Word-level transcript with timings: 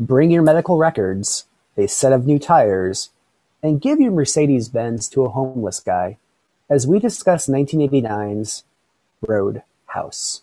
bring 0.00 0.30
your 0.30 0.42
medical 0.42 0.78
records, 0.78 1.46
a 1.76 1.88
set 1.88 2.12
of 2.12 2.24
new 2.24 2.38
tires, 2.38 3.10
and 3.64 3.80
give 3.80 3.98
your 3.98 4.12
Mercedes 4.12 4.68
Benz 4.68 5.08
to 5.08 5.24
a 5.24 5.28
homeless 5.28 5.80
guy 5.80 6.18
as 6.70 6.86
we 6.86 7.00
discuss 7.00 7.48
1989's 7.48 8.62
Roadhouse. 9.26 10.42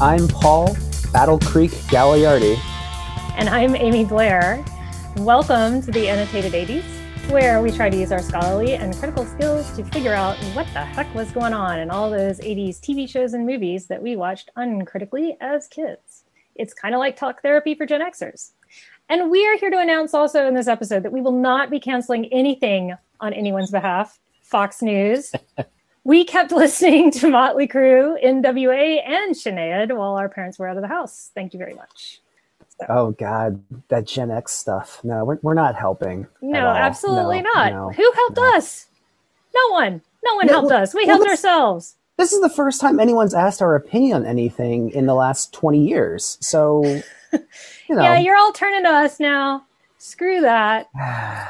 I'm 0.00 0.28
Paul 0.28 0.76
Battle 1.14 1.38
Creek 1.38 1.70
Gagliardi. 1.88 2.58
And 3.38 3.48
I'm 3.48 3.74
Amy 3.74 4.04
Blair. 4.04 4.62
Welcome 5.16 5.80
to 5.82 5.90
the 5.90 6.08
Annotated 6.08 6.52
80s, 6.52 6.84
where 7.28 7.60
we 7.60 7.70
try 7.70 7.90
to 7.90 7.96
use 7.96 8.10
our 8.10 8.22
scholarly 8.22 8.74
and 8.74 8.96
critical 8.96 9.26
skills 9.26 9.70
to 9.76 9.84
figure 9.84 10.14
out 10.14 10.36
what 10.54 10.66
the 10.72 10.82
heck 10.82 11.14
was 11.14 11.30
going 11.30 11.52
on 11.52 11.78
in 11.78 11.90
all 11.90 12.10
those 12.10 12.40
80s 12.40 12.80
TV 12.80 13.08
shows 13.08 13.34
and 13.34 13.44
movies 13.44 13.86
that 13.86 14.02
we 14.02 14.16
watched 14.16 14.50
uncritically 14.56 15.36
as 15.40 15.66
kids. 15.66 16.24
It's 16.54 16.72
kind 16.72 16.94
of 16.94 17.00
like 17.00 17.16
talk 17.16 17.42
therapy 17.42 17.74
for 17.74 17.84
Gen 17.84 18.00
Xers. 18.00 18.52
And 19.10 19.30
we 19.30 19.46
are 19.46 19.58
here 19.58 19.70
to 19.70 19.78
announce 19.78 20.14
also 20.14 20.46
in 20.46 20.54
this 20.54 20.68
episode 20.68 21.02
that 21.02 21.12
we 21.12 21.20
will 21.20 21.38
not 21.38 21.70
be 21.70 21.78
canceling 21.78 22.26
anything 22.32 22.94
on 23.20 23.34
anyone's 23.34 23.70
behalf. 23.70 24.18
Fox 24.40 24.80
News. 24.80 25.32
we 26.04 26.24
kept 26.24 26.50
listening 26.50 27.10
to 27.10 27.28
Motley 27.28 27.68
Crue, 27.68 28.22
NWA, 28.24 29.06
and 29.06 29.34
Sinead 29.34 29.94
while 29.94 30.14
our 30.14 30.30
parents 30.30 30.58
were 30.58 30.66
out 30.66 30.76
of 30.76 30.82
the 30.82 30.88
house. 30.88 31.30
Thank 31.34 31.52
you 31.52 31.58
very 31.58 31.74
much. 31.74 32.22
Oh 32.88 33.12
God, 33.12 33.62
that 33.88 34.06
Gen 34.06 34.30
X 34.30 34.52
stuff. 34.52 35.00
No, 35.02 35.24
we're, 35.24 35.38
we're 35.42 35.54
not 35.54 35.74
helping. 35.74 36.26
No, 36.40 36.68
absolutely 36.68 37.42
no, 37.42 37.50
not. 37.54 37.72
No, 37.72 37.90
Who 37.90 38.12
helped 38.12 38.36
no. 38.36 38.56
us? 38.56 38.86
No 39.54 39.72
one. 39.72 40.02
No 40.24 40.34
one 40.36 40.48
helped 40.48 40.72
us. 40.72 40.94
We 40.94 41.06
helped 41.06 41.28
ourselves. 41.28 41.96
This 42.16 42.32
is 42.32 42.40
the 42.40 42.50
first 42.50 42.80
time 42.80 42.98
anyone's 42.98 43.34
asked 43.34 43.62
our 43.62 43.76
opinion 43.76 44.18
on 44.18 44.26
anything 44.26 44.90
in 44.90 45.06
the 45.06 45.14
last 45.14 45.52
20 45.52 45.86
years. 45.86 46.36
So, 46.40 46.84
you 47.32 47.40
know. 47.94 48.02
yeah, 48.02 48.18
you're 48.18 48.36
all 48.36 48.52
turning 48.52 48.82
to 48.84 48.90
us 48.90 49.20
now. 49.20 49.64
Screw 49.98 50.40
that. 50.40 50.88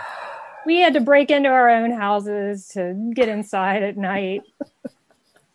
we 0.67 0.81
had 0.81 0.92
to 0.95 1.01
break 1.01 1.31
into 1.31 1.48
our 1.48 1.70
own 1.70 1.91
houses 1.91 2.69
to 2.69 3.13
get 3.15 3.29
inside 3.29 3.83
at 3.83 3.97
night. 3.97 4.42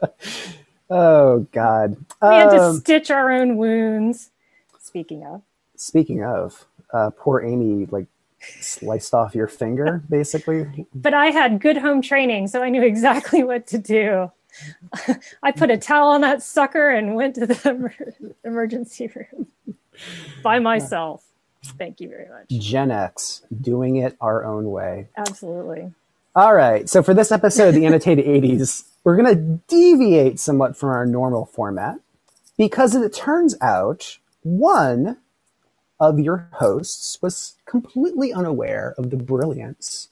oh 0.90 1.48
God. 1.52 1.96
We 2.22 2.28
had 2.36 2.50
to 2.50 2.62
um, 2.62 2.78
stitch 2.78 3.12
our 3.12 3.32
own 3.32 3.58
wounds. 3.58 4.32
Speaking 4.80 5.24
of. 5.26 5.42
Speaking 5.84 6.24
of, 6.24 6.66
uh, 6.94 7.10
poor 7.10 7.42
Amy, 7.42 7.88
like 7.92 8.08
sliced 8.40 9.14
off 9.14 9.36
your 9.36 9.48
finger, 9.48 10.02
basically. 10.10 10.88
But 10.96 11.14
I 11.14 11.26
had 11.26 11.60
good 11.60 11.76
home 11.76 12.02
training, 12.02 12.48
so 12.48 12.64
I 12.64 12.70
knew 12.70 12.82
exactly 12.82 13.44
what 13.44 13.68
to 13.68 13.78
do. 13.78 14.32
I 15.44 15.52
put 15.52 15.72
a 15.72 15.78
towel 15.78 16.12
on 16.12 16.22
that 16.22 16.42
sucker 16.42 16.90
and 16.90 17.16
went 17.16 17.36
to 17.36 17.48
the 17.48 18.34
emergency 18.46 19.12
room 19.14 19.48
by 20.42 20.60
myself. 20.60 21.26
Thank 21.66 22.00
you 22.00 22.08
very 22.08 22.30
much. 22.30 22.48
Gen 22.62 22.90
X, 22.90 23.42
doing 23.60 23.98
it 23.98 24.16
our 24.22 24.46
own 24.46 24.72
way. 24.72 25.10
Absolutely. 25.18 25.92
All 26.34 26.56
right. 26.56 26.88
So 26.90 27.04
for 27.04 27.14
this 27.14 27.30
episode 27.30 27.70
of 27.70 27.76
the 27.76 27.86
Annotated 27.86 28.26
80s, 28.26 28.86
we're 29.04 29.18
going 29.18 29.36
to 29.36 29.60
deviate 29.68 30.40
somewhat 30.40 30.78
from 30.78 30.92
our 30.92 31.06
normal 31.06 31.46
format 31.46 31.98
because 32.58 32.96
it 32.96 33.14
turns 33.14 33.56
out 33.60 34.20
one 34.44 35.18
of 36.00 36.20
your 36.20 36.50
hosts 36.54 37.22
was 37.22 37.56
completely 37.66 38.34
unaware 38.34 38.94
of 38.98 39.10
the 39.10 39.18
brilliance 39.18 40.10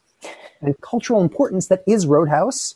and 0.62 0.80
cultural 0.82 1.22
importance 1.22 1.68
that 1.68 1.84
is 1.88 2.06
Roadhouse, 2.06 2.76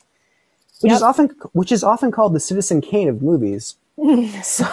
which 0.81 0.89
yep. 0.91 0.97
is 0.97 1.03
often 1.03 1.29
which 1.53 1.71
is 1.71 1.83
often 1.83 2.11
called 2.11 2.33
the 2.33 2.39
Citizen 2.39 2.81
Kane 2.81 3.07
of 3.07 3.21
movies. 3.21 3.75
so, 4.43 4.65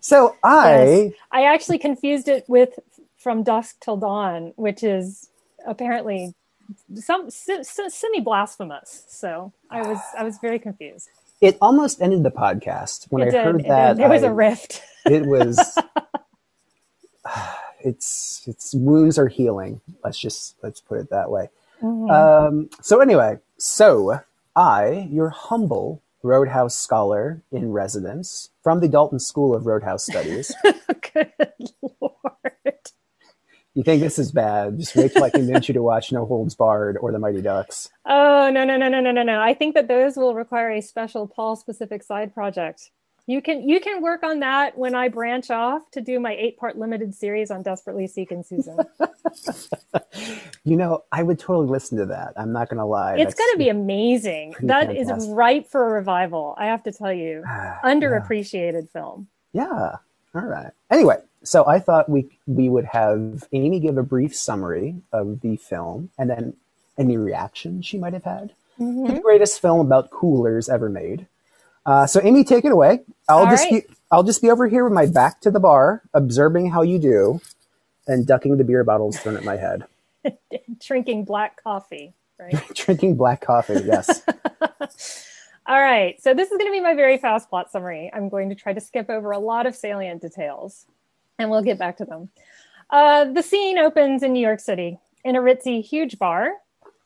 so 0.00 0.36
I 0.42 0.84
yes. 0.84 1.12
I 1.30 1.44
actually 1.44 1.78
confused 1.78 2.28
it 2.28 2.44
with 2.48 2.78
From 3.18 3.42
Dusk 3.42 3.80
Till 3.80 3.96
Dawn, 3.96 4.52
which 4.56 4.82
is 4.82 5.28
apparently 5.66 6.34
some 6.94 7.30
semi 7.30 8.20
blasphemous. 8.20 9.04
So 9.08 9.52
I 9.70 9.82
was 9.82 9.98
I 10.18 10.24
was 10.24 10.38
very 10.38 10.58
confused. 10.58 11.08
It 11.40 11.58
almost 11.60 12.00
ended 12.00 12.22
the 12.22 12.30
podcast 12.30 13.06
when 13.10 13.22
it 13.22 13.28
I 13.28 13.30
did, 13.30 13.44
heard 13.44 13.64
that 13.64 13.96
there 13.96 14.08
was 14.08 14.22
I, 14.22 14.28
a 14.28 14.32
rift. 14.32 14.82
It 15.06 15.26
was 15.26 15.78
it's 17.84 18.42
it's 18.46 18.74
wounds 18.74 19.18
are 19.18 19.28
healing. 19.28 19.80
Let's 20.04 20.18
just 20.18 20.56
let's 20.62 20.80
put 20.80 20.98
it 20.98 21.10
that 21.10 21.30
way. 21.30 21.48
Mm-hmm. 21.82 22.10
Um, 22.10 22.70
so 22.80 23.00
anyway, 23.00 23.38
so 23.58 24.20
I, 24.54 25.08
your 25.10 25.30
humble 25.30 26.02
Roadhouse 26.22 26.78
scholar 26.78 27.42
in 27.50 27.72
residence 27.72 28.50
from 28.62 28.80
the 28.80 28.88
Dalton 28.88 29.18
School 29.18 29.56
of 29.56 29.66
Roadhouse 29.66 30.06
Studies. 30.06 30.54
Good 31.12 31.32
lord. 31.82 32.12
You 33.74 33.82
think 33.82 34.02
this 34.02 34.18
is 34.18 34.30
bad? 34.30 34.78
Just 34.78 34.94
wait 34.94 35.12
till 35.12 35.24
I 35.24 35.30
convince 35.30 35.66
you 35.66 35.74
to 35.74 35.82
watch 35.82 36.12
No 36.12 36.26
Holds 36.26 36.54
Barred 36.54 36.98
or 36.98 37.10
The 37.10 37.18
Mighty 37.18 37.40
Ducks. 37.40 37.88
Oh 38.04 38.50
no 38.52 38.64
no 38.64 38.76
no 38.76 38.88
no 38.88 39.00
no 39.00 39.10
no 39.10 39.22
no! 39.22 39.40
I 39.40 39.54
think 39.54 39.74
that 39.74 39.88
those 39.88 40.16
will 40.16 40.34
require 40.34 40.70
a 40.70 40.82
special 40.82 41.26
Paul 41.26 41.56
specific 41.56 42.02
side 42.02 42.34
project 42.34 42.90
you 43.26 43.40
can 43.40 43.68
you 43.68 43.80
can 43.80 44.02
work 44.02 44.24
on 44.24 44.40
that 44.40 44.76
when 44.76 44.94
I 44.94 45.08
branch 45.08 45.50
off 45.50 45.88
to 45.92 46.00
do 46.00 46.18
my 46.18 46.32
eight 46.34 46.56
part 46.56 46.76
limited 46.76 47.14
series 47.14 47.50
on 47.50 47.62
Desperately 47.62 48.06
Seeking 48.08 48.42
Susan. 48.42 48.78
you 50.64 50.76
know, 50.76 51.04
I 51.12 51.22
would 51.22 51.38
totally 51.38 51.68
listen 51.68 51.98
to 51.98 52.06
that. 52.06 52.32
I'm 52.36 52.52
not 52.52 52.68
going 52.68 52.78
to 52.78 52.84
lie. 52.84 53.16
It's 53.16 53.34
going 53.34 53.52
to 53.52 53.58
be 53.58 53.68
amazing. 53.68 54.56
That 54.62 54.88
fantastic. 54.88 55.16
is 55.16 55.28
ripe 55.28 55.68
for 55.68 55.88
a 55.88 55.92
revival. 55.92 56.54
I 56.58 56.66
have 56.66 56.82
to 56.84 56.92
tell 56.92 57.12
you, 57.12 57.44
underappreciated 57.84 58.88
yeah. 58.92 59.00
film. 59.00 59.28
Yeah. 59.52 59.96
All 60.34 60.42
right. 60.42 60.72
Anyway, 60.90 61.18
so 61.44 61.66
I 61.66 61.78
thought 61.78 62.08
we 62.08 62.26
we 62.46 62.68
would 62.68 62.86
have 62.86 63.44
Amy 63.52 63.78
give 63.78 63.98
a 63.98 64.02
brief 64.02 64.34
summary 64.34 64.96
of 65.12 65.42
the 65.42 65.56
film 65.56 66.10
and 66.18 66.28
then 66.28 66.54
any 66.98 67.16
reaction 67.16 67.82
she 67.82 67.98
might 67.98 68.14
have 68.14 68.24
had. 68.24 68.52
Mm-hmm. 68.80 69.14
The 69.14 69.20
greatest 69.20 69.60
film 69.60 69.80
about 69.80 70.10
coolers 70.10 70.68
ever 70.68 70.88
made. 70.88 71.26
Uh, 71.84 72.06
so 72.06 72.20
Amy, 72.22 72.44
take 72.44 72.64
it 72.64 72.72
away. 72.72 73.00
I'll 73.28 73.38
All 73.38 73.46
just 73.46 73.70
right. 73.70 73.88
be 73.88 73.94
I'll 74.10 74.22
just 74.22 74.42
be 74.42 74.50
over 74.50 74.68
here 74.68 74.84
with 74.84 74.92
my 74.92 75.06
back 75.06 75.40
to 75.40 75.50
the 75.50 75.60
bar, 75.60 76.02
observing 76.12 76.70
how 76.70 76.82
you 76.82 76.98
do, 76.98 77.40
and 78.06 78.26
ducking 78.26 78.58
the 78.58 78.64
beer 78.64 78.84
bottles 78.84 79.18
thrown 79.18 79.36
at 79.36 79.44
my 79.44 79.56
head. 79.56 79.84
Drinking 80.80 81.24
black 81.24 81.62
coffee, 81.62 82.12
right? 82.38 82.62
Drinking 82.74 83.16
black 83.16 83.40
coffee, 83.40 83.82
yes. 83.84 84.22
All 85.66 85.80
right. 85.80 86.20
So 86.22 86.34
this 86.34 86.50
is 86.50 86.58
going 86.58 86.70
to 86.70 86.72
be 86.72 86.80
my 86.80 86.94
very 86.94 87.16
fast 87.16 87.48
plot 87.48 87.70
summary. 87.70 88.10
I'm 88.12 88.28
going 88.28 88.48
to 88.50 88.54
try 88.54 88.72
to 88.72 88.80
skip 88.80 89.08
over 89.08 89.30
a 89.30 89.38
lot 89.38 89.66
of 89.66 89.74
salient 89.74 90.20
details, 90.20 90.84
and 91.38 91.50
we'll 91.50 91.62
get 91.62 91.78
back 91.78 91.96
to 91.98 92.04
them. 92.04 92.28
Uh, 92.90 93.24
the 93.24 93.42
scene 93.42 93.78
opens 93.78 94.22
in 94.22 94.34
New 94.34 94.40
York 94.40 94.60
City 94.60 94.98
in 95.24 95.36
a 95.36 95.40
ritzy, 95.40 95.82
huge 95.82 96.18
bar 96.18 96.52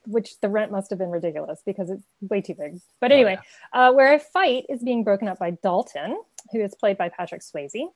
which 0.06 0.40
the 0.40 0.48
rent 0.48 0.72
must 0.72 0.90
have 0.90 0.98
been 0.98 1.10
ridiculous 1.10 1.62
because 1.64 1.90
it's 1.90 2.04
way 2.20 2.40
too 2.40 2.54
big. 2.54 2.80
But 3.00 3.12
anyway, 3.12 3.38
oh, 3.38 3.44
yeah. 3.74 3.88
uh, 3.88 3.92
where 3.92 4.14
a 4.14 4.18
fight 4.18 4.64
is 4.68 4.82
being 4.82 5.04
broken 5.04 5.28
up 5.28 5.38
by 5.38 5.50
Dalton, 5.50 6.20
who 6.52 6.60
is 6.60 6.74
played 6.74 6.96
by 6.96 7.08
Patrick 7.08 7.42
Swayze, 7.42 7.88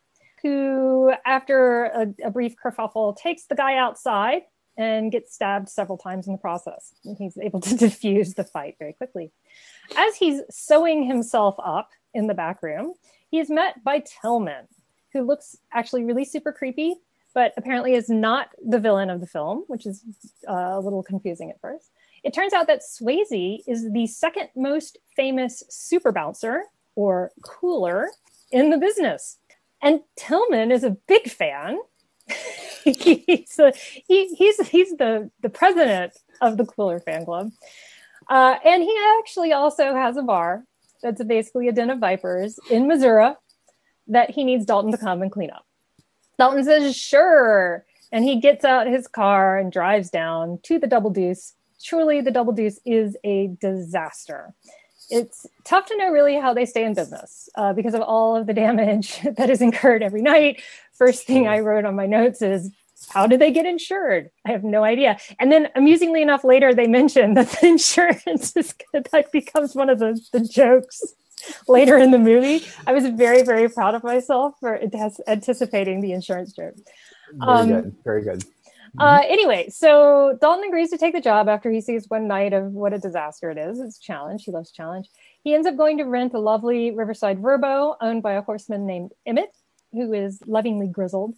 who, 0.42 1.12
after 1.24 1.84
a, 1.84 2.14
a 2.24 2.30
brief 2.30 2.54
kerfuffle, 2.62 3.16
takes 3.16 3.44
the 3.44 3.54
guy 3.54 3.76
outside 3.76 4.42
and 4.76 5.12
gets 5.12 5.34
stabbed 5.34 5.68
several 5.68 5.98
times 5.98 6.26
in 6.26 6.32
the 6.32 6.38
process. 6.38 6.94
And 7.04 7.16
he's 7.16 7.36
able 7.38 7.60
to 7.60 7.76
diffuse 7.76 8.34
the 8.34 8.44
fight 8.44 8.76
very 8.78 8.94
quickly. 8.94 9.30
As 9.96 10.16
he's 10.16 10.40
sewing 10.50 11.04
himself 11.04 11.56
up 11.62 11.90
in 12.14 12.26
the 12.26 12.34
back 12.34 12.62
room, 12.62 12.94
he 13.30 13.38
is 13.38 13.50
met 13.50 13.84
by 13.84 14.02
Tillman, 14.22 14.66
who 15.12 15.22
looks 15.22 15.56
actually 15.72 16.04
really 16.04 16.24
super 16.24 16.52
creepy, 16.52 16.94
but 17.34 17.52
apparently 17.56 17.94
is 17.94 18.08
not 18.08 18.48
the 18.64 18.78
villain 18.78 19.10
of 19.10 19.20
the 19.20 19.26
film, 19.26 19.64
which 19.68 19.86
is 19.86 20.02
uh, 20.48 20.52
a 20.52 20.80
little 20.80 21.02
confusing 21.02 21.50
at 21.50 21.60
first. 21.60 21.90
It 22.22 22.34
turns 22.34 22.52
out 22.52 22.66
that 22.66 22.82
Swayze 22.82 23.60
is 23.66 23.90
the 23.92 24.06
second 24.06 24.48
most 24.54 24.98
famous 25.16 25.62
super 25.68 26.12
bouncer 26.12 26.64
or 26.94 27.30
cooler 27.42 28.08
in 28.50 28.70
the 28.70 28.78
business. 28.78 29.38
And 29.82 30.00
Tillman 30.16 30.70
is 30.70 30.84
a 30.84 30.90
big 30.90 31.30
fan. 31.30 31.78
he's, 32.84 33.58
a, 33.58 33.72
he, 34.06 34.34
he's, 34.34 34.68
he's 34.68 34.90
the, 34.96 35.30
the 35.40 35.48
president 35.48 36.12
of 36.40 36.56
the 36.56 36.66
Cooler 36.66 37.00
Fan 37.00 37.24
Club. 37.24 37.50
Uh, 38.28 38.56
and 38.64 38.82
he 38.82 38.96
actually 39.18 39.52
also 39.52 39.94
has 39.94 40.16
a 40.16 40.22
bar 40.22 40.64
that's 41.02 41.22
basically 41.24 41.68
a 41.68 41.72
den 41.72 41.90
of 41.90 41.98
vipers 41.98 42.58
in 42.70 42.86
Missouri 42.86 43.32
that 44.08 44.30
he 44.30 44.44
needs 44.44 44.66
Dalton 44.66 44.92
to 44.92 44.98
come 44.98 45.22
and 45.22 45.32
clean 45.32 45.50
up. 45.50 45.66
Dalton 46.38 46.64
says, 46.64 46.96
sure. 46.96 47.84
And 48.12 48.24
he 48.24 48.40
gets 48.40 48.64
out 48.64 48.86
his 48.86 49.06
car 49.06 49.56
and 49.56 49.72
drives 49.72 50.10
down 50.10 50.58
to 50.64 50.78
the 50.78 50.86
Double 50.86 51.10
Deuce 51.10 51.54
truly 51.82 52.20
the 52.20 52.30
double 52.30 52.52
deuce 52.52 52.78
is 52.84 53.16
a 53.24 53.48
disaster. 53.60 54.54
It's 55.10 55.46
tough 55.64 55.86
to 55.86 55.96
know 55.96 56.10
really 56.10 56.36
how 56.36 56.54
they 56.54 56.64
stay 56.66 56.84
in 56.84 56.94
business 56.94 57.48
uh, 57.56 57.72
because 57.72 57.94
of 57.94 58.02
all 58.02 58.36
of 58.36 58.46
the 58.46 58.54
damage 58.54 59.20
that 59.36 59.50
is 59.50 59.60
incurred 59.60 60.02
every 60.02 60.22
night. 60.22 60.62
First 60.92 61.26
thing 61.26 61.48
I 61.48 61.60
wrote 61.60 61.84
on 61.84 61.96
my 61.96 62.06
notes 62.06 62.42
is 62.42 62.70
how 63.08 63.26
do 63.26 63.36
they 63.36 63.50
get 63.50 63.66
insured? 63.66 64.30
I 64.46 64.52
have 64.52 64.62
no 64.62 64.84
idea. 64.84 65.18
And 65.38 65.50
then, 65.50 65.68
amusingly 65.74 66.22
enough, 66.22 66.44
later 66.44 66.74
they 66.74 66.86
mention 67.00 67.34
that 67.34 67.48
the 67.48 67.66
insurance 67.66 68.56
is 68.56 68.74
that 68.92 69.32
becomes 69.32 69.74
one 69.74 69.88
of 69.88 69.98
the, 69.98 70.20
the 70.32 70.40
jokes 70.40 71.02
later 71.66 71.96
in 71.96 72.10
the 72.10 72.18
movie. 72.18 72.66
I 72.86 72.92
was 72.92 73.06
very, 73.06 73.42
very 73.42 73.68
proud 73.68 73.94
of 73.94 74.04
myself 74.04 74.54
for 74.60 74.78
anticipating 75.26 76.02
the 76.02 76.12
insurance 76.12 76.52
joke. 76.52 76.74
Very 77.32 77.50
um, 77.50 77.68
good. 77.68 77.96
Very 78.04 78.22
good. 78.22 78.44
Uh, 78.98 79.22
anyway, 79.28 79.68
so 79.68 80.36
Dalton 80.40 80.64
agrees 80.64 80.90
to 80.90 80.98
take 80.98 81.14
the 81.14 81.20
job 81.20 81.48
after 81.48 81.70
he 81.70 81.80
sees 81.80 82.08
one 82.08 82.26
night 82.26 82.52
of 82.52 82.72
what 82.72 82.92
a 82.92 82.98
disaster 82.98 83.50
it 83.50 83.58
is. 83.58 83.78
It's 83.78 83.98
a 83.98 84.02
challenge. 84.02 84.44
He 84.44 84.50
loves 84.50 84.72
challenge. 84.72 85.08
He 85.42 85.54
ends 85.54 85.66
up 85.66 85.76
going 85.76 85.98
to 85.98 86.04
rent 86.04 86.34
a 86.34 86.38
lovely 86.38 86.90
Riverside 86.90 87.40
VRBO 87.40 87.96
owned 88.00 88.22
by 88.22 88.32
a 88.32 88.42
horseman 88.42 88.86
named 88.86 89.12
Emmett, 89.26 89.54
who 89.92 90.12
is 90.12 90.40
lovingly 90.46 90.88
grizzled. 90.88 91.34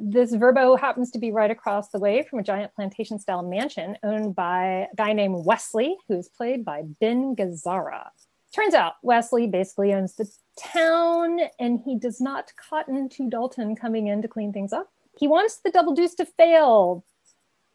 This 0.00 0.34
VRBO 0.34 0.78
happens 0.78 1.10
to 1.12 1.20
be 1.20 1.30
right 1.30 1.50
across 1.50 1.90
the 1.90 2.00
way 2.00 2.22
from 2.22 2.40
a 2.40 2.42
giant 2.42 2.74
plantation 2.74 3.18
style 3.18 3.42
mansion 3.42 3.96
owned 4.02 4.34
by 4.34 4.88
a 4.92 4.96
guy 4.96 5.12
named 5.12 5.44
Wesley, 5.46 5.96
who 6.08 6.18
is 6.18 6.28
played 6.28 6.64
by 6.64 6.82
Ben 7.00 7.36
Gazzara. 7.36 8.08
Turns 8.52 8.74
out 8.74 8.94
Wesley 9.02 9.46
basically 9.46 9.92
owns 9.92 10.14
the 10.14 10.28
town 10.58 11.40
and 11.58 11.80
he 11.84 11.98
does 11.98 12.20
not 12.20 12.52
cotton 12.56 13.08
to 13.10 13.28
Dalton 13.28 13.76
coming 13.76 14.06
in 14.06 14.22
to 14.22 14.28
clean 14.28 14.52
things 14.52 14.72
up. 14.72 14.90
He 15.16 15.28
wants 15.28 15.56
the 15.56 15.70
double 15.70 15.94
deuce 15.94 16.14
to 16.16 16.26
fail 16.26 17.04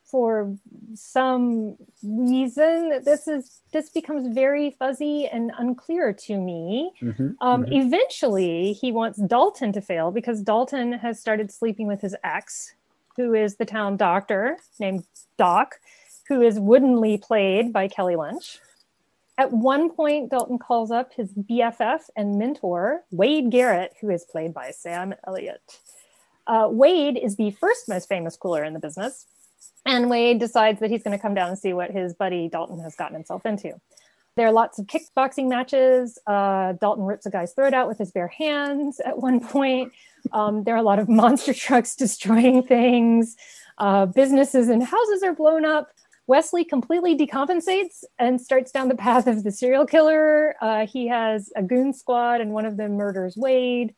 for 0.10 0.56
some 0.96 1.76
reason. 2.04 3.02
This 3.04 3.28
is 3.28 3.62
this 3.72 3.90
becomes 3.90 4.34
very 4.34 4.72
fuzzy 4.72 5.28
and 5.28 5.52
unclear 5.58 6.14
to 6.14 6.38
me. 6.38 6.92
Mm-hmm, 7.02 7.30
um, 7.42 7.64
mm-hmm. 7.64 7.74
eventually 7.74 8.74
he 8.74 8.92
wants 8.92 9.20
dalton 9.20 9.72
to 9.74 9.82
fail 9.82 10.12
because 10.12 10.42
dalton 10.42 10.94
has 10.94 11.20
started 11.20 11.52
sleeping 11.52 11.88
with 11.88 12.02
his 12.02 12.16
ex 12.24 12.74
who 13.16 13.34
is 13.34 13.58
the 13.58 13.66
town 13.66 13.98
doctor 13.98 14.58
named 14.80 15.04
doc 15.38 15.76
who 16.28 16.42
is 16.42 16.60
woodenly 16.60 17.18
played 17.18 17.74
by 17.74 17.88
kelly 17.88 18.16
lynch 18.16 18.60
at 19.38 19.52
one 19.52 19.90
point 19.90 20.32
dalton 20.32 20.58
calls 20.58 20.90
up 20.90 21.14
his 21.14 21.34
bff 21.34 22.02
and 22.16 22.38
mentor 22.40 23.04
wade 23.12 23.50
garrett 23.52 23.94
who 24.00 24.10
is 24.10 24.24
played 24.26 24.54
by 24.54 24.72
sam 24.72 25.14
elliott 25.28 25.80
uh, 26.50 26.68
wade 26.70 27.18
is 27.18 27.38
the 27.38 27.52
first 27.52 27.88
most 27.88 28.10
famous 28.10 28.36
cooler 28.36 28.64
in 28.64 28.74
the 28.74 28.80
business 28.80 29.26
and 29.86 30.10
Wade 30.10 30.40
decides 30.40 30.80
that 30.80 30.92
he's 30.92 31.04
going 31.04 31.18
to 31.18 31.22
come 31.22 31.34
down 31.34 31.50
and 31.50 31.58
see 31.58 31.74
what 31.74 31.92
his 31.92 32.14
buddy 32.14 32.48
Dalton 32.48 32.80
has 32.82 32.96
gotten 32.96 33.16
himself 33.16 33.46
into. 33.46 33.74
There 34.36 34.48
are 34.48 34.52
lots 34.52 34.80
of 34.80 34.86
kickboxing 34.86 35.48
matches. 35.50 36.20
Uh, 36.28 36.74
Dalton 36.74 37.04
rips 37.04 37.26
a 37.26 37.32
guy's 37.32 37.54
throat 37.54 37.74
out 37.74 37.88
with 37.88 37.98
his 37.98 38.12
bare 38.12 38.28
hands 38.28 39.00
at 39.00 39.18
one 39.18 39.40
point. 39.40 39.92
Um, 40.32 40.64
there 40.64 40.76
are 40.76 40.80
a 40.80 40.84
lot 40.84 41.00
of 41.00 41.10
monster 41.10 41.54
trucks 41.66 41.96
destroying 41.96 42.64
things. 42.64 43.36
Uh, 43.78 44.06
businesses 44.06 44.70
and 44.70 44.84
houses 44.84 45.24
are 45.24 45.34
blown 45.34 45.66
up. 45.66 45.90
Wesley 46.28 46.64
completely 46.64 47.18
decompensates 47.18 48.04
and 48.20 48.40
starts 48.40 48.72
down 48.72 48.88
the 48.88 48.96
path 48.96 49.26
of 49.26 49.44
the 49.44 49.52
serial 49.52 49.88
killer. 49.88 50.56
Uh, 50.62 50.86
he 50.86 51.08
has 51.08 51.52
a 51.56 51.64
goon 51.64 51.92
squad, 51.92 52.40
and 52.40 52.52
one 52.52 52.68
of 52.68 52.78
them 52.78 52.94
murders 52.94 53.36
Wade. 53.36 53.96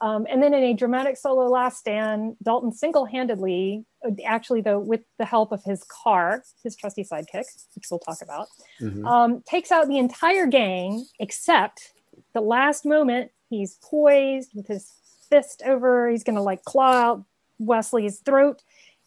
Um, 0.00 0.26
and 0.28 0.42
then 0.42 0.52
in 0.54 0.62
a 0.62 0.74
dramatic 0.74 1.16
solo 1.16 1.46
last 1.46 1.78
stand, 1.78 2.36
Dalton 2.42 2.72
single 2.72 3.04
handedly, 3.04 3.84
actually, 4.26 4.60
though, 4.60 4.78
with 4.78 5.02
the 5.18 5.24
help 5.24 5.52
of 5.52 5.62
his 5.64 5.84
car, 5.84 6.42
his 6.62 6.76
trusty 6.76 7.04
sidekick, 7.04 7.44
which 7.74 7.86
we'll 7.90 8.00
talk 8.00 8.18
about, 8.22 8.48
mm-hmm. 8.80 9.06
um, 9.06 9.42
takes 9.42 9.70
out 9.70 9.88
the 9.88 9.98
entire 9.98 10.46
gang 10.46 11.06
except 11.20 11.92
the 12.32 12.40
last 12.40 12.84
moment. 12.84 13.30
He's 13.48 13.78
poised 13.82 14.50
with 14.54 14.66
his 14.66 14.92
fist 15.30 15.62
over, 15.64 16.10
he's 16.10 16.24
going 16.24 16.36
to 16.36 16.42
like 16.42 16.64
claw 16.64 16.92
out 16.92 17.24
Wesley's 17.58 18.18
throat, 18.18 18.62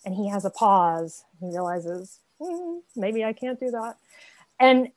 and 0.05 0.15
he 0.15 0.29
has 0.29 0.45
a 0.45 0.49
pause. 0.49 1.23
He 1.39 1.47
realizes, 1.47 2.19
mm, 2.41 2.79
maybe 2.95 3.23
I 3.23 3.33
can't 3.33 3.59
do 3.59 3.71
that. 3.71 3.97
And 4.59 4.89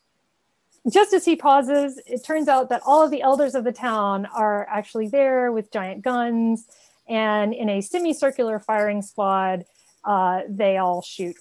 just 0.89 1.13
as 1.13 1.25
he 1.25 1.37
pauses, 1.37 2.01
it 2.07 2.25
turns 2.25 2.49
out 2.49 2.69
that 2.71 2.83
all 2.87 3.03
of 3.03 3.11
the 3.11 3.23
elders 3.23 3.55
of 3.55 3.65
the 3.65 3.73
town 3.73 4.27
are 4.27 4.67
actually 4.69 5.09
there 5.09 5.53
with 5.53 5.73
giant 5.73 6.03
guns. 6.03 6.67
And 7.09 7.53
in 7.53 7.69
a 7.69 7.81
semicircular 7.81 8.59
firing 8.61 9.03
squad, 9.03 9.65
uh, 10.05 10.43
they 10.49 10.79
all 10.79 11.03
shoot 11.03 11.37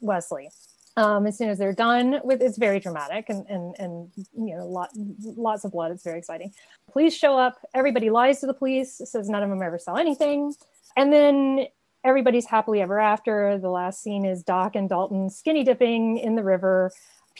Wesley. 0.00 0.50
Um, 0.96 1.26
as 1.28 1.38
soon 1.38 1.48
as 1.48 1.58
they're 1.58 1.72
done 1.72 2.20
with 2.24 2.42
it's 2.42 2.58
very 2.58 2.80
dramatic 2.80 3.26
and 3.28 3.46
and 3.48 3.76
and 3.78 4.10
you 4.16 4.56
know 4.56 4.66
lot, 4.66 4.90
lots 4.96 5.64
of 5.64 5.70
blood. 5.70 5.92
It's 5.92 6.02
very 6.02 6.18
exciting. 6.18 6.52
Police 6.90 7.14
show 7.14 7.38
up. 7.38 7.56
Everybody 7.72 8.10
lies 8.10 8.40
to 8.40 8.46
the 8.46 8.54
police 8.54 9.00
says 9.04 9.28
none 9.28 9.44
of 9.44 9.48
them 9.50 9.62
ever 9.62 9.78
saw 9.78 9.94
anything. 9.94 10.54
And 10.96 11.12
then 11.12 11.66
everybody's 12.02 12.46
happily 12.46 12.80
ever 12.80 12.98
after. 12.98 13.58
The 13.58 13.70
last 13.70 14.02
scene 14.02 14.24
is 14.24 14.42
doc 14.42 14.74
and 14.74 14.88
dalton 14.88 15.30
skinny 15.30 15.62
dipping 15.62 16.18
in 16.18 16.34
the 16.34 16.42
river 16.42 16.90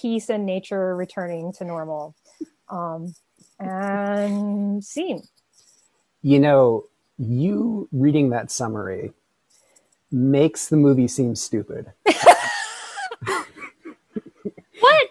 peace 0.00 0.28
and 0.28 0.46
nature 0.46 0.94
returning 0.96 1.52
to 1.54 1.64
normal. 1.64 2.14
Um, 2.68 3.14
and 3.58 4.84
scene. 4.84 5.22
You 6.22 6.38
know, 6.40 6.84
you 7.18 7.88
reading 7.92 8.30
that 8.30 8.50
summary 8.50 9.12
makes 10.10 10.68
the 10.68 10.76
movie 10.76 11.08
seem 11.08 11.34
stupid. 11.34 11.92
what? 12.06 12.14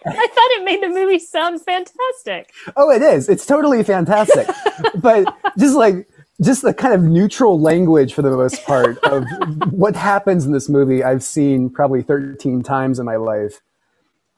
I 0.06 0.26
thought 0.26 0.50
it 0.50 0.64
made 0.64 0.82
the 0.82 0.88
movie 0.88 1.18
sound 1.18 1.60
fantastic. 1.62 2.52
Oh, 2.76 2.90
it 2.90 3.02
is. 3.02 3.28
It's 3.28 3.46
totally 3.46 3.82
fantastic. 3.84 4.48
but 4.96 5.26
just 5.58 5.76
like 5.76 6.08
just 6.40 6.62
the 6.62 6.72
kind 6.72 6.94
of 6.94 7.02
neutral 7.02 7.60
language 7.60 8.14
for 8.14 8.22
the 8.22 8.30
most 8.30 8.64
part 8.64 8.96
of 9.04 9.24
what 9.70 9.96
happens 9.96 10.46
in 10.46 10.52
this 10.52 10.68
movie 10.68 11.02
I've 11.02 11.22
seen 11.22 11.68
probably 11.68 12.02
13 12.02 12.62
times 12.62 12.98
in 12.98 13.06
my 13.06 13.16
life 13.16 13.60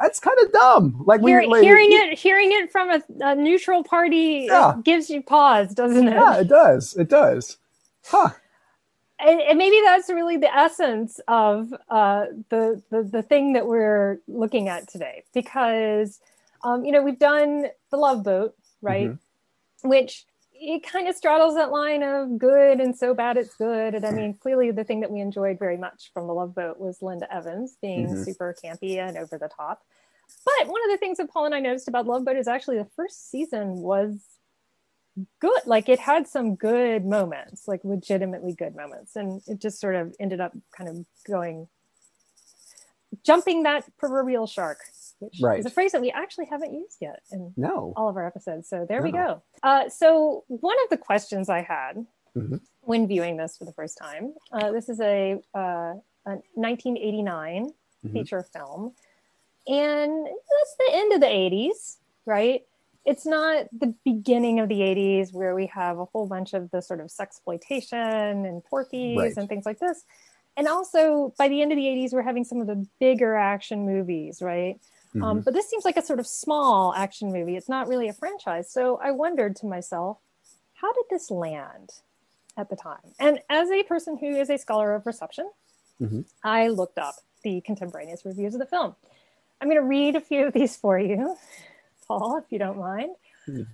that's 0.00 0.18
kind 0.18 0.38
of 0.42 0.50
dumb. 0.52 1.02
Like, 1.06 1.20
Hear, 1.20 1.42
like 1.42 1.62
hearing 1.62 1.88
it, 1.90 2.18
hearing 2.18 2.52
it 2.52 2.72
from 2.72 2.90
a, 2.90 3.02
a 3.20 3.34
neutral 3.34 3.84
party 3.84 4.46
yeah. 4.48 4.74
gives 4.82 5.10
you 5.10 5.22
pause, 5.22 5.74
doesn't 5.74 6.08
it? 6.08 6.14
Yeah, 6.14 6.38
it 6.38 6.48
does. 6.48 6.96
It 6.96 7.08
does. 7.08 7.58
Huh. 8.06 8.30
And, 9.18 9.40
and 9.42 9.58
maybe 9.58 9.78
that's 9.84 10.08
really 10.08 10.38
the 10.38 10.52
essence 10.54 11.20
of 11.28 11.74
uh, 11.90 12.26
the, 12.48 12.82
the 12.90 13.02
the 13.02 13.22
thing 13.22 13.52
that 13.52 13.66
we're 13.66 14.18
looking 14.26 14.68
at 14.68 14.88
today, 14.88 15.24
because 15.34 16.20
um, 16.64 16.86
you 16.86 16.92
know 16.92 17.02
we've 17.02 17.18
done 17.18 17.66
the 17.90 17.98
Love 17.98 18.24
Boat, 18.24 18.54
right? 18.80 19.10
Mm-hmm. 19.10 19.88
Which 19.88 20.24
it 20.60 20.82
kind 20.82 21.08
of 21.08 21.16
straddles 21.16 21.54
that 21.54 21.70
line 21.70 22.02
of 22.02 22.38
good 22.38 22.80
and 22.80 22.94
so 22.94 23.14
bad 23.14 23.38
it's 23.38 23.54
good. 23.54 23.94
And 23.94 24.04
I 24.04 24.10
mean, 24.10 24.34
clearly 24.34 24.70
the 24.70 24.84
thing 24.84 25.00
that 25.00 25.10
we 25.10 25.20
enjoyed 25.20 25.58
very 25.58 25.78
much 25.78 26.10
from 26.12 26.26
the 26.26 26.34
Love 26.34 26.54
Boat 26.54 26.78
was 26.78 27.00
Linda 27.00 27.32
Evans 27.32 27.78
being 27.80 28.08
mm-hmm. 28.08 28.22
super 28.24 28.54
campy 28.62 28.98
and 28.98 29.16
over 29.16 29.38
the 29.38 29.48
top. 29.48 29.82
But 30.44 30.68
one 30.68 30.84
of 30.84 30.90
the 30.90 30.98
things 30.98 31.16
that 31.16 31.30
Paul 31.30 31.46
and 31.46 31.54
I 31.54 31.60
noticed 31.60 31.88
about 31.88 32.06
Love 32.06 32.26
Boat 32.26 32.36
is 32.36 32.46
actually 32.46 32.76
the 32.76 32.88
first 32.94 33.30
season 33.30 33.76
was 33.76 34.20
good. 35.40 35.62
Like 35.64 35.88
it 35.88 35.98
had 35.98 36.28
some 36.28 36.56
good 36.56 37.06
moments, 37.06 37.66
like 37.66 37.80
legitimately 37.82 38.52
good 38.52 38.76
moments. 38.76 39.16
And 39.16 39.40
it 39.46 39.60
just 39.60 39.80
sort 39.80 39.94
of 39.94 40.14
ended 40.20 40.40
up 40.40 40.52
kind 40.76 40.90
of 40.90 41.06
going, 41.26 41.68
jumping 43.24 43.62
that 43.62 43.84
proverbial 43.96 44.46
shark 44.46 44.80
which 45.20 45.38
right. 45.40 45.60
is 45.60 45.66
a 45.66 45.70
phrase 45.70 45.92
that 45.92 46.00
we 46.00 46.10
actually 46.10 46.46
haven't 46.46 46.74
used 46.74 46.96
yet 47.00 47.20
in 47.30 47.52
no. 47.56 47.92
all 47.96 48.08
of 48.08 48.16
our 48.16 48.26
episodes. 48.26 48.68
So 48.68 48.84
there 48.88 48.98
no. 48.98 49.04
we 49.04 49.12
go. 49.12 49.42
Uh, 49.62 49.88
so 49.88 50.44
one 50.48 50.76
of 50.84 50.90
the 50.90 50.96
questions 50.96 51.48
I 51.48 51.62
had 51.62 52.06
mm-hmm. 52.36 52.56
when 52.80 53.06
viewing 53.06 53.36
this 53.36 53.56
for 53.56 53.64
the 53.64 53.72
first 53.72 53.98
time, 53.98 54.34
uh, 54.52 54.72
this 54.72 54.88
is 54.88 55.00
a, 55.00 55.40
uh, 55.54 55.94
a 56.26 56.40
1989 56.54 57.66
mm-hmm. 57.66 58.12
feature 58.12 58.42
film, 58.42 58.94
and 59.68 60.26
that's 60.26 60.76
the 60.78 60.90
end 60.92 61.12
of 61.12 61.20
the 61.20 61.26
80s, 61.26 61.98
right? 62.26 62.62
It's 63.04 63.24
not 63.24 63.66
the 63.72 63.94
beginning 64.04 64.60
of 64.60 64.68
the 64.68 64.80
80s 64.80 65.32
where 65.32 65.54
we 65.54 65.66
have 65.66 65.98
a 65.98 66.04
whole 66.06 66.26
bunch 66.26 66.52
of 66.52 66.70
the 66.70 66.82
sort 66.82 67.00
of 67.00 67.08
sexploitation 67.08 68.46
and 68.46 68.62
Porky's 68.64 69.18
right. 69.18 69.36
and 69.36 69.48
things 69.48 69.64
like 69.64 69.78
this 69.78 70.04
and 70.60 70.68
also 70.68 71.32
by 71.38 71.48
the 71.48 71.62
end 71.62 71.72
of 71.72 71.76
the 71.76 71.84
80s 71.84 72.12
we're 72.12 72.22
having 72.22 72.44
some 72.44 72.60
of 72.60 72.66
the 72.66 72.86
bigger 73.00 73.34
action 73.34 73.86
movies 73.86 74.42
right 74.42 74.78
um, 75.14 75.20
mm-hmm. 75.20 75.24
Um, 75.24 75.40
but 75.40 75.54
this 75.54 75.68
seems 75.68 75.84
like 75.84 75.96
a 75.96 76.02
sort 76.02 76.20
of 76.20 76.26
small 76.26 76.94
action 76.94 77.32
movie. 77.32 77.56
It's 77.56 77.68
not 77.68 77.88
really 77.88 78.08
a 78.08 78.12
franchise. 78.12 78.70
So 78.70 78.98
I 79.02 79.10
wondered 79.10 79.56
to 79.56 79.66
myself, 79.66 80.18
how 80.74 80.92
did 80.92 81.04
this 81.10 81.30
land 81.30 81.90
at 82.56 82.70
the 82.70 82.76
time? 82.76 83.12
And 83.18 83.40
as 83.48 83.70
a 83.70 83.82
person 83.82 84.16
who 84.16 84.28
is 84.28 84.50
a 84.50 84.56
scholar 84.56 84.94
of 84.94 85.06
reception, 85.06 85.50
mm-hmm. 86.00 86.20
I 86.44 86.68
looked 86.68 86.98
up 86.98 87.16
the 87.42 87.60
contemporaneous 87.62 88.24
reviews 88.24 88.54
of 88.54 88.60
the 88.60 88.66
film. 88.66 88.94
I'm 89.60 89.68
going 89.68 89.80
to 89.80 89.86
read 89.86 90.16
a 90.16 90.20
few 90.20 90.46
of 90.46 90.52
these 90.52 90.76
for 90.76 90.98
you, 90.98 91.36
Paul, 92.08 92.38
if 92.38 92.44
you 92.50 92.58
don't 92.58 92.78
mind. 92.78 93.10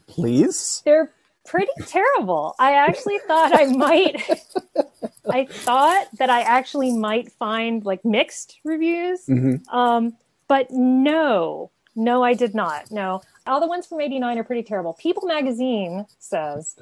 Please. 0.06 0.82
They're 0.84 1.12
pretty 1.44 1.72
terrible. 1.86 2.54
I 2.58 2.72
actually 2.72 3.18
thought 3.26 3.54
I 3.54 3.66
might. 3.66 4.22
I 5.30 5.46
thought 5.46 6.08
that 6.18 6.30
I 6.30 6.42
actually 6.42 6.92
might 6.92 7.32
find 7.32 7.84
like 7.84 8.04
mixed 8.04 8.58
reviews. 8.64 9.26
Mm-hmm. 9.26 9.76
Um, 9.76 10.16
but 10.48 10.70
no, 10.70 11.70
no, 11.96 12.22
I 12.22 12.34
did 12.34 12.54
not. 12.54 12.90
No, 12.90 13.22
All 13.46 13.58
the 13.58 13.66
ones 13.66 13.86
from 13.86 14.00
89 14.00 14.38
are 14.38 14.44
pretty 14.44 14.62
terrible. 14.62 14.92
People 14.94 15.26
magazine 15.26 16.06
says, 16.18 16.76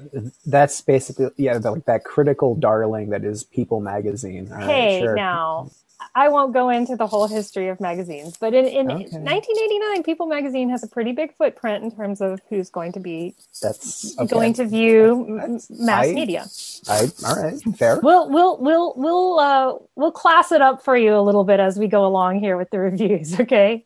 That's 0.45 0.81
basically 0.81 1.29
yeah, 1.37 1.57
the, 1.57 1.71
like 1.71 1.85
that 1.85 2.03
critical 2.03 2.55
darling 2.55 3.09
that 3.09 3.23
is 3.23 3.43
People 3.45 3.79
magazine. 3.79 4.49
All 4.51 4.57
right, 4.57 4.67
hey, 4.67 4.99
sure. 5.01 5.15
now, 5.15 5.71
I 6.13 6.27
won't 6.29 6.53
go 6.53 6.69
into 6.69 6.95
the 6.95 7.07
whole 7.07 7.27
history 7.27 7.67
of 7.69 7.79
magazines, 7.79 8.35
but 8.39 8.53
in, 8.53 8.65
in 8.65 8.91
Okay. 8.91 9.03
1989, 9.17 10.03
People 10.03 10.25
magazine 10.27 10.69
has 10.69 10.83
a 10.83 10.87
pretty 10.87 11.11
big 11.13 11.35
footprint 11.37 11.83
in 11.83 11.91
terms 11.91 12.21
of 12.21 12.39
who's 12.49 12.69
going 12.69 12.91
to 12.93 12.99
be 12.99 13.33
that's 13.61 14.17
okay. 14.19 14.27
going 14.27 14.53
to 14.53 14.65
view 14.65 15.25
That's- 15.39 15.69
mass 15.69 16.05
I- 16.07 16.13
media. 16.13 16.45
I, 16.89 17.07
all 17.25 17.35
right, 17.41 17.59
fair. 17.77 17.99
We'll 18.01 18.29
we'll 18.29 18.57
we'll 18.57 18.93
we'll 18.97 19.39
uh, 19.39 19.73
we'll 19.95 20.11
class 20.11 20.51
it 20.51 20.61
up 20.61 20.83
for 20.83 20.95
you 20.97 21.15
a 21.15 21.21
little 21.21 21.43
bit 21.45 21.59
as 21.59 21.77
we 21.79 21.87
go 21.87 22.05
along 22.05 22.39
here 22.39 22.57
with 22.57 22.69
the 22.69 22.79
reviews. 22.79 23.39
Okay, 23.39 23.85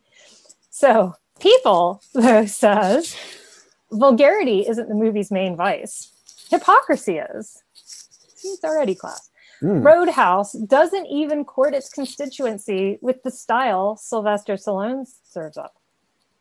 so 0.72 1.13
people 1.39 2.01
though 2.13 2.46
says 2.63 3.16
vulgarity 3.92 4.68
isn't 4.68 4.89
the 4.89 4.96
movie's 4.96 5.32
main 5.32 5.56
vice. 5.56 6.12
Hypocrisy 6.50 7.18
is. 7.20 7.62
It's 8.44 8.63
already 8.63 8.96
class. 8.96 9.28
Mm. 9.62 9.84
Roadhouse 9.84 10.54
doesn't 10.54 11.08
even 11.08 11.44
court 11.44 11.74
its 11.74 11.89
constituency 11.89 12.98
with 13.01 13.24
the 13.24 13.32
style 13.32 13.98
Sylvester 13.98 14.54
Stallone 14.54 15.06
serves 15.24 15.58
up. 15.58 15.75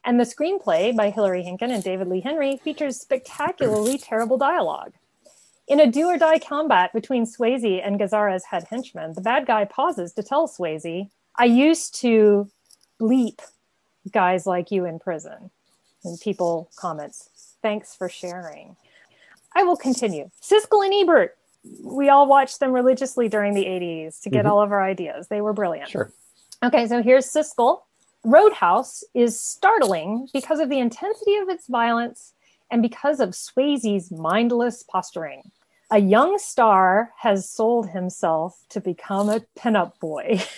And 0.05 0.21
the 0.21 0.25
screenplay 0.25 0.97
by 0.97 1.11
Hilary 1.11 1.43
Henkin 1.43 1.73
and 1.73 1.83
David 1.83 2.09
Lee 2.09 2.21
Henry 2.21 2.57
features 2.59 3.01
spectacularly 3.01 3.99
terrible 4.03 4.39
dialogue. 4.39 4.93
In 5.67 5.81
a 5.81 5.91
do 5.91 6.07
or 6.07 6.17
die 6.17 6.39
combat 6.39 6.93
between 6.95 7.27
Swayze 7.27 7.87
and 7.87 8.01
Gazzara's 8.01 8.47
head 8.47 8.65
henchman, 8.71 9.13
the 9.13 9.21
bad 9.21 9.47
guy 9.47 9.67
pauses 9.67 10.15
to 10.15 10.23
tell 10.23 10.49
Swayze, 10.49 11.11
I 11.37 11.45
used 11.45 11.95
to 12.01 12.49
bleep 12.99 13.41
guys 14.11 14.47
like 14.47 14.71
you 14.71 14.87
in 14.87 14.99
prison. 14.99 15.51
And 16.05 16.19
people 16.21 16.71
comments, 16.77 17.57
thanks 17.61 17.95
for 17.95 18.09
sharing. 18.09 18.77
I 19.55 19.65
will 19.65 19.77
continue. 19.77 20.31
Siskel 20.41 20.85
and 20.85 20.95
Ebert. 20.95 21.37
We 21.83 22.09
all 22.09 22.27
watched 22.27 22.61
them 22.61 22.73
religiously 22.73 23.29
during 23.29 23.55
the 23.55 23.67
80s 23.67 24.21
to 24.23 24.31
get 24.31 24.45
Mhm. 24.45 24.51
all 24.51 24.63
of 24.63 24.73
our 24.73 24.83
ideas. 24.83 25.29
They 25.29 25.41
were 25.41 25.53
brilliant. 25.53 25.91
Sure. 25.91 26.13
Okay, 26.63 26.87
so 26.87 27.03
here's 27.03 27.27
Siskel. 27.27 27.83
Roadhouse 28.25 29.05
is 29.15 29.39
startling 29.41 30.29
because 30.33 30.61
of 30.61 30.69
the 30.69 30.79
intensity 30.79 31.37
of 31.37 31.49
its 31.49 31.67
violence 31.67 32.35
and 32.71 32.83
because 32.83 33.21
of 33.21 33.31
Swayze's 33.31 34.11
mindless 34.11 34.83
posturing. 34.83 35.51
A 35.91 35.99
young 35.99 36.39
star 36.39 37.13
has 37.19 37.49
sold 37.49 37.91
himself 37.91 38.65
to 38.71 38.81
become 38.81 39.29
a 39.31 39.41
pinup 39.57 39.99
boy. 40.01 40.41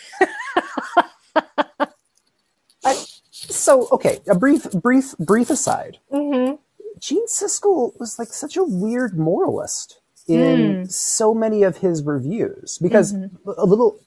So 3.33 3.89
okay, 3.93 4.21
a 4.29 4.35
brief, 4.35 4.71
brief, 4.73 5.17
brief 5.19 5.51
aside. 5.51 5.99
hmm 6.11 6.53
Gene 6.99 7.27
Siskel 7.27 7.99
was 7.99 8.19
like 8.19 8.29
such 8.29 8.57
a 8.57 8.65
weird 8.65 9.19
moralist 9.19 10.00
in 10.31 10.89
so 10.89 11.35
many 11.35 11.63
of 11.63 11.79
his 11.79 12.03
reviews. 12.03 12.79
Because 12.79 13.13
a 13.13 13.67
little 13.67 13.99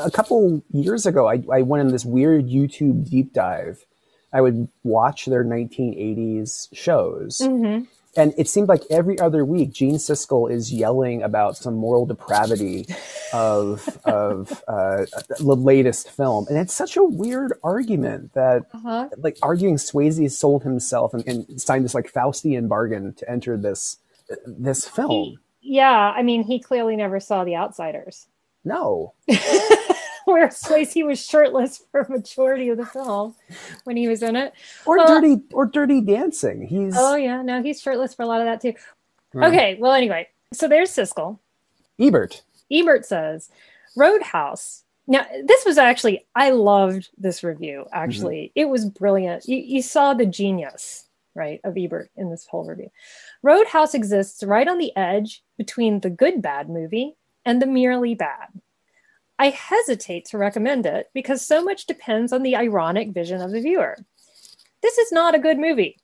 a 0.00 0.10
couple 0.10 0.62
years 0.72 1.06
ago 1.06 1.28
I, 1.28 1.42
I 1.52 1.62
went 1.62 1.80
in 1.82 1.88
this 1.92 2.04
weird 2.04 2.46
youtube 2.48 3.08
deep 3.10 3.32
dive. 3.32 3.84
I 4.32 4.40
would 4.40 4.68
watch 4.82 5.26
their 5.26 5.44
1980s 5.44 6.68
shows. 6.72 7.40
Hmm 7.44 7.80
and 8.16 8.34
it 8.36 8.48
seemed 8.48 8.68
like 8.68 8.82
every 8.90 9.18
other 9.18 9.44
week 9.44 9.72
gene 9.72 9.96
siskel 9.96 10.50
is 10.50 10.72
yelling 10.72 11.22
about 11.22 11.56
some 11.56 11.74
moral 11.74 12.04
depravity 12.06 12.86
of 13.32 13.88
of 14.04 14.62
uh, 14.68 15.06
the 15.38 15.54
latest 15.56 16.10
film. 16.10 16.46
And 16.48 16.58
it's 16.58 16.74
such 16.74 16.96
a 16.96 17.04
weird 17.04 17.54
argument 17.64 18.34
that 18.34 18.66
Uh-huh. 18.74 19.08
like 19.16 19.38
arguing 19.42 19.76
Swayze 19.76 20.30
sold 20.32 20.62
himself 20.62 21.14
and, 21.14 21.26
and 21.26 21.60
signed 21.60 21.84
this 21.84 21.94
like 21.94 22.12
Faustian 22.12 22.68
bargain 22.68 23.14
to 23.14 23.30
enter 23.30 23.56
this 23.56 23.98
this 24.46 24.86
film. 24.86 25.38
Yeah, 25.62 26.12
I 26.16 26.22
mean, 26.22 26.42
he 26.42 26.58
clearly 26.58 26.96
never 26.96 27.20
saw 27.20 27.44
The 27.44 27.56
Outsiders, 27.56 28.26
No, 28.64 29.14
where 30.24 30.48
Swayze 30.48 31.04
was 31.06 31.24
shirtless 31.24 31.82
for 31.90 32.00
a 32.02 32.10
majority 32.10 32.68
of 32.68 32.78
the 32.78 32.86
film 32.86 33.34
when 33.84 33.96
he 33.96 34.08
was 34.08 34.22
in 34.22 34.36
it. 34.36 34.52
or 34.86 34.98
Well- 34.98 35.20
dirty 35.20 35.42
or 35.52 35.66
Dirty 35.66 36.00
Dancing. 36.00 36.62
He's 36.66 36.94
Oh 36.96 37.14
yeah, 37.16 37.42
no, 37.42 37.62
he's 37.62 37.80
shirtless 37.80 38.14
for 38.14 38.22
a 38.22 38.26
lot 38.26 38.40
of 38.40 38.46
that 38.46 38.60
too. 38.60 38.74
Hmm. 39.32 39.44
Okay, 39.44 39.76
well 39.80 39.92
anyway, 39.92 40.28
so 40.52 40.68
there's 40.68 40.90
Siskel. 40.90 41.38
Ebert. 41.98 42.42
Ebert 42.70 43.06
says 43.06 43.50
Roadhouse. 43.96 44.84
Now 45.06 45.26
this 45.44 45.64
was 45.64 45.78
actually 45.78 46.26
I 46.34 46.50
loved 46.50 47.10
this 47.18 47.42
review. 47.44 47.86
Actually, 47.92 48.52
it 48.54 48.66
was 48.68 48.84
brilliant. 48.86 49.46
You, 49.48 49.56
you 49.58 49.82
saw 49.82 50.14
the 50.14 50.26
genius 50.26 51.06
right 51.34 51.60
of 51.64 51.76
Ebert 51.78 52.10
in 52.16 52.30
this 52.30 52.46
whole 52.46 52.64
review. 52.64 52.90
Roadhouse 53.42 53.94
exists 53.94 54.42
right 54.42 54.68
on 54.68 54.78
the 54.78 54.96
edge 54.96 55.42
between 55.58 56.00
the 56.00 56.10
good 56.10 56.40
bad 56.40 56.68
movie 56.68 57.16
and 57.44 57.60
the 57.60 57.66
merely 57.66 58.14
bad. 58.14 58.48
I 59.38 59.50
hesitate 59.50 60.26
to 60.26 60.38
recommend 60.38 60.86
it 60.86 61.10
because 61.12 61.44
so 61.44 61.64
much 61.64 61.86
depends 61.86 62.32
on 62.32 62.42
the 62.42 62.54
ironic 62.54 63.10
vision 63.10 63.40
of 63.40 63.50
the 63.50 63.60
viewer. 63.60 63.98
This 64.82 64.98
is 64.98 65.10
not 65.10 65.34
a 65.34 65.40
good 65.40 65.58
movie. 65.58 65.98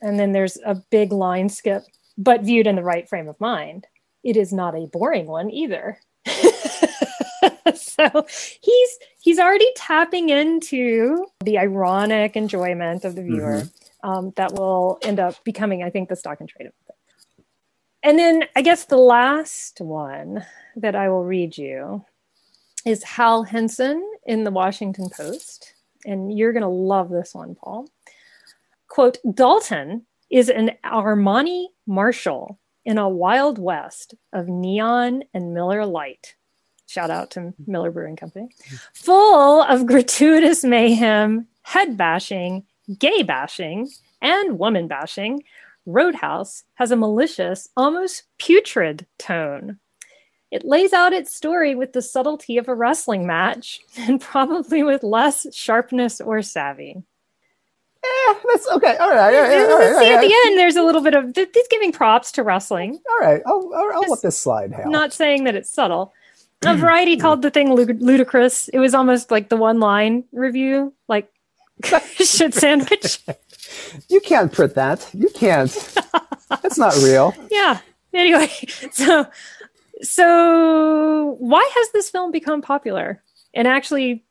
And 0.00 0.18
then 0.18 0.32
there's 0.32 0.58
a 0.64 0.74
big 0.90 1.12
line 1.12 1.48
skip, 1.48 1.84
but 2.16 2.42
viewed 2.42 2.66
in 2.66 2.76
the 2.76 2.82
right 2.82 3.08
frame 3.08 3.28
of 3.28 3.40
mind, 3.40 3.86
it 4.24 4.36
is 4.36 4.52
not 4.52 4.74
a 4.74 4.86
boring 4.86 5.26
one 5.26 5.50
either. 5.50 5.98
so 7.74 8.26
he's 8.60 8.98
he's 9.20 9.38
already 9.38 9.70
tapping 9.76 10.28
into 10.28 11.26
the 11.44 11.58
ironic 11.58 12.36
enjoyment 12.36 13.04
of 13.04 13.14
the 13.14 13.22
viewer 13.22 13.62
mm-hmm. 13.62 13.81
Um, 14.02 14.32
that 14.36 14.54
will 14.54 14.98
end 15.02 15.20
up 15.20 15.42
becoming, 15.44 15.82
I 15.82 15.90
think, 15.90 16.08
the 16.08 16.16
stock 16.16 16.40
and 16.40 16.48
trade 16.48 16.66
of 16.66 16.72
it. 16.88 16.96
And 18.02 18.18
then 18.18 18.44
I 18.56 18.62
guess 18.62 18.84
the 18.84 18.96
last 18.96 19.80
one 19.80 20.44
that 20.76 20.96
I 20.96 21.08
will 21.08 21.24
read 21.24 21.56
you 21.56 22.04
is 22.84 23.04
Hal 23.04 23.44
Hinson 23.44 24.04
in 24.26 24.44
the 24.44 24.50
Washington 24.50 25.08
Post. 25.08 25.74
And 26.04 26.36
you're 26.36 26.52
going 26.52 26.62
to 26.62 26.68
love 26.68 27.10
this 27.10 27.32
one, 27.32 27.54
Paul. 27.54 27.88
Quote 28.88 29.18
Dalton 29.34 30.04
is 30.30 30.48
an 30.48 30.72
Armani 30.84 31.66
Marshall 31.86 32.58
in 32.84 32.98
a 32.98 33.08
wild 33.08 33.58
west 33.58 34.14
of 34.32 34.48
neon 34.48 35.22
and 35.32 35.54
Miller 35.54 35.86
Lite. 35.86 36.34
Shout 36.86 37.10
out 37.10 37.30
to 37.32 37.54
Miller 37.66 37.90
Brewing 37.90 38.16
Company. 38.16 38.48
Full 38.94 39.62
of 39.62 39.86
gratuitous 39.86 40.64
mayhem, 40.64 41.46
head 41.62 41.96
bashing, 41.96 42.64
gay 42.98 43.22
bashing, 43.22 43.90
and 44.20 44.58
woman 44.58 44.88
bashing, 44.88 45.42
Roadhouse 45.86 46.64
has 46.74 46.90
a 46.90 46.96
malicious, 46.96 47.68
almost 47.76 48.24
putrid 48.38 49.06
tone. 49.18 49.78
It 50.50 50.64
lays 50.64 50.92
out 50.92 51.14
its 51.14 51.34
story 51.34 51.74
with 51.74 51.94
the 51.94 52.02
subtlety 52.02 52.58
of 52.58 52.68
a 52.68 52.74
wrestling 52.74 53.26
match 53.26 53.80
and 53.96 54.20
probably 54.20 54.82
with 54.82 55.02
less 55.02 55.46
sharpness 55.54 56.20
or 56.20 56.42
savvy. 56.42 57.02
Eh, 58.04 58.34
that's 58.50 58.68
okay. 58.68 58.96
All 58.96 59.10
right. 59.10 59.34
All 59.34 59.42
right. 59.42 59.60
All 59.60 59.78
right. 59.78 59.92
All 59.92 60.00
See, 60.00 60.10
at 60.10 60.16
right. 60.16 60.28
the 60.28 60.34
end, 60.46 60.58
there's 60.58 60.76
a 60.76 60.82
little 60.82 61.02
bit 61.02 61.14
of 61.14 61.32
he's 61.34 61.68
giving 61.70 61.92
props 61.92 62.32
to 62.32 62.42
wrestling, 62.42 62.98
All 63.08 63.18
right. 63.20 63.40
I'll, 63.46 63.70
I'll, 63.74 63.92
I'll 63.94 64.10
let 64.10 64.22
this 64.22 64.38
slide, 64.38 64.72
Hal. 64.72 64.90
not 64.90 65.12
saying 65.12 65.44
that 65.44 65.54
it's 65.54 65.70
subtle. 65.70 66.12
A 66.66 66.76
variety 66.76 67.16
called 67.16 67.42
the 67.42 67.50
thing 67.50 67.74
lud- 67.74 68.02
ludicrous. 68.02 68.68
It 68.68 68.78
was 68.78 68.94
almost 68.94 69.30
like 69.30 69.48
the 69.48 69.56
one 69.56 69.78
line 69.80 70.24
review, 70.32 70.92
like 71.08 71.31
shit 71.84 72.54
sandwich. 72.54 73.18
you 74.08 74.20
can't 74.20 74.52
print 74.52 74.74
that. 74.74 75.08
You 75.12 75.28
can't. 75.30 75.70
That's 76.62 76.78
not 76.78 76.94
real. 76.96 77.34
yeah. 77.50 77.80
Anyway, 78.14 78.50
so 78.90 79.26
so 80.02 81.36
why 81.38 81.68
has 81.74 81.92
this 81.92 82.10
film 82.10 82.30
become 82.30 82.62
popular? 82.62 83.22
And 83.54 83.66
actually, 83.66 84.24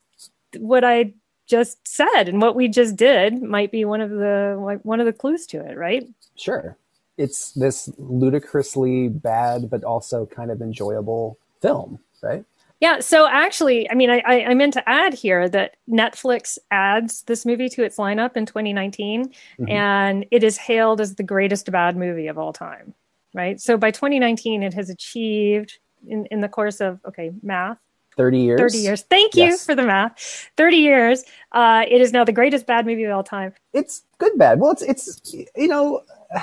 what 0.58 0.84
I 0.84 1.14
just 1.48 1.86
said 1.88 2.24
and 2.30 2.42
what 2.42 2.56
we 2.56 2.68
just 2.68 2.96
did 2.96 3.42
might 3.42 3.72
be 3.72 3.84
one 3.86 4.02
of 4.02 4.10
the 4.10 4.58
like 4.62 4.82
one 4.84 5.00
of 5.00 5.06
the 5.06 5.14
clues 5.14 5.46
to 5.48 5.60
it, 5.66 5.78
right? 5.78 6.08
Sure. 6.36 6.78
It's 7.18 7.52
this 7.52 7.90
ludicrously 7.98 9.10
bad, 9.10 9.70
but 9.70 9.84
also 9.84 10.26
kind 10.26 10.50
of 10.50 10.62
enjoyable 10.62 11.38
film, 11.62 12.00
right? 12.22 12.46
Yeah. 12.82 13.00
So 13.00 13.28
actually, 13.28 13.90
I 13.90 13.94
mean, 13.94 14.10
I, 14.10 14.22
I, 14.26 14.46
I 14.48 14.54
meant 14.56 14.74
to 14.74 14.90
add 14.90 15.14
here 15.14 15.48
that 15.50 15.76
Netflix 15.90 16.58
adds 16.72 17.22
this 17.24 17.46
movie 17.46 17.70
to 17.70 17.84
its 17.84 17.98
lineup 17.98 18.36
in 18.36 18.46
2019, 18.46 19.32
Mhm. 19.60 19.70
and 19.70 20.26
it 20.32 20.44
is 20.44 20.58
hailed 20.58 21.00
as 21.00 21.16
the 21.16 21.24
greatest 21.24 21.72
bad 21.72 21.96
movie 21.96 22.28
of 22.28 22.38
all 22.38 22.52
time. 22.52 22.94
Right. 23.34 23.62
So 23.62 23.78
by 23.78 23.92
2019, 23.92 24.62
it 24.64 24.74
has 24.74 24.90
achieved 24.90 25.78
in, 26.06 26.26
in 26.26 26.42
the 26.42 26.50
course 26.50 26.82
of 26.82 27.00
okay 27.08 27.32
math 27.44 27.78
30 28.18 28.40
years. 28.40 28.60
30 28.60 28.78
years. 28.80 29.02
Thank 29.04 29.36
you 29.36 29.44
Yes. 29.46 29.66
for 29.66 29.74
the 29.76 29.84
math. 29.84 30.50
30 30.58 30.78
years. 30.78 31.24
Uh, 31.54 31.86
it 31.88 32.02
is 32.02 32.12
now 32.12 32.26
the 32.26 32.34
greatest 32.34 32.66
bad 32.66 32.86
movie 32.86 33.04
of 33.06 33.12
all 33.16 33.24
time. 33.24 33.54
It's 33.74 34.02
good, 34.18 34.38
bad. 34.38 34.60
Well, 34.60 34.72
it's, 34.72 34.82
it's 34.82 35.34
you 35.56 35.68
know, 35.70 36.02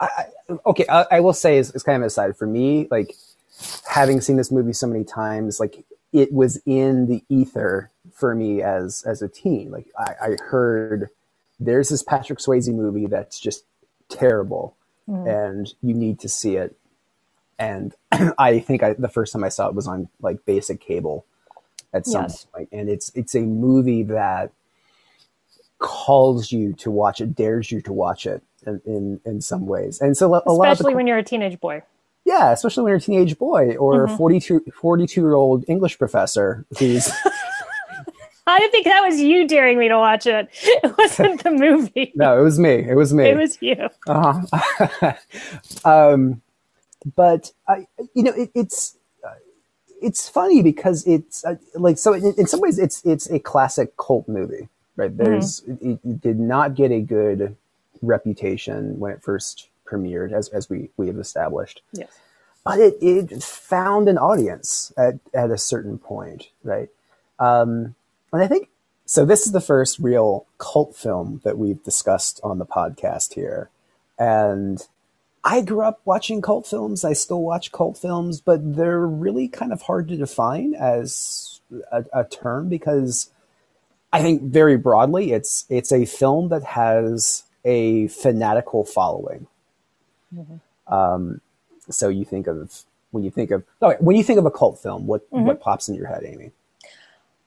I, 0.00 0.08
I, 0.18 0.24
okay, 0.66 0.84
I, 0.90 1.06
I 1.12 1.20
will 1.20 1.32
say, 1.32 1.56
it's, 1.58 1.70
it's 1.70 1.84
kind 1.84 2.02
of 2.02 2.06
aside 2.06 2.36
for 2.36 2.46
me, 2.46 2.88
like 2.90 3.14
having 3.88 4.20
seen 4.20 4.36
this 4.36 4.50
movie 4.50 4.72
so 4.72 4.86
many 4.86 5.04
times, 5.04 5.60
like 5.60 5.84
it 6.12 6.32
was 6.32 6.60
in 6.66 7.06
the 7.06 7.24
ether 7.28 7.90
for 8.12 8.34
me 8.34 8.62
as 8.62 9.02
as 9.06 9.22
a 9.22 9.28
teen. 9.28 9.70
Like 9.70 9.86
I, 9.98 10.14
I 10.22 10.36
heard 10.48 11.08
there's 11.58 11.88
this 11.88 12.02
Patrick 12.02 12.38
Swayze 12.38 12.72
movie 12.72 13.06
that's 13.06 13.38
just 13.38 13.64
terrible, 14.08 14.76
mm. 15.08 15.26
and 15.28 15.72
you 15.82 15.94
need 15.94 16.20
to 16.20 16.28
see 16.28 16.56
it. 16.56 16.76
And 17.58 17.94
I 18.38 18.58
think 18.58 18.82
I, 18.82 18.94
the 18.94 19.08
first 19.08 19.32
time 19.32 19.44
I 19.44 19.48
saw 19.48 19.68
it 19.68 19.74
was 19.74 19.86
on 19.86 20.08
like 20.20 20.44
basic 20.44 20.80
cable 20.80 21.24
at 21.92 22.06
some 22.06 22.22
Yes. 22.22 22.46
point, 22.46 22.68
and 22.72 22.88
it's 22.88 23.10
it's 23.14 23.34
a 23.34 23.42
movie 23.42 24.02
that 24.04 24.52
calls 25.78 26.52
you 26.52 26.72
to 26.74 26.90
watch 26.90 27.20
it, 27.20 27.34
dares 27.34 27.70
you 27.72 27.80
to 27.82 27.92
watch 27.92 28.26
it 28.26 28.42
in 28.66 28.80
in, 28.84 29.20
in 29.24 29.40
some 29.40 29.66
ways. 29.66 30.00
And 30.00 30.16
so 30.16 30.34
a, 30.34 30.42
a 30.46 30.52
lot 30.52 30.72
Especially 30.72 30.94
when 30.94 31.06
you're 31.06 31.18
a 31.18 31.24
teenage 31.24 31.60
boy. 31.60 31.82
Yeah, 32.32 32.52
especially 32.52 32.84
when 32.84 32.90
you're 32.90 32.98
a 32.98 33.00
teenage 33.00 33.38
boy 33.38 33.76
or 33.76 34.06
Mm-hmm. 34.06 34.14
a 34.14 34.16
42, 34.16 34.64
42 34.74 35.20
year 35.20 35.34
old 35.34 35.64
English 35.68 35.98
professor 35.98 36.64
who's 36.78 37.10
I 38.46 38.58
didn't 38.58 38.72
think 38.72 38.86
that 38.86 39.02
was 39.02 39.20
you 39.20 39.46
daring 39.46 39.78
me 39.78 39.88
to 39.88 39.98
watch 39.98 40.26
it. 40.26 40.48
It 40.62 40.98
wasn't 40.98 41.42
the 41.44 41.52
movie. 41.52 42.12
no, 42.16 42.38
it 42.38 42.42
was 42.42 42.58
me. 42.58 42.74
It 42.88 42.96
was 42.96 43.14
me. 43.14 43.28
It 43.28 43.36
was 43.36 43.56
you. 43.60 43.88
Uh-huh. 44.06 45.12
um, 45.84 46.42
but 47.14 47.52
I, 47.68 47.86
you 48.14 48.22
know, 48.24 48.32
it, 48.32 48.50
it's 48.54 48.96
it's 50.02 50.28
funny 50.28 50.62
because 50.62 51.06
it's 51.06 51.44
uh, 51.44 51.54
like 51.74 51.98
so. 51.98 52.12
In, 52.14 52.34
in 52.36 52.46
some 52.48 52.60
ways, 52.60 52.78
it's 52.78 53.04
it's 53.04 53.30
a 53.30 53.38
classic 53.38 53.96
cult 53.96 54.28
movie, 54.28 54.68
right? 54.96 55.16
There's 55.16 55.60
it, 55.60 56.00
it 56.04 56.20
did 56.20 56.40
not 56.40 56.74
get 56.74 56.90
a 56.90 57.00
good 57.00 57.56
reputation 58.02 58.98
when 58.98 59.12
it 59.12 59.22
first 59.22 59.68
premiered, 59.92 60.32
as 60.32 60.48
as 60.48 60.70
we 60.70 60.90
we 60.96 61.06
have 61.08 61.18
established. 61.18 61.82
Yes. 61.92 62.08
but 62.64 62.78
it, 62.78 62.94
it 63.00 63.42
found 63.42 64.08
an 64.08 64.18
audience 64.18 64.92
at, 64.96 65.14
at 65.34 65.50
a 65.50 65.58
certain 65.58 65.98
point, 65.98 66.48
right? 66.62 66.88
Um, 67.38 67.94
and 68.32 68.42
I 68.42 68.46
think 68.46 68.68
so. 69.04 69.24
This 69.24 69.46
is 69.46 69.52
the 69.52 69.60
first 69.60 69.98
real 69.98 70.46
cult 70.58 70.94
film 70.96 71.40
that 71.44 71.58
we've 71.58 71.82
discussed 71.82 72.40
on 72.42 72.58
the 72.58 72.66
podcast 72.66 73.34
here. 73.34 73.68
And 74.18 74.78
I 75.44 75.60
grew 75.60 75.82
up 75.82 76.00
watching 76.04 76.40
cult 76.40 76.66
films. 76.66 77.04
I 77.04 77.14
still 77.14 77.42
watch 77.42 77.72
cult 77.72 77.98
films, 77.98 78.40
but 78.40 78.76
they're 78.76 79.06
really 79.06 79.48
kind 79.48 79.72
of 79.72 79.82
hard 79.82 80.06
to 80.08 80.16
define 80.16 80.74
as 80.74 81.60
a, 81.90 82.04
a 82.12 82.24
term 82.24 82.68
because 82.68 83.30
I 84.12 84.22
think 84.22 84.42
very 84.42 84.76
broadly, 84.76 85.32
it's 85.32 85.64
it's 85.68 85.90
a 85.90 86.04
film 86.04 86.48
that 86.50 86.62
has 86.62 87.44
a 87.64 88.08
fanatical 88.08 88.84
following. 88.84 89.46
Um, 90.86 91.40
so 91.90 92.08
you 92.08 92.24
think 92.24 92.46
of 92.46 92.82
when 93.10 93.24
you 93.24 93.30
think 93.30 93.50
of 93.50 93.64
oh, 93.80 93.94
when 94.00 94.16
you 94.16 94.22
think 94.22 94.38
of 94.38 94.46
a 94.46 94.50
cult 94.50 94.78
film, 94.78 95.06
what 95.06 95.26
what 95.30 95.60
pops 95.60 95.88
in 95.88 95.94
your 95.94 96.06
head, 96.06 96.24
Amy? 96.24 96.52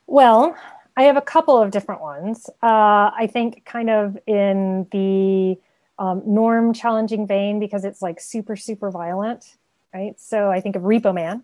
Well, 0.08 0.56
I 0.98 1.04
have 1.04 1.18
a 1.18 1.22
couple 1.22 1.58
of 1.62 1.72
different 1.72 2.02
ones. 2.02 2.50
Uh, 2.62 3.12
I 3.16 3.30
think 3.32 3.66
kind 3.66 3.90
of 3.90 4.18
in 4.28 4.88
the 4.92 5.58
um, 5.98 6.22
norm 6.26 6.74
challenging 6.74 7.28
vein 7.28 7.60
because 7.60 7.86
it's 7.86 8.02
like 8.02 8.20
super, 8.20 8.56
super 8.56 8.92
violent, 8.92 9.56
right? 9.94 10.20
So 10.20 10.50
I 10.52 10.62
think 10.62 10.76
of 10.76 10.84
Repo 10.84 11.14
Man 11.14 11.44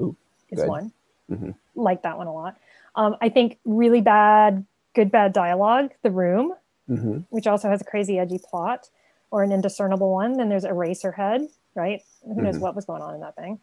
Ooh, 0.00 0.16
is 0.50 0.58
good. 0.58 0.68
one. 0.68 0.92
Mhm. 1.30 1.54
Like 1.74 2.02
that 2.02 2.18
one 2.18 2.26
a 2.26 2.32
lot. 2.32 2.58
Um, 2.94 3.16
I 3.20 3.28
think 3.28 3.58
really 3.64 4.00
bad, 4.00 4.66
good, 4.94 5.10
bad 5.10 5.32
dialogue, 5.32 5.92
The 6.02 6.10
Room, 6.10 6.54
hmm 6.86 7.18
which 7.30 7.46
also 7.46 7.68
has 7.68 7.80
a 7.80 7.84
crazy, 7.84 8.18
edgy 8.18 8.38
plot 8.42 8.88
or 9.30 9.42
an 9.42 9.52
indiscernible 9.52 10.10
one. 10.10 10.34
Then 10.34 10.48
there's 10.48 10.64
Eraserhead, 10.64 11.48
right? 11.74 12.02
Who 12.24 12.42
knows 12.42 12.56
Mhm. 12.56 12.60
what 12.60 12.74
was 12.74 12.84
going 12.84 13.02
on 13.02 13.14
in 13.14 13.20
that 13.20 13.36
thing? 13.36 13.60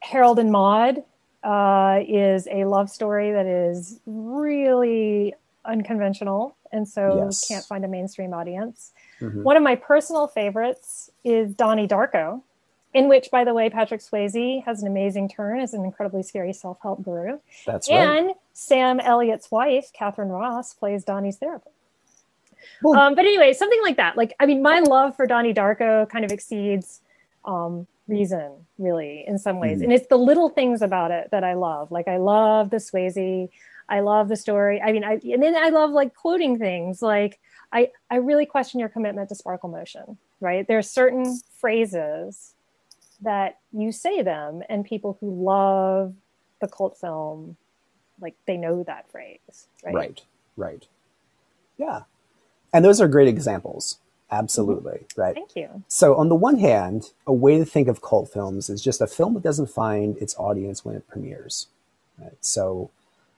Harold 0.00 0.38
and 0.38 0.50
Maude 0.50 1.04
uh, 1.42 2.00
is 2.08 2.48
a 2.50 2.64
love 2.64 2.88
story 2.88 3.30
that 3.32 3.44
is 3.46 4.00
really 4.06 5.34
unconventional 5.66 6.56
and 6.72 6.88
so 6.88 7.16
Yes. 7.26 7.46
can't 7.46 7.64
find 7.66 7.84
a 7.84 7.88
mainstream 7.88 8.32
audience. 8.32 8.92
hmm 9.18 9.42
One 9.42 9.56
of 9.56 9.62
my 9.62 9.76
personal 9.76 10.26
favorites 10.26 11.10
is 11.22 11.54
Donnie 11.54 11.86
Darko, 11.86 12.42
in 12.94 13.08
which, 13.08 13.30
by 13.30 13.44
the 13.44 13.52
way, 13.52 13.68
Patrick 13.68 14.00
Swayze 14.00 14.64
has 14.64 14.80
an 14.82 14.88
amazing 14.88 15.28
turn 15.28 15.60
as 15.60 15.74
an 15.74 15.84
incredibly 15.84 16.22
scary 16.22 16.52
self 16.54 16.78
help 16.80 17.02
guru. 17.02 17.40
That's 17.66 17.90
right. 17.90 18.00
And 18.00 18.34
Sam 18.54 18.98
Elliott's 19.00 19.50
wife, 19.50 19.92
Katharine 19.92 20.30
Ross, 20.30 20.72
plays 20.74 21.04
Donnie's 21.04 21.36
therapist. 21.36 21.74
Um, 22.96 23.14
but 23.14 23.24
anyway, 23.24 23.52
something 23.52 23.80
like 23.82 23.96
that. 23.96 24.16
Like, 24.16 24.34
I 24.40 24.46
mean, 24.46 24.62
my 24.62 24.80
love 24.80 25.16
for 25.16 25.26
Donnie 25.26 25.54
Darko 25.54 26.08
kind 26.08 26.24
of 26.24 26.32
exceeds 26.32 27.00
um, 27.44 27.86
reason, 28.08 28.52
really, 28.78 29.24
in 29.26 29.38
some 29.38 29.60
ways. 29.60 29.80
Mhm. 29.80 29.84
And 29.84 29.92
it's 29.92 30.06
the 30.08 30.16
little 30.18 30.48
things 30.48 30.82
about 30.82 31.10
it 31.10 31.30
that 31.30 31.44
I 31.44 31.54
love. 31.54 31.90
Like, 31.90 32.08
I 32.08 32.16
love 32.16 32.70
the 32.70 32.78
Swayze. 32.78 33.48
I 33.88 34.00
love 34.00 34.28
the 34.28 34.36
story. 34.36 34.80
I 34.80 34.92
mean, 34.92 35.04
I 35.04 35.20
and 35.24 35.42
then 35.42 35.54
I 35.56 35.68
love 35.68 35.90
like 35.90 36.14
quoting 36.14 36.58
things. 36.58 37.02
Like, 37.02 37.38
I 37.72 37.90
I 38.10 38.16
really 38.16 38.46
question 38.46 38.80
your 38.80 38.88
commitment 38.88 39.28
to 39.28 39.34
sparkle 39.34 39.68
motion. 39.68 40.16
Right? 40.40 40.66
There 40.66 40.78
are 40.78 40.82
certain 40.82 41.38
phrases 41.60 42.54
that 43.20 43.58
you 43.72 43.92
say 43.92 44.22
them, 44.22 44.62
and 44.68 44.84
people 44.84 45.16
who 45.20 45.30
love 45.44 46.14
the 46.60 46.68
cult 46.68 46.96
film 46.98 47.56
like 48.20 48.34
they 48.46 48.56
know 48.56 48.82
that 48.84 49.10
phrase 49.10 49.66
right 49.84 49.94
Right, 49.94 50.22
right. 50.56 50.86
Yeah. 51.76 52.02
And 52.74 52.84
those 52.84 53.00
are 53.00 53.08
great 53.08 53.28
examples. 53.28 53.98
Absolutely. 54.30 54.92
Mm-hmm. 54.92 55.20
Right. 55.20 55.34
thank 55.34 55.54
you 55.54 55.84
So, 55.88 56.16
on 56.16 56.28
the 56.28 56.34
one 56.34 56.58
hand, 56.58 57.12
a 57.26 57.32
way 57.32 57.56
to 57.56 57.64
think 57.64 57.88
of 57.88 58.02
cult 58.02 58.32
films 58.32 58.68
is 58.68 58.82
just 58.82 59.00
a 59.00 59.06
film 59.06 59.34
that 59.34 59.42
doesn't 59.44 59.70
find 59.70 60.16
its 60.18 60.34
audience 60.36 60.84
when 60.84 60.96
it 60.96 61.08
premieres. 61.08 61.68
Right? 62.18 62.36
So, 62.40 62.90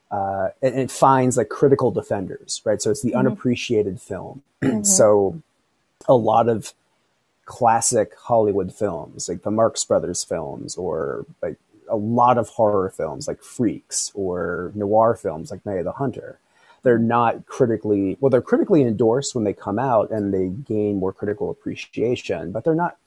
uh, 0.09 0.49
and 0.61 0.75
it 0.75 0.89
finds 0.89 1.37
like 1.37 1.49
critical 1.49 1.91
defenders, 1.91 2.61
right? 2.65 2.81
So, 2.81 2.89
it's 2.89 3.01
the 3.01 3.09
mm-hmm. 3.09 3.19
unappreciated 3.19 4.01
film. 4.01 4.41
Mm-hmm. 4.63 4.83
so, 4.85 5.39
a 6.07 6.15
lot 6.15 6.49
of 6.49 6.73
classic 7.45 8.13
Hollywood 8.17 8.73
films, 8.73 9.29
like 9.29 9.43
the 9.43 9.51
Marx 9.51 9.85
Brothers 9.85 10.23
films, 10.23 10.75
or 10.75 11.27
like 11.43 11.57
a 11.87 11.95
lot 11.95 12.39
of 12.39 12.49
horror 12.49 12.89
films 12.89 13.27
like 13.27 13.43
Freaks, 13.43 14.11
or 14.15 14.71
noir 14.73 15.15
films 15.15 15.51
like 15.51 15.63
Night 15.63 15.77
of 15.77 15.85
the 15.85 15.91
Hunter, 15.91 16.39
they're 16.87 16.97
not 16.97 17.45
critically 17.45 18.17
well 18.19 18.29
they're 18.29 18.41
critically 18.41 18.81
endorsed 18.81 19.35
when 19.35 19.43
they 19.43 19.53
come 19.53 19.77
out 19.77 20.09
and 20.09 20.33
they 20.33 20.47
gain 20.47 20.97
more 20.97 21.11
critical 21.11 21.51
appreciation 21.51 22.51
but 22.51 22.63
they're 22.63 22.73
not 22.73 22.97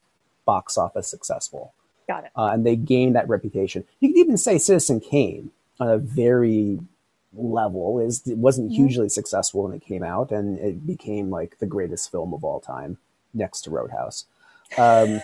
box 0.50 0.76
office 0.76 1.06
successful. 1.06 1.72
Got 2.08 2.24
it. 2.24 2.30
Uh, 2.36 2.46
and 2.46 2.66
they 2.66 2.74
gain 2.74 3.12
that 3.12 3.28
reputation. 3.28 3.84
You 4.00 4.08
could 4.08 4.18
even 4.18 4.36
say 4.36 4.58
citizen 4.58 4.98
kane 4.98 5.52
on 5.78 5.88
a 5.88 5.96
very 5.96 6.80
level 7.32 8.00
is 8.00 8.26
it 8.26 8.36
wasn't 8.36 8.72
hugely 8.72 9.08
successful 9.08 9.62
when 9.62 9.72
it 9.72 9.84
came 9.84 10.02
out 10.02 10.32
and 10.32 10.58
it 10.58 10.84
became 10.84 11.30
like 11.30 11.58
the 11.60 11.66
greatest 11.66 12.10
film 12.10 12.34
of 12.34 12.42
all 12.42 12.58
time 12.58 12.98
next 13.32 13.60
to 13.60 13.70
roadhouse. 13.70 14.26
Um, 14.76 15.20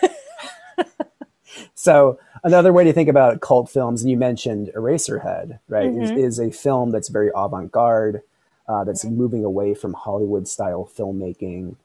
so 1.75 2.17
another 2.45 2.71
way 2.71 2.85
to 2.85 2.93
think 2.93 3.09
about 3.09 3.41
cult 3.41 3.69
films, 3.69 4.01
and 4.01 4.09
you 4.09 4.15
mentioned 4.15 4.71
Eraserhead, 4.73 5.59
right, 5.67 5.89
is, 5.93 6.11
is 6.11 6.39
a 6.39 6.51
film 6.51 6.91
that's 6.91 7.09
very 7.09 7.31
avant-garde, 7.35 8.21
uh, 8.67 8.83
that's 8.83 9.05
moving 9.05 9.43
away 9.45 9.73
from 9.73 9.93
Hollywood-style 9.93 10.89
filmmaking. 10.97 11.75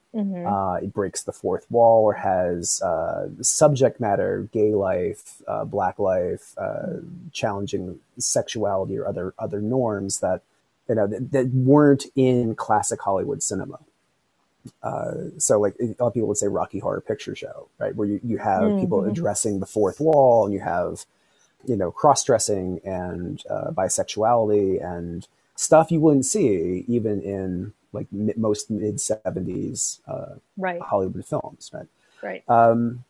Uh, 0.45 0.75
it 0.75 0.93
breaks 0.93 1.23
the 1.23 1.31
fourth 1.31 1.65
wall 1.71 2.03
or 2.03 2.13
has 2.13 2.81
uh, 2.81 3.29
subject 3.41 3.99
matter, 3.99 4.47
gay 4.53 4.73
life, 4.75 5.41
uh, 5.47 5.65
black 5.65 5.99
life, 5.99 6.53
uh, 6.57 6.97
challenging 7.31 7.99
sexuality 8.19 8.97
or 8.97 9.07
other 9.07 9.33
other 9.39 9.61
norms 9.61 10.19
that 10.19 10.41
you 10.89 10.95
know 10.95 11.07
that, 11.07 11.31
that 11.31 11.47
weren't 11.47 12.05
in 12.15 12.55
classic 12.55 13.01
Hollywood 13.01 13.41
cinema 13.43 13.79
so 15.37 15.59
like 15.59 15.75
a 15.79 15.87
lot 15.99 16.07
of 16.07 16.13
people 16.13 16.27
would 16.27 16.37
say 16.37 16.47
Rocky 16.47 16.79
Horror 16.79 17.01
Picture 17.01 17.35
Show, 17.35 17.67
right? 17.79 17.95
Where 17.95 18.07
you, 18.07 18.19
you 18.23 18.37
have 18.37 18.61
people 18.79 19.03
addressing 19.11 19.59
the 19.59 19.65
fourth 19.65 19.99
wall 19.99 20.45
and 20.45 20.53
you 20.53 20.61
have, 20.61 21.05
you 21.65 21.75
know, 21.75 21.91
cross 21.91 22.23
dressing 22.23 22.79
and 22.85 23.43
uh, 23.49 23.71
bisexuality 23.71 24.83
and 24.83 25.27
stuff 25.55 25.91
you 25.91 25.99
wouldn't 25.99 26.25
see 26.25 26.85
even 26.87 27.21
in 27.21 27.73
like 27.93 28.07
mi- 28.11 28.33
most 28.37 28.69
mid 28.71 28.95
70s 28.97 30.01
uh, 30.07 30.35
right 30.57 30.81
Hollywood 30.81 31.25
films, 31.25 31.71
right? 31.73 31.87
right 32.21 32.43
Um, 32.49 33.03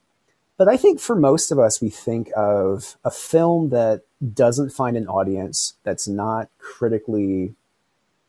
but 0.57 0.69
I 0.69 0.77
think 0.77 0.99
for 0.99 1.15
most 1.15 1.51
of 1.51 1.59
us, 1.59 1.81
we 1.81 1.89
think 1.89 2.31
of 2.35 2.95
a 3.03 3.11
film 3.11 3.69
that 3.69 4.03
doesn't 4.33 4.71
find 4.71 4.95
an 4.97 5.07
audience, 5.07 5.73
that's 5.83 6.07
not 6.07 6.49
critically 6.59 7.55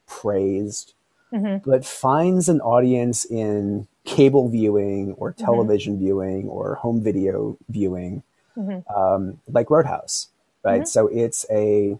praised, 0.06 0.94
Mhm. 1.32 1.62
but 1.64 1.84
finds 1.84 2.48
an 2.48 2.60
audience 2.60 3.24
in 3.24 3.88
cable 4.04 4.48
viewing 4.48 5.14
or 5.14 5.32
television 5.32 5.98
viewing 5.98 6.48
or 6.48 6.76
home 6.76 7.02
video 7.02 7.56
viewing, 7.68 8.22
Mhm. 8.56 8.84
um, 8.94 9.40
like 9.50 9.70
Roadhouse, 9.70 10.28
right? 10.64 10.86
So 10.88 11.08
it's 11.08 11.46
a 11.50 11.98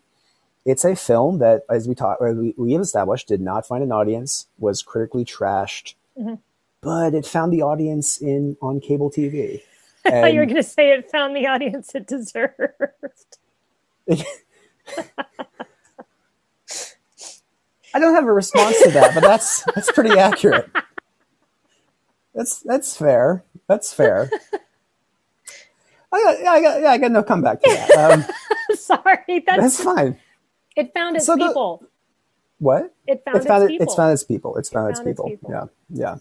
it's 0.64 0.84
a 0.84 0.96
film 0.96 1.38
that, 1.38 1.62
as 1.70 1.86
we 1.88 1.94
talked, 1.94 2.20
we, 2.22 2.54
we 2.56 2.72
have 2.72 2.82
established, 2.82 3.28
did 3.28 3.40
not 3.40 3.66
find 3.66 3.82
an 3.84 3.92
audience, 3.92 4.46
was 4.58 4.82
critically 4.82 5.24
trashed, 5.24 5.94
Mhm. 6.18 6.38
but 6.80 7.14
it 7.14 7.26
found 7.26 7.52
the 7.52 7.62
audience 7.62 8.20
in 8.20 8.56
on 8.62 8.80
cable 8.80 9.10
TV. 9.10 9.62
i 10.06 10.10
thought 10.10 10.32
you 10.34 10.40
were 10.40 10.46
going 10.46 10.56
to 10.56 10.62
say 10.62 10.90
it 10.92 11.10
found 11.10 11.34
the 11.34 11.46
audience 11.46 11.94
it 11.94 12.06
deserved 12.06 12.58
I 17.94 17.98
don't 18.00 18.14
have 18.14 18.24
a 18.26 18.32
response 18.32 18.82
to 18.82 18.90
that, 18.90 19.14
but 19.14 19.22
that's 19.22 19.62
that's 19.74 19.90
pretty 19.92 20.18
accurate. 20.18 20.68
That's 22.34 22.58
that's 22.60 22.96
fair. 22.96 23.44
That's 23.68 23.92
fair. 23.94 24.30
I 26.12 26.22
got, 26.22 26.40
yeah, 26.42 26.50
I 26.50 26.60
got, 26.60 26.80
yeah, 26.82 26.90
I 26.90 26.98
got 26.98 27.10
no 27.12 27.22
comeback 27.24 27.60
to 27.62 27.70
that. 27.70 27.90
Um, 28.12 28.24
Sorry, 28.76 29.42
that's, 29.46 29.60
that's 29.60 29.82
fine. 29.82 30.16
It 30.76 30.92
found 30.94 31.16
its 31.16 31.26
So 31.26 31.36
the- 31.36 31.46
people. 31.48 31.82
What? 32.58 32.94
it 33.06 33.22
found 33.24 33.36
It's 33.38 33.46
found, 33.46 33.62
its 33.64 33.70
it, 33.70 33.72
people. 33.74 33.84
it's 33.84 33.94
found 33.94 34.12
its 34.12 34.24
people. 34.24 34.56
It's 34.56 34.68
found, 34.68 34.90
its, 34.90 35.00
found 35.00 35.08
its 35.10 35.16
people. 35.20 35.30
people. 35.30 35.50
Yeah, 35.50 35.64
yeah. 35.90 36.16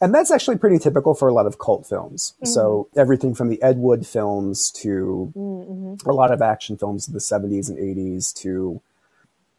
And 0.00 0.14
that's 0.14 0.30
actually 0.30 0.58
pretty 0.58 0.78
typical 0.78 1.14
for 1.14 1.28
a 1.28 1.32
lot 1.32 1.46
of 1.46 1.58
cult 1.58 1.86
films. 1.86 2.34
So 2.44 2.88
Mm-hmm. 2.90 2.98
everything 3.00 3.34
from 3.34 3.48
the 3.48 3.62
Ed 3.62 3.78
Wood 3.78 4.06
films 4.06 4.70
to 4.82 5.32
Mhm. 5.36 6.06
a 6.06 6.12
lot 6.12 6.30
of 6.32 6.42
action 6.42 6.76
films 6.76 7.06
of 7.08 7.14
the 7.14 7.20
70s 7.20 7.68
and 7.68 7.78
80s 7.78 8.32
to 8.42 8.80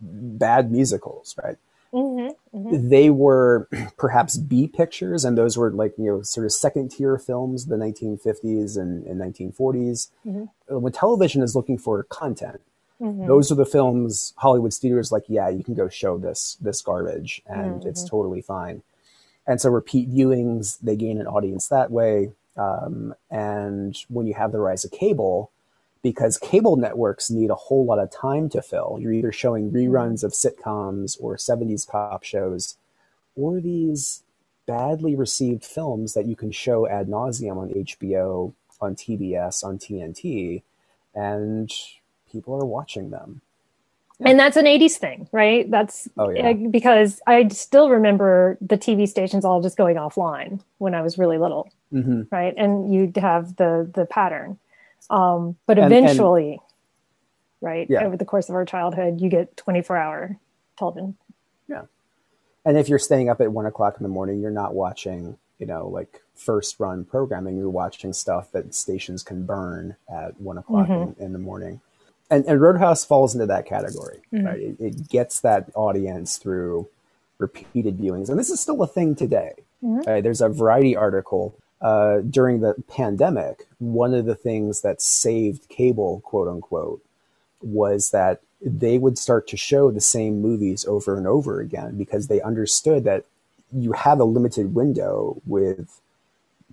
bad 0.02 0.72
musicals, 0.72 1.36
right? 1.43 1.58
Mhm. 1.93 2.36
Mhm. 2.54 2.89
They 2.89 3.10
were 3.10 3.67
perhaps 3.98 4.38
B 4.38 4.67
pictures, 4.67 5.24
and 5.26 5.38
those 5.38 5.58
were 5.58 5.72
like, 5.72 5.93
you 5.98 6.06
know, 6.06 6.22
sort 6.24 6.46
of 6.46 6.52
second 6.52 6.89
tier 6.91 7.17
films, 7.17 7.67
the 7.67 7.78
1950s 7.78 8.78
and, 8.78 9.06
and 9.06 9.19
1940s. 9.19 10.10
Mhm. 10.26 10.50
Uh, 10.72 10.80
When 10.80 10.91
television 10.93 11.41
is 11.41 11.56
looking 11.56 11.78
for 11.78 12.04
content, 12.04 12.62
Mhm. 13.04 13.28
those 13.28 13.52
are 13.52 13.56
the 13.56 13.66
films 13.66 14.34
Hollywood 14.38 14.74
studios 14.74 15.12
like, 15.12 15.26
yeah, 15.30 15.50
you 15.50 15.63
can 15.63 15.76
go 15.76 15.89
show 15.89 16.18
this 16.20 16.58
this 16.62 16.82
garbage, 16.82 17.42
and 17.48 17.86
it's 17.86 18.04
totally 18.04 18.42
fine. 18.42 18.84
And 19.48 19.62
so 19.62 19.70
repeat 19.72 20.10
viewings, 20.12 20.80
they 20.82 20.96
gain 20.96 21.20
an 21.20 21.28
audience 21.28 21.68
that 21.70 21.92
way. 21.92 22.32
Um, 22.58 23.16
and 23.32 23.98
when 24.10 24.28
you 24.28 24.36
have 24.36 24.52
the 24.54 24.60
rise 24.60 24.86
of 24.86 24.92
cable, 24.92 25.52
because 26.04 26.38
cable 26.38 26.78
networks 26.78 27.32
need 27.32 27.50
a 27.52 27.56
whole 27.56 27.86
lot 27.86 28.00
of 28.00 28.12
time 28.12 28.50
to 28.50 28.62
fill, 28.62 28.98
you're 29.02 29.13
either 29.13 29.32
showing 29.34 29.72
reruns 29.72 30.24
of 30.24 30.34
sitcoms 30.34 31.18
or 31.22 31.38
70s 31.38 31.86
cop 31.86 32.24
shows, 32.24 32.78
or 33.36 33.62
these 33.62 34.24
badly 34.68 35.16
received 35.16 35.66
films 35.66 36.13
that 36.13 36.26
you 36.28 36.36
can 36.36 36.52
show 36.52 36.88
ad 36.88 37.08
nauseum 37.08 37.58
on 37.58 37.70
HBO, 37.72 38.54
on 38.82 38.96
TBS, 38.96 39.63
on 39.63 39.78
TNT, 39.80 40.63
and 41.16 41.72
people 42.34 42.56
are 42.62 42.65
watching 42.65 43.10
them. 43.12 43.39
And 44.26 44.39
that's 44.39 44.58
an 44.58 44.65
80s 44.65 44.93
thing, 44.98 45.28
right? 45.32 45.69
That's 45.69 46.08
Oh, 46.17 46.30
yeah. 46.30 46.54
because 46.54 47.22
I 47.28 47.48
still 47.50 47.89
remember 47.89 48.58
the 48.62 48.78
TV 48.78 49.08
stations 49.08 49.43
all 49.43 49.62
just 49.62 49.76
going 49.78 49.96
offline 49.98 50.62
when 50.78 50.93
I 50.96 51.02
was 51.02 51.17
really 51.17 51.38
little, 51.38 51.69
hmm 51.91 52.24
right? 52.32 52.54
And 52.58 52.93
you'd 52.93 53.15
have 53.17 53.56
the 53.58 53.89
the 53.93 54.06
pattern. 54.06 54.60
Um, 55.10 55.58
but 55.65 55.78
And- 55.78 55.91
and- 55.93 56.06
eventually, 56.06 56.62
right, 57.62 57.88
Yeah. 57.89 58.06
over 58.06 58.15
the 58.17 58.24
course 58.26 58.50
of 58.50 58.56
our 58.56 58.65
childhood, 58.65 59.19
you 59.19 59.30
get 59.30 59.58
24 59.58 59.98
hour 59.98 60.38
television. 60.78 61.17
Yeah. 61.67 61.84
And 62.65 62.78
if 62.78 62.88
you're 62.88 63.00
staying 63.00 63.30
up 63.30 63.41
at 63.41 63.52
one 63.52 63.65
o'clock 63.65 63.96
in 63.98 64.04
the 64.04 64.10
morning, 64.10 64.39
you're 64.39 64.52
not 64.52 64.74
watching, 64.74 65.38
you 65.60 65.65
know, 65.65 65.88
like 65.89 66.22
first 66.34 66.80
run 66.80 67.04
programming. 67.04 67.58
You're 67.58 67.69
watching 67.69 68.13
stuff 68.13 68.52
that 68.54 68.74
stations 68.74 69.22
can 69.24 69.46
burn 69.46 69.98
at 70.08 70.39
one 70.39 70.58
o'clock 70.58 70.88
in, 70.88 71.15
in 71.19 71.34
the 71.34 71.39
morning. 71.39 71.82
And, 72.34 72.46
and 72.46 72.62
Roadhouse 72.62 73.06
falls 73.06 73.36
into 73.36 73.46
that 73.46 73.65
category, 73.65 74.22
mm-hmm. 74.34 74.46
right? 74.46 74.60
It, 74.60 74.76
it 74.80 75.10
gets 75.10 75.39
that 75.41 75.69
audience 75.76 76.38
through 76.38 76.88
repeated 77.38 77.98
viewings. 77.98 78.30
And 78.30 78.39
this 78.39 78.50
is 78.50 78.60
still 78.60 78.82
a 78.82 78.88
thing 78.88 79.15
today. 79.15 79.54
Mm-hmm. 79.84 80.10
right? 80.10 80.24
there's 80.24 80.41
a 80.41 80.48
Variety 80.50 80.96
article 80.96 81.56
uh, 81.82 82.19
during 82.22 82.62
the 82.62 82.76
pandemic. 82.88 83.67
One 83.80 84.13
of 84.13 84.26
the 84.26 84.36
things 84.36 84.82
that 84.82 85.02
saved 85.02 85.67
cable, 85.67 86.22
quote 86.22 86.48
unquote, 86.48 87.04
was 87.62 88.12
that 88.12 88.41
they 88.62 88.98
would 88.98 89.17
start 89.17 89.48
to 89.50 89.58
show 89.58 89.91
the 89.91 90.02
same 90.02 90.41
movies 90.41 90.86
over 90.86 91.17
and 91.17 91.28
over 91.28 91.60
again 91.60 91.98
because 91.98 92.28
they 92.28 92.41
understood 92.41 93.04
that 93.04 93.26
you 93.74 93.91
have 93.91 94.19
a 94.19 94.24
limited 94.24 94.74
window 94.74 95.41
with 95.46 96.00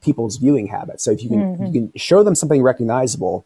people's 0.00 0.36
viewing 0.36 0.68
habits. 0.68 1.02
So 1.02 1.10
if 1.10 1.22
you 1.22 1.28
can 1.30 1.40
you 1.40 1.46
mm-hmm. 1.46 1.72
can 1.72 1.92
show 1.96 2.22
them 2.22 2.36
something 2.36 2.62
recognizable 2.62 3.44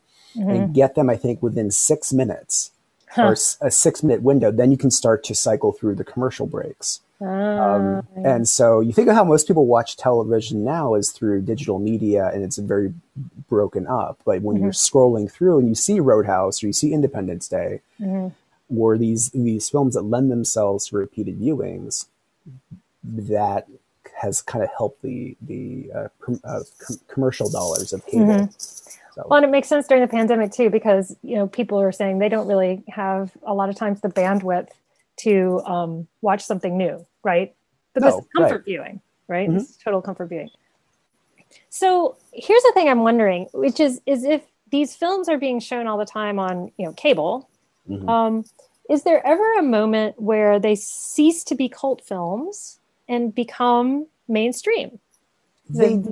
and 0.51 0.75
get 0.75 0.94
them, 0.94 1.09
I 1.11 1.16
think, 1.16 1.42
within 1.42 1.70
six 1.70 2.12
minutes 2.12 2.70
or 3.16 3.33
a 3.61 3.70
six 3.70 4.03
minute 4.03 4.23
window, 4.23 4.51
then 4.51 4.70
you 4.70 4.77
can 4.77 4.90
start 4.90 5.23
to 5.25 5.35
cycle 5.35 5.73
through 5.73 5.94
the 5.94 6.05
commercial 6.05 6.47
breaks. 6.47 7.01
Um, 7.20 8.07
and 8.25 8.49
so 8.49 8.81
you 8.81 8.92
think 8.92 9.09
of 9.09 9.14
how 9.14 9.25
most 9.25 9.47
people 9.47 9.66
watch 9.66 9.97
television 9.97 10.64
now 10.64 10.94
is 10.94 11.11
through 11.12 11.42
digital 11.42 11.79
media 11.79 12.31
and 12.35 12.42
it's 12.42 12.59
very 12.59 12.92
broken 13.49 13.87
up. 13.87 14.18
But 14.25 14.42
when 14.42 14.57
you're 14.57 14.73
scrolling 14.73 15.31
through 15.31 15.61
and 15.61 15.68
you 15.68 15.75
see 15.77 16.01
Roadhouse 16.01 16.62
or 16.62 16.66
you 16.66 16.73
see 16.73 16.92
Independence 16.92 17.47
Day 17.49 17.81
or 18.77 18.99
these 18.99 19.31
these 19.31 19.70
films 19.70 19.94
that 19.94 20.03
lend 20.03 20.31
themselves 20.31 20.88
to 20.88 20.97
repeated 20.97 21.38
viewings, 21.40 22.07
that 23.05 23.66
has 24.20 24.42
kind 24.42 24.62
of 24.64 24.70
helped 24.77 25.03
the 25.03 25.37
the 25.40 25.90
uh, 25.94 26.09
com- 26.20 26.40
uh, 26.44 26.61
com- 26.85 27.01
commercial 27.09 27.49
dollars 27.49 27.92
of 27.92 28.05
cable. 28.07 28.27
So, 29.14 29.22
Well, 29.29 29.37
and 29.37 29.44
it 29.46 29.50
makes 29.50 29.68
sense 29.68 29.87
during 29.87 30.03
the 30.03 30.09
pandemic 30.09 30.50
too, 30.53 30.70
because 30.70 31.16
you 31.22 31.37
know 31.37 31.46
people 31.46 31.81
are 31.81 31.92
saying 31.92 32.18
they 32.18 32.29
don't 32.29 32.48
really 32.48 32.83
have 32.88 33.31
a 33.46 33.55
lot 33.55 33.68
of 33.68 33.77
times 33.77 34.00
the 34.00 34.09
bandwidth 34.09 34.70
to 35.18 35.62
um, 35.66 36.09
watch 36.20 36.42
something 36.42 36.77
new, 36.77 37.07
right? 37.22 37.55
But 37.92 38.03
this 38.03 38.12
No, 38.14 38.18
is 38.18 38.27
comfort 38.37 38.53
right. 38.53 38.61
Mm-hmm. 38.61 38.64
viewing, 38.64 39.00
right? 39.29 39.53
This 39.53 39.70
is 39.70 39.77
total 39.77 40.03
comfort 40.03 40.27
viewing. 40.27 40.50
So 41.70 42.16
here's 42.33 42.62
the 42.62 42.72
thing 42.74 42.88
I'm 42.88 43.00
wondering, 43.03 43.46
which 43.53 43.79
is 43.79 44.00
is 44.07 44.24
if 44.24 44.42
these 44.72 44.96
films 44.96 45.29
are 45.29 45.38
being 45.38 45.61
shown 45.61 45.87
all 45.87 45.98
the 45.98 46.05
time 46.05 46.40
on 46.40 46.72
you 46.77 46.87
know 46.87 46.92
cable, 46.94 47.48
Mhm. 47.88 48.09
um, 48.09 48.44
is 48.90 49.05
there 49.05 49.24
ever 49.24 49.59
a 49.59 49.62
moment 49.62 50.20
where 50.20 50.59
they 50.59 50.74
cease 50.74 51.44
to 51.44 51.55
be 51.55 51.68
cult 51.68 52.03
films 52.05 52.81
and 53.09 53.33
become 53.35 54.07
mainstream? 54.27 54.98
They 55.70 56.03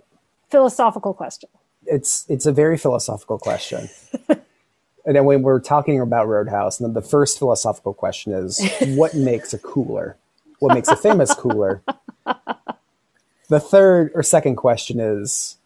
philosophical 0.50 1.14
question. 1.14 1.50
It's 1.86 2.24
it's 2.28 2.46
a 2.46 2.52
very 2.52 2.78
philosophical 2.78 3.38
question. 3.38 3.88
and 4.28 5.16
then 5.16 5.24
when 5.24 5.42
we're 5.42 5.60
talking 5.60 6.00
about 6.00 6.28
Roadhouse, 6.28 6.78
then 6.78 6.92
the 6.92 7.02
first 7.02 7.38
philosophical 7.38 7.94
question 7.94 8.32
is 8.32 8.60
what 8.94 9.14
makes 9.14 9.52
a 9.52 9.58
cooler? 9.58 10.16
What 10.58 10.74
makes 10.74 10.88
a 10.88 10.96
famous 10.96 11.34
cooler? 11.34 11.82
The 13.48 13.60
third 13.60 14.12
or 14.14 14.22
second 14.22 14.56
question 14.56 15.00
is 15.00 15.56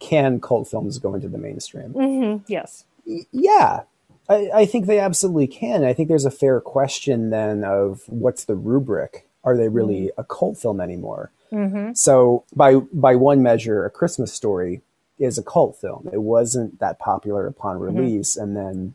can 0.00 0.40
cult 0.40 0.68
films 0.68 0.98
go 0.98 1.14
into 1.14 1.28
the 1.28 1.38
mainstream? 1.38 1.90
hmm 1.92 2.36
Yes. 2.46 2.84
Yeah, 3.30 3.82
I, 4.28 4.50
I 4.54 4.66
think 4.66 4.86
they 4.86 4.98
absolutely 4.98 5.46
can. 5.46 5.84
I 5.84 5.92
think 5.92 6.08
there's 6.08 6.24
a 6.24 6.30
fair 6.30 6.60
question 6.60 7.30
then 7.30 7.62
of 7.62 8.02
what's 8.06 8.44
the 8.44 8.54
rubric? 8.56 9.28
Are 9.44 9.56
they 9.56 9.68
really 9.68 10.10
a 10.18 10.24
cult 10.24 10.58
film 10.58 10.80
anymore? 10.80 11.30
hmm 11.50 11.92
So 11.92 12.44
by 12.54 12.76
by 12.76 13.14
one 13.14 13.42
measure, 13.42 13.84
A 13.84 13.90
Christmas 13.90 14.32
Story 14.32 14.82
is 15.18 15.38
a 15.38 15.42
cult 15.42 15.76
film. 15.80 16.08
It 16.12 16.20
wasn't 16.22 16.78
that 16.80 16.98
popular 16.98 17.46
upon 17.46 17.78
release, 17.80 18.36
and 18.36 18.56
then, 18.56 18.94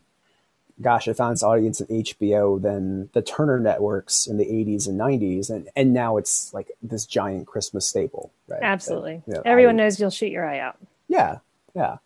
gosh, 0.80 1.08
it 1.08 1.16
found 1.16 1.32
its 1.32 1.42
audience 1.42 1.80
in 1.80 1.86
HBO, 2.04 2.60
then 2.60 3.08
the 3.12 3.22
Turner 3.22 3.58
networks 3.58 4.26
in 4.26 4.36
the 4.36 4.44
'80s 4.46 4.86
and 4.88 4.98
'90s, 5.00 5.50
and 5.50 5.68
and 5.74 5.92
now 5.92 6.16
it's 6.16 6.52
like 6.54 6.70
this 6.82 7.06
giant 7.06 7.46
Christmas 7.46 7.86
staple. 7.86 8.30
Right? 8.48 8.60
Absolutely. 8.62 9.22
That, 9.26 9.28
you 9.28 9.34
know, 9.34 9.42
Everyone 9.44 9.74
I- 9.80 9.84
knows 9.84 9.98
you'll 10.00 10.10
shoot 10.10 10.30
your 10.32 10.46
eye 10.48 10.58
out. 10.60 10.76
Yeah, 11.08 11.38
yeah. 11.74 11.96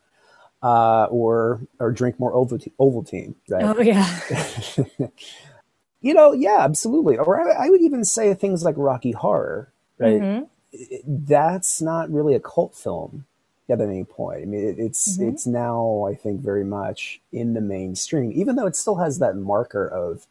Uh, 0.63 1.05
or 1.11 1.61
or 1.79 1.93
drink 1.93 2.19
more 2.19 2.33
Ovaltine, 2.33 2.73
Ovaltine 2.81 3.35
right? 3.51 3.65
Oh 3.65 3.81
yeah. 3.81 5.09
You 6.03 6.15
know, 6.15 6.33
yeah, 6.33 6.59
absolutely. 6.61 7.17
Or 7.19 7.41
I, 7.41 7.67
I 7.67 7.71
would 7.71 7.81
even 7.81 8.05
say 8.05 8.33
things 8.35 8.63
like 8.63 8.75
Rocky 8.79 9.13
Horror, 9.13 9.73
right? 9.99 10.21
Mhm. 10.21 10.49
that's 11.07 11.81
not 11.81 12.11
really 12.11 12.35
a 12.35 12.41
cult 12.41 12.75
film 12.77 13.25
at 13.69 13.81
any 13.81 14.05
point. 14.05 14.43
I 14.43 14.45
mean, 14.47 14.65
it, 14.69 14.79
it's 14.79 15.19
Mhm. 15.19 15.29
it's 15.29 15.47
now 15.47 16.05
I 16.05 16.15
think 16.15 16.41
very 16.41 16.65
much 16.65 17.21
in 17.33 17.55
the 17.55 17.61
mainstream, 17.61 18.33
even 18.33 18.57
though 18.57 18.67
it 18.67 18.77
still 18.77 18.97
has 18.97 19.19
that 19.19 19.37
marker 19.37 19.87
of 19.89 20.27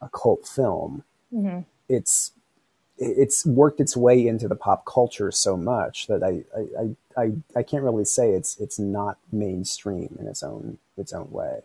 a 0.00 0.08
cult 0.08 0.46
film. 0.46 1.04
Mhm. 1.32 1.64
It's 1.88 2.32
it's 2.98 3.46
worked 3.46 3.80
its 3.80 3.96
way 3.96 4.26
into 4.26 4.48
the 4.48 4.56
pop 4.56 4.84
culture 4.84 5.30
so 5.30 5.56
much 5.56 6.08
that 6.08 6.22
I 6.22 6.44
I, 6.56 6.82
I, 6.82 7.22
I, 7.24 7.32
I 7.56 7.62
can't 7.62 7.84
really 7.84 8.04
say 8.04 8.32
it's 8.32 8.58
it's 8.58 8.78
not 8.78 9.18
mainstream 9.32 10.16
in 10.20 10.26
its 10.26 10.42
own 10.42 10.78
its 10.96 11.12
own 11.12 11.30
way. 11.30 11.62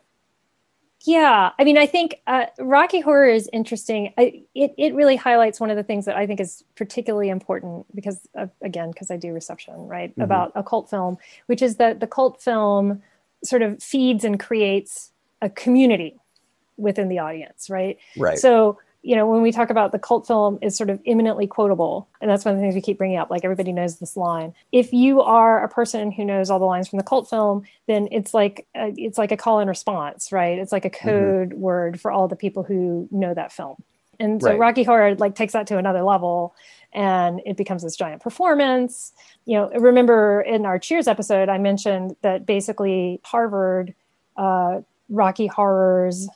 Yeah, 1.06 1.52
I 1.60 1.63
mean, 1.66 1.78
I 1.78 1.86
think 1.86 2.22
uh, 2.28 2.46
Rocky 2.60 3.02
Horror 3.02 3.28
is 3.28 3.50
interesting. 3.52 4.13
I, 4.18 4.44
it 4.56 4.74
it 4.78 4.94
really 4.96 5.18
highlights 5.18 5.60
one 5.60 5.70
of 5.70 5.76
the 5.76 5.84
things 5.84 6.06
that 6.06 6.16
I 6.16 6.26
think 6.26 6.39
is 6.39 6.63
particularly 6.76 7.30
important 7.30 7.86
because, 7.94 8.26
uh, 8.38 8.48
again, 8.62 8.92
because 8.92 9.12
I 9.12 9.18
do 9.18 9.34
reception, 9.34 9.76
right, 9.88 10.16
Mhm. 10.16 10.24
about 10.24 10.52
a 10.56 10.63
cult 10.63 10.89
film, 10.89 11.18
which 11.48 11.62
is 11.62 11.76
that 11.76 12.00
the 12.00 12.08
cult 12.08 12.42
film 12.42 13.02
sort 13.44 13.62
of 13.62 13.84
feeds 13.84 14.24
and 14.24 14.39
creates 14.39 15.12
a 15.42 15.50
community 15.50 16.18
within 16.78 17.10
the 17.10 17.20
audience, 17.20 17.70
right? 17.70 17.98
Right. 18.18 18.39
So, 18.39 18.80
you 19.04 19.16
know, 19.16 19.28
when 19.28 19.42
we 19.42 19.52
talk 19.52 19.70
about 19.70 19.92
the 19.92 20.00
cult 20.00 20.26
film 20.26 20.58
is 20.62 20.76
sort 20.76 20.89
of 20.89 21.00
imminently 21.04 21.46
quotable, 21.46 22.08
and 22.22 22.32
that's 22.32 22.46
one 22.46 22.54
of 22.54 22.60
the 22.60 22.63
things 22.63 22.74
we 22.74 22.82
keep 22.82 22.98
bringing 22.98 23.18
up. 23.18 23.30
Like 23.30 23.44
everybody 23.44 23.74
knows 23.74 24.00
this 24.00 24.16
line. 24.16 24.54
If 24.72 24.94
you 24.94 25.22
are 25.22 25.63
a 25.63 25.68
person 25.68 26.12
who 26.12 26.24
knows 26.24 26.50
all 26.50 26.58
the 26.58 26.66
lines 26.66 26.88
from 26.88 26.98
the 26.98 27.04
cult 27.04 27.30
film, 27.30 27.63
then 27.88 28.08
it's 28.12 28.34
like 28.34 28.66
a, 28.76 28.94
it's 28.96 29.18
like 29.18 29.32
a 29.34 29.38
call 29.38 29.60
and 29.60 29.70
response, 29.70 30.32
right? 30.32 30.58
It's 30.58 30.72
like 30.72 30.86
a 30.86 30.89
code 30.89 31.54
word 31.54 32.00
for 32.00 32.12
all 32.12 32.28
the 32.30 32.38
people 32.38 32.63
who 32.63 33.08
know 33.12 33.34
that 33.34 33.52
film. 33.52 33.76
And 34.20 34.42
so 34.42 34.50
Right. 34.50 34.60
Rocky 34.60 34.84
Horror 34.84 35.16
like 35.16 35.36
takes 35.36 35.54
that 35.54 35.68
to 35.68 35.78
another 35.78 36.02
level 36.04 36.56
and 36.94 37.42
it 37.46 37.58
becomes 37.58 37.84
this 37.84 37.96
giant 37.96 38.22
performance. 38.22 39.12
You 39.46 39.58
know, 39.58 39.70
remember 39.72 40.42
in 40.42 40.66
our 40.66 40.80
Cheers 40.80 41.08
episode, 41.08 41.50
I 41.50 41.58
mentioned 41.58 42.16
that 42.22 42.46
basically 42.46 43.20
Harvard, 43.24 43.94
uh, 44.38 44.82
Rocky 45.10 45.48
Horror's, 45.48 46.30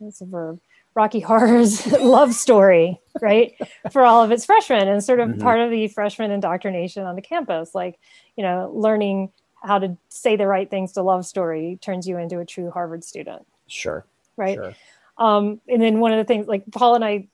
that's 0.00 0.20
a 0.20 0.24
verb, 0.24 0.58
Rocky 0.96 1.20
Horror's 1.20 1.86
love 2.00 2.32
story, 2.34 3.00
right? 3.20 3.54
For 3.92 4.02
all 4.02 4.24
of 4.24 4.32
its 4.32 4.44
freshmen 4.46 4.88
and 4.88 5.04
sort 5.04 5.20
of 5.20 5.28
Mhm. 5.28 5.40
part 5.42 5.60
of 5.60 5.70
the 5.70 5.86
freshman 5.88 6.30
indoctrination 6.32 7.04
on 7.04 7.14
the 7.14 7.22
campus, 7.22 7.74
like, 7.74 7.98
you 8.34 8.42
know, 8.42 8.72
learning 8.74 9.30
how 9.62 9.78
to 9.78 9.96
say 10.08 10.36
the 10.36 10.46
right 10.46 10.70
things 10.70 10.92
to 10.92 11.02
love 11.02 11.26
story 11.26 11.78
turns 11.82 12.08
you 12.08 12.16
into 12.16 12.38
a 12.40 12.46
true 12.46 12.70
Harvard 12.70 13.04
student, 13.04 13.46
Sure. 13.66 14.06
right? 14.36 14.54
Sure. 14.54 14.72
Um, 15.18 15.60
and 15.68 15.82
then 15.82 16.00
one 16.00 16.12
of 16.12 16.18
the 16.18 16.24
things, 16.24 16.46
like 16.48 16.64
Paul 16.72 16.94
and 16.94 17.04
I 17.04 17.28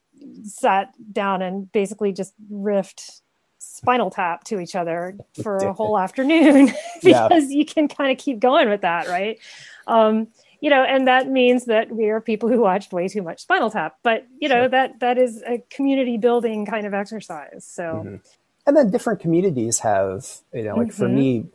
sat 0.44 0.92
down 1.12 1.40
and 1.42 1.70
basically 1.72 2.12
just 2.12 2.34
riffed 2.52 3.20
Spinal 3.58 4.10
Tap 4.10 4.42
to 4.44 4.58
each 4.60 4.74
other 4.74 5.16
for 5.42 5.56
a 5.58 5.72
whole 5.78 5.96
afternoon 5.98 6.72
Yeah. 7.02 7.28
because 7.28 7.52
you 7.52 7.64
can 7.64 7.86
kind 7.86 8.10
of 8.10 8.18
keep 8.18 8.40
going 8.40 8.68
with 8.68 8.80
that, 8.82 9.08
right? 9.08 9.38
Um, 9.86 10.28
you 10.62 10.70
know, 10.70 10.82
and 10.84 11.06
that 11.08 11.28
means 11.28 11.66
that 11.66 11.90
we 11.92 12.08
are 12.08 12.20
people 12.22 12.48
who 12.48 12.60
watched 12.60 12.92
way 12.94 13.08
too 13.08 13.22
much 13.22 13.42
Spinal 13.42 13.70
Tap, 13.70 13.96
but 14.02 14.26
you 14.40 14.48
know 14.48 14.62
Sure. 14.62 14.68
that 14.68 15.00
that 15.00 15.18
is 15.18 15.42
a 15.46 15.58
community 15.70 16.16
building 16.18 16.64
kind 16.66 16.86
of 16.86 16.94
exercise. 16.94 17.66
So 17.66 18.02
Mhm. 18.04 18.20
And 18.66 18.76
then 18.76 18.90
different 18.90 19.20
communities 19.20 19.80
have, 19.80 20.26
you 20.52 20.62
know, 20.62 20.76
like 20.78 20.92
for 20.92 21.08
Mhm. 21.08 21.16
me, 21.16 21.46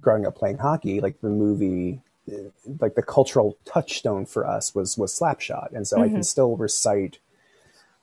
growing 0.00 0.26
up 0.26 0.36
playing 0.36 0.58
hockey, 0.58 1.00
like 1.00 1.20
the 1.20 1.28
movie, 1.28 2.00
uh, 2.32 2.50
like 2.80 2.94
the 2.94 3.02
cultural 3.02 3.58
touchstone 3.66 4.24
for 4.26 4.46
us 4.46 4.74
was 4.74 4.96
was 4.98 5.12
Slapshot, 5.18 5.72
and 5.74 5.86
so 5.86 6.00
I 6.00 6.08
can 6.08 6.22
Mhm. 6.22 6.24
still 6.24 6.56
recite, 6.56 7.18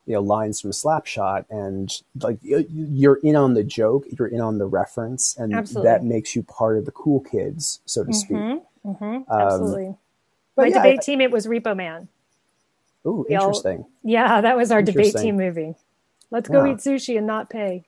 you 0.05 0.13
know, 0.13 0.21
lines 0.21 0.61
from 0.61 0.71
Slapshot, 0.71 1.45
and 1.49 1.91
like 2.21 2.37
you're 2.43 3.19
in 3.23 3.35
on 3.35 3.55
the 3.55 3.63
joke, 3.63 4.05
you're 4.17 4.27
in 4.27 4.41
on 4.41 4.59
the 4.59 4.67
reference, 4.67 5.35
and 5.37 5.51
Absolutely. 5.53 5.91
that 5.91 6.03
makes 6.03 6.35
you 6.35 6.43
part 6.43 6.77
of 6.77 6.85
the 6.85 6.91
cool 6.91 7.21
kids, 7.21 7.81
so 7.85 8.03
to 8.03 8.13
speak. 8.13 8.37
Mhm, 8.41 8.61
mhm, 8.85 9.25
Um, 9.27 9.41
absolutely. 9.41 9.95
But 10.55 10.63
My 10.63 10.67
yeah, 10.69 10.75
debate 10.83 11.01
team, 11.01 11.21
it 11.21 11.31
was 11.31 11.47
Repo 11.47 11.75
Man. 11.75 12.07
I- 13.05 13.07
ooh, 13.09 13.25
we 13.29 13.35
all- 13.35 13.47
interesting. 13.47 13.85
Yeah, 14.03 14.41
that 14.41 14.55
was 14.57 14.71
our 14.71 14.81
debate 14.81 15.15
team 15.15 15.37
movie. 15.37 15.75
Let's 16.31 16.49
go 16.49 16.65
Yeah. 16.65 16.71
eat 16.73 16.77
sushi 16.77 17.17
and 17.17 17.27
not 17.27 17.49
pay. 17.49 17.85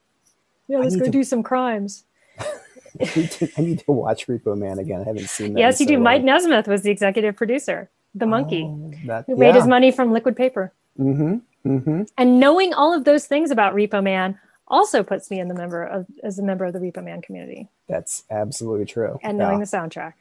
Yeah, 0.68 0.80
let's 0.80 0.96
go 0.96 1.06
to- 1.06 1.12
do 1.12 1.24
some 1.24 1.44
crimes. 1.44 2.04
I 2.40 3.12
need, 3.16 3.32
to, 3.32 3.50
I 3.58 3.62
need 3.62 3.80
to 3.80 3.92
watch 3.92 4.28
Repo 4.28 4.58
Man 4.58 4.80
again. 4.80 5.02
I 5.02 5.04
haven't 5.06 5.30
seen 5.30 5.54
that. 5.54 5.60
Yes, 5.60 5.80
you 5.80 5.86
so 5.86 5.94
do. 5.94 6.00
Mike 6.00 6.20
long. 6.20 6.26
Nesmith 6.28 6.68
was 6.68 6.82
the 6.82 6.90
executive 6.92 7.36
producer, 7.36 7.90
the 8.16 8.26
Monkee, 8.26 8.64
Oh, 8.66 8.92
that, 9.08 9.26
who 9.28 9.36
made 9.36 9.56
his 9.56 9.68
money 9.68 9.92
from 9.92 10.12
liquid 10.12 10.36
paper. 10.36 10.74
Mm-hmm. 11.00 11.36
Mm-hmm. 11.70 12.04
And 12.18 12.40
knowing 12.40 12.74
all 12.74 12.94
of 12.94 13.04
those 13.04 13.26
things 13.28 13.52
about 13.52 13.76
Repo 13.76 14.02
Man 14.04 14.40
also 14.68 15.04
puts 15.04 15.30
me 15.30 15.40
in 15.40 15.48
the 15.48 15.54
member 15.54 15.84
of 15.84 16.06
as 16.24 16.40
a 16.40 16.44
member 16.44 16.66
of 16.66 16.74
the 16.74 16.80
Repo 16.80 17.04
Man 17.04 17.22
community 17.22 17.68
That's 17.88 18.24
absolutely 18.32 18.86
true. 18.86 19.20
and 19.24 19.38
Yeah. 19.38 19.46
knowing 19.46 19.60
the 19.60 19.66
soundtrack. 19.66 20.14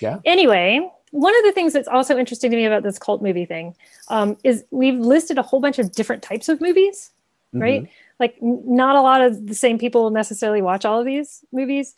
Yeah. 0.00 0.18
Anyway, 0.24 0.90
one 1.12 1.36
of 1.38 1.44
the 1.44 1.52
things 1.52 1.72
that's 1.72 1.88
also 1.88 2.18
interesting 2.18 2.50
to 2.50 2.56
me 2.56 2.64
about 2.64 2.82
this 2.82 2.98
cult 2.98 3.22
movie 3.22 3.44
thing 3.44 3.76
um, 4.08 4.36
is 4.42 4.64
we've 4.70 4.98
listed 4.98 5.38
a 5.38 5.42
whole 5.42 5.60
bunch 5.60 5.78
of 5.78 5.92
different 5.92 6.22
types 6.22 6.48
of 6.48 6.60
movies, 6.60 7.12
right? 7.52 7.88
Like 8.18 8.36
n- 8.42 8.62
not 8.64 8.96
a 8.96 9.00
lot 9.00 9.20
of 9.22 9.46
the 9.46 9.54
same 9.54 9.78
people 9.78 10.10
necessarily 10.10 10.62
watch 10.62 10.84
all 10.84 10.98
of 10.98 11.06
these 11.06 11.44
movies, 11.52 11.94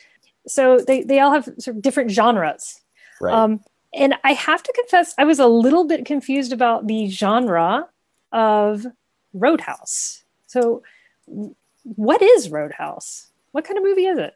so 0.46 0.79
they 0.79 1.03
they 1.03 1.20
all 1.20 1.33
have 1.33 1.48
sort 1.59 1.77
of 1.77 1.83
different 1.83 2.11
genres. 2.11 2.81
Right. 3.20 3.33
Um, 3.33 3.61
and 3.94 4.14
I 4.24 4.33
have 4.33 4.62
to 4.62 4.72
confess, 4.72 5.14
I 5.18 5.24
was 5.24 5.38
a 5.38 5.46
little 5.46 5.85
bit 5.85 6.05
confused 6.05 6.53
about 6.53 6.88
the 6.88 7.09
genre 7.09 7.88
of 8.33 8.87
Roadhouse. 9.33 10.24
So, 10.46 10.83
what 11.85 12.20
is 12.20 12.50
Roadhouse? 12.50 13.29
What 13.53 13.64
kind 13.64 13.79
of 13.79 13.85
movie 13.85 14.07
is 14.07 14.18
it? 14.18 14.35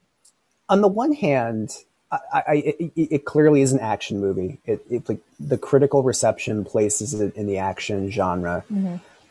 On 0.69 0.81
the 0.81 0.89
one 0.89 1.13
hand, 1.13 1.77
I, 2.11 2.19
I, 2.33 2.55
it, 2.55 2.93
it 2.97 3.25
clearly 3.25 3.61
is 3.61 3.73
an 3.73 3.81
action 3.81 4.21
movie. 4.21 4.59
It, 4.65 4.85
it 4.91 5.09
like 5.09 5.21
the 5.39 5.59
critical 5.59 6.03
reception 6.03 6.65
places 6.65 7.15
it 7.21 7.37
in 7.37 7.47
the 7.47 7.59
action 7.59 8.11
genre. 8.11 8.65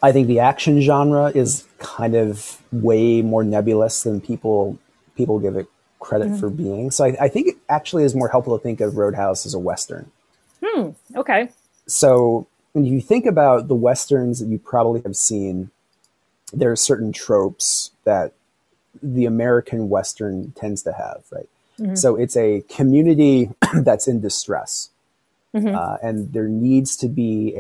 I 0.04 0.12
think 0.12 0.28
the 0.28 0.40
action 0.40 0.80
genre 0.82 1.32
is 1.34 1.66
kind 1.80 2.16
of 2.16 2.62
way 2.72 3.22
more 3.24 3.44
nebulous 3.44 4.04
than 4.04 4.22
people 4.22 4.78
people 5.16 5.40
give 5.40 5.56
it 5.56 5.68
credit 6.00 6.38
for 6.40 6.50
being. 6.52 6.92
So 6.92 7.06
I, 7.06 7.18
I 7.22 7.28
think 7.28 7.48
it 7.48 7.56
actually 7.68 8.04
is 8.04 8.14
more 8.14 8.30
helpful 8.30 8.58
to 8.58 8.62
think 8.62 8.80
of 8.80 8.96
Roadhouse 8.98 9.46
as 9.48 9.56
a 9.56 9.60
western. 9.60 10.12
Hmm. 10.64 10.90
Okay. 11.16 11.50
so 11.88 12.48
when 12.74 12.86
you 12.86 13.02
think 13.02 13.26
about 13.26 13.68
the 13.68 13.76
westerns 13.76 14.40
that 14.40 14.48
you 14.48 14.60
probably 14.60 15.02
have 15.02 15.16
seen, 15.16 15.72
there 16.54 16.72
are 16.72 16.76
certain 16.76 17.12
tropes 17.12 17.90
that 18.04 18.34
the 19.02 19.26
American 19.26 19.90
western 19.90 20.52
tends 20.52 20.84
to 20.84 20.94
have, 20.94 21.24
right? 21.32 21.50
So 21.96 22.16
it's 22.18 22.38
a 22.38 22.64
community 22.70 23.52
that's 23.76 24.08
in 24.08 24.22
distress, 24.22 24.90
uh, 25.74 25.98
and 26.04 26.34
there 26.34 26.48
needs 26.48 26.96
to 26.98 27.08
be 27.10 27.54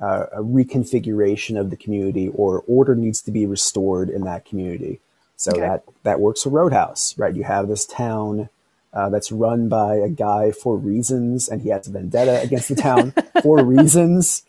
a, 0.00 0.04
uh, 0.04 0.26
a 0.32 0.42
reconfiguration 0.42 1.58
of 1.60 1.70
the 1.70 1.76
community, 1.76 2.28
or 2.34 2.64
order 2.68 2.94
needs 2.96 3.22
to 3.22 3.32
be 3.32 3.46
restored 3.46 4.10
in 4.10 4.24
that 4.24 4.44
community. 4.44 5.00
So 5.36 5.52
Okay. 5.52 5.60
that 5.60 5.84
that 6.04 6.20
works 6.20 6.42
for 6.44 6.50
Roadhouse, 6.50 7.16
right? 7.18 7.34
You 7.34 7.44
have 7.44 7.68
this 7.68 7.86
town 7.86 8.48
uh, 8.94 9.10
that's 9.10 9.32
run 9.32 9.68
by 9.68 9.96
a 9.96 10.08
guy 10.10 10.52
for 10.52 10.76
reasons, 10.76 11.48
and 11.48 11.62
he 11.62 11.70
has 11.70 11.88
a 11.88 11.92
vendetta 11.92 12.40
against 12.42 12.68
the 12.70 12.76
town 12.76 13.14
for 13.42 13.64
reasons. 13.64 14.44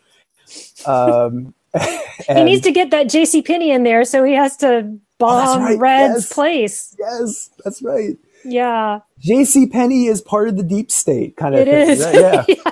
Um, 0.86 1.54
he 2.30 2.44
needs 2.44 2.64
to 2.64 2.72
get 2.72 2.92
that 2.92 3.10
J.C. 3.10 3.42
Penney 3.44 3.72
in 3.72 3.84
there, 3.84 4.06
so 4.06 4.24
he 4.24 4.34
has 4.34 4.58
to 4.58 4.98
bomb 5.20 5.64
right, 5.64 5.80
Red's 5.80 6.28
yes. 6.28 6.34
place. 6.34 6.96
yes, 7.00 7.50
that's 7.64 7.82
right. 7.84 8.18
Yeah, 8.46 9.02
J.C. 9.20 9.68
Penney 9.68 10.06
is 10.08 10.22
part 10.22 10.50
of 10.50 10.58
the 10.58 10.64
deep 10.64 10.92
state, 10.92 11.36
kind 11.38 11.56
of. 11.56 11.62
it 11.62 11.68
thing, 11.68 11.90
is. 11.90 12.04
right? 12.06 12.60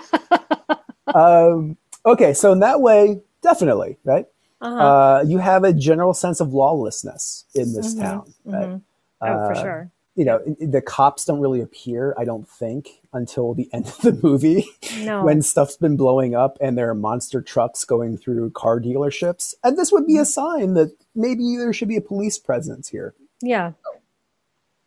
Yeah. 1.16 1.16
um, 1.16 1.78
okay, 2.06 2.34
so 2.34 2.52
in 2.52 2.60
that 2.60 2.82
way, 2.82 3.22
definitely, 3.42 3.98
right? 4.04 4.26
Uh-huh. 4.62 4.78
Uh, 4.78 5.24
you 5.28 5.40
have 5.40 5.64
a 5.64 5.74
general 5.74 6.14
sense 6.14 6.40
of 6.40 6.54
lawlessness 6.54 7.46
in 7.56 7.74
this 7.74 7.96
Mhm, 7.96 8.00
town, 8.02 8.34
right? 8.46 8.70
mhm. 8.70 8.82
oh, 9.22 9.28
for 9.48 9.54
uh, 9.54 9.62
sure. 9.62 9.92
You 10.16 10.26
know, 10.26 10.40
the 10.62 10.82
cops 10.82 11.26
don't 11.26 11.40
really 11.40 11.60
appear, 11.62 12.14
I 12.20 12.24
don't 12.24 12.48
think, 12.48 13.02
until 13.14 13.56
the 13.56 13.68
end 13.74 13.88
of 13.88 13.98
the 14.02 14.20
movie. 14.24 14.68
No. 15.02 15.24
when 15.26 15.42
stuff's 15.42 15.76
been 15.76 15.98
blowing 15.98 16.36
up 16.36 16.58
and 16.62 16.78
there 16.78 16.88
are 16.90 16.96
monster 16.96 17.42
trucks 17.42 17.84
going 17.84 18.18
through 18.18 18.52
car 18.52 18.80
dealerships. 18.80 19.56
And 19.64 19.76
this 19.78 19.92
would 19.92 20.06
be 20.08 20.18
a 20.20 20.26
sign 20.26 20.76
that 20.76 20.96
maybe 21.16 21.58
there 21.58 21.74
should 21.74 21.88
be 21.90 21.98
a 21.98 22.02
police 22.02 22.38
presence 22.38 22.88
here 22.90 23.16
yeah. 23.42 23.72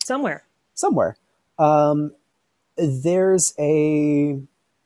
Somewhere. 0.04 0.44
Somewhere. 0.76 1.16
Um, 1.58 2.12
there's 2.76 3.54
a 3.58 4.38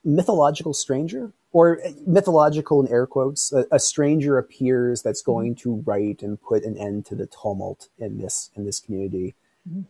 mythological 0.05 0.73
stranger, 0.73 1.33
or 1.53 1.81
mythological 2.07 2.85
in 2.85 2.91
air 2.91 3.07
quotes, 3.07 3.53
a, 3.53 3.67
a 3.73 3.79
stranger 3.79 4.39
appears 4.39 5.03
that's 5.03 5.21
going 5.21 5.57
to 5.57 5.83
write 5.85 6.23
and 6.23 6.41
put 6.41 6.65
an 6.65 6.79
end 6.79 7.05
to 7.07 7.15
the 7.15 7.27
tumult 7.27 7.89
in 7.99 8.19
this 8.19 8.51
in 8.57 8.65
this 8.65 8.81
community. 8.81 9.35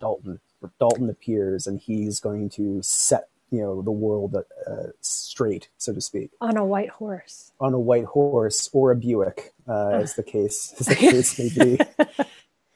Dalton. 0.01 0.41
Dalton 0.79 1.09
appears 1.09 1.67
and 1.67 1.79
he's 1.81 2.21
going 2.21 2.49
to 2.51 2.81
set 2.83 3.29
you 3.51 3.61
know 3.61 3.83
the 3.83 3.91
world 3.91 4.37
uh, 4.37 4.87
straight, 5.01 5.69
so 5.77 5.93
to 5.93 6.01
speak. 6.01 6.31
On 6.41 6.57
a 6.57 6.65
white 6.65 6.91
horse. 6.91 7.53
on 7.61 7.75
a 7.75 7.81
white 7.81 8.05
horse 8.05 8.71
or 8.73 8.93
a 8.93 8.97
Buick, 8.97 9.53
uh, 9.69 9.89
as 9.89 10.15
the 10.15 10.23
case 10.23 10.75
as 10.81 10.87
the 10.87 10.95
case 10.97 11.39
may 11.39 11.51
be. 11.51 11.79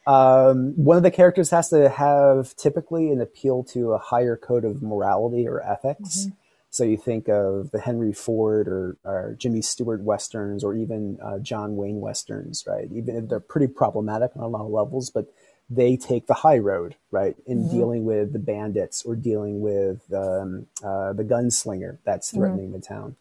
Um, 0.07 0.73
one 0.75 0.97
of 0.97 1.03
the 1.03 1.11
characters 1.11 1.49
has 1.49 1.69
to 1.69 1.89
have 1.89 2.55
typically 2.55 3.11
an 3.11 3.21
appeal 3.21 3.63
to 3.65 3.93
a 3.93 3.97
higher 3.97 4.37
code 4.37 4.65
of 4.65 4.81
morality 4.83 5.47
or 5.47 5.61
ethics. 5.61 6.27
So 6.69 6.83
you 6.83 6.97
think 6.97 7.29
of 7.29 7.71
the 7.71 7.79
Henry 7.79 8.13
Ford 8.13 8.67
or, 8.67 8.97
or 9.05 9.35
Jimmy 9.37 9.61
Stewart 9.61 10.01
westerns, 10.01 10.63
or 10.63 10.75
even 10.75 11.17
uh, 11.23 11.39
John 11.39 11.77
Wayne 11.77 12.01
westerns, 12.01 12.65
right? 12.67 12.89
Even 12.93 13.15
if 13.15 13.29
they're 13.29 13.39
pretty 13.39 13.67
problematic 13.67 14.31
on 14.35 14.43
a 14.43 14.47
lot 14.47 14.65
of 14.65 14.71
levels, 14.71 15.09
but 15.09 15.33
they 15.69 15.97
take 15.97 16.27
the 16.27 16.33
high 16.33 16.57
road, 16.57 16.95
right, 17.11 17.35
in 17.47 17.69
dealing 17.69 18.05
with 18.05 18.33
the 18.33 18.39
bandits 18.39 19.03
or 19.03 19.15
dealing 19.15 19.61
with 19.61 20.13
um, 20.13 20.67
uh, 20.83 21.13
the 21.13 21.23
gunslinger 21.23 21.97
that's 22.03 22.31
threatening 22.31 22.71
the 22.73 22.79
town 22.79 23.15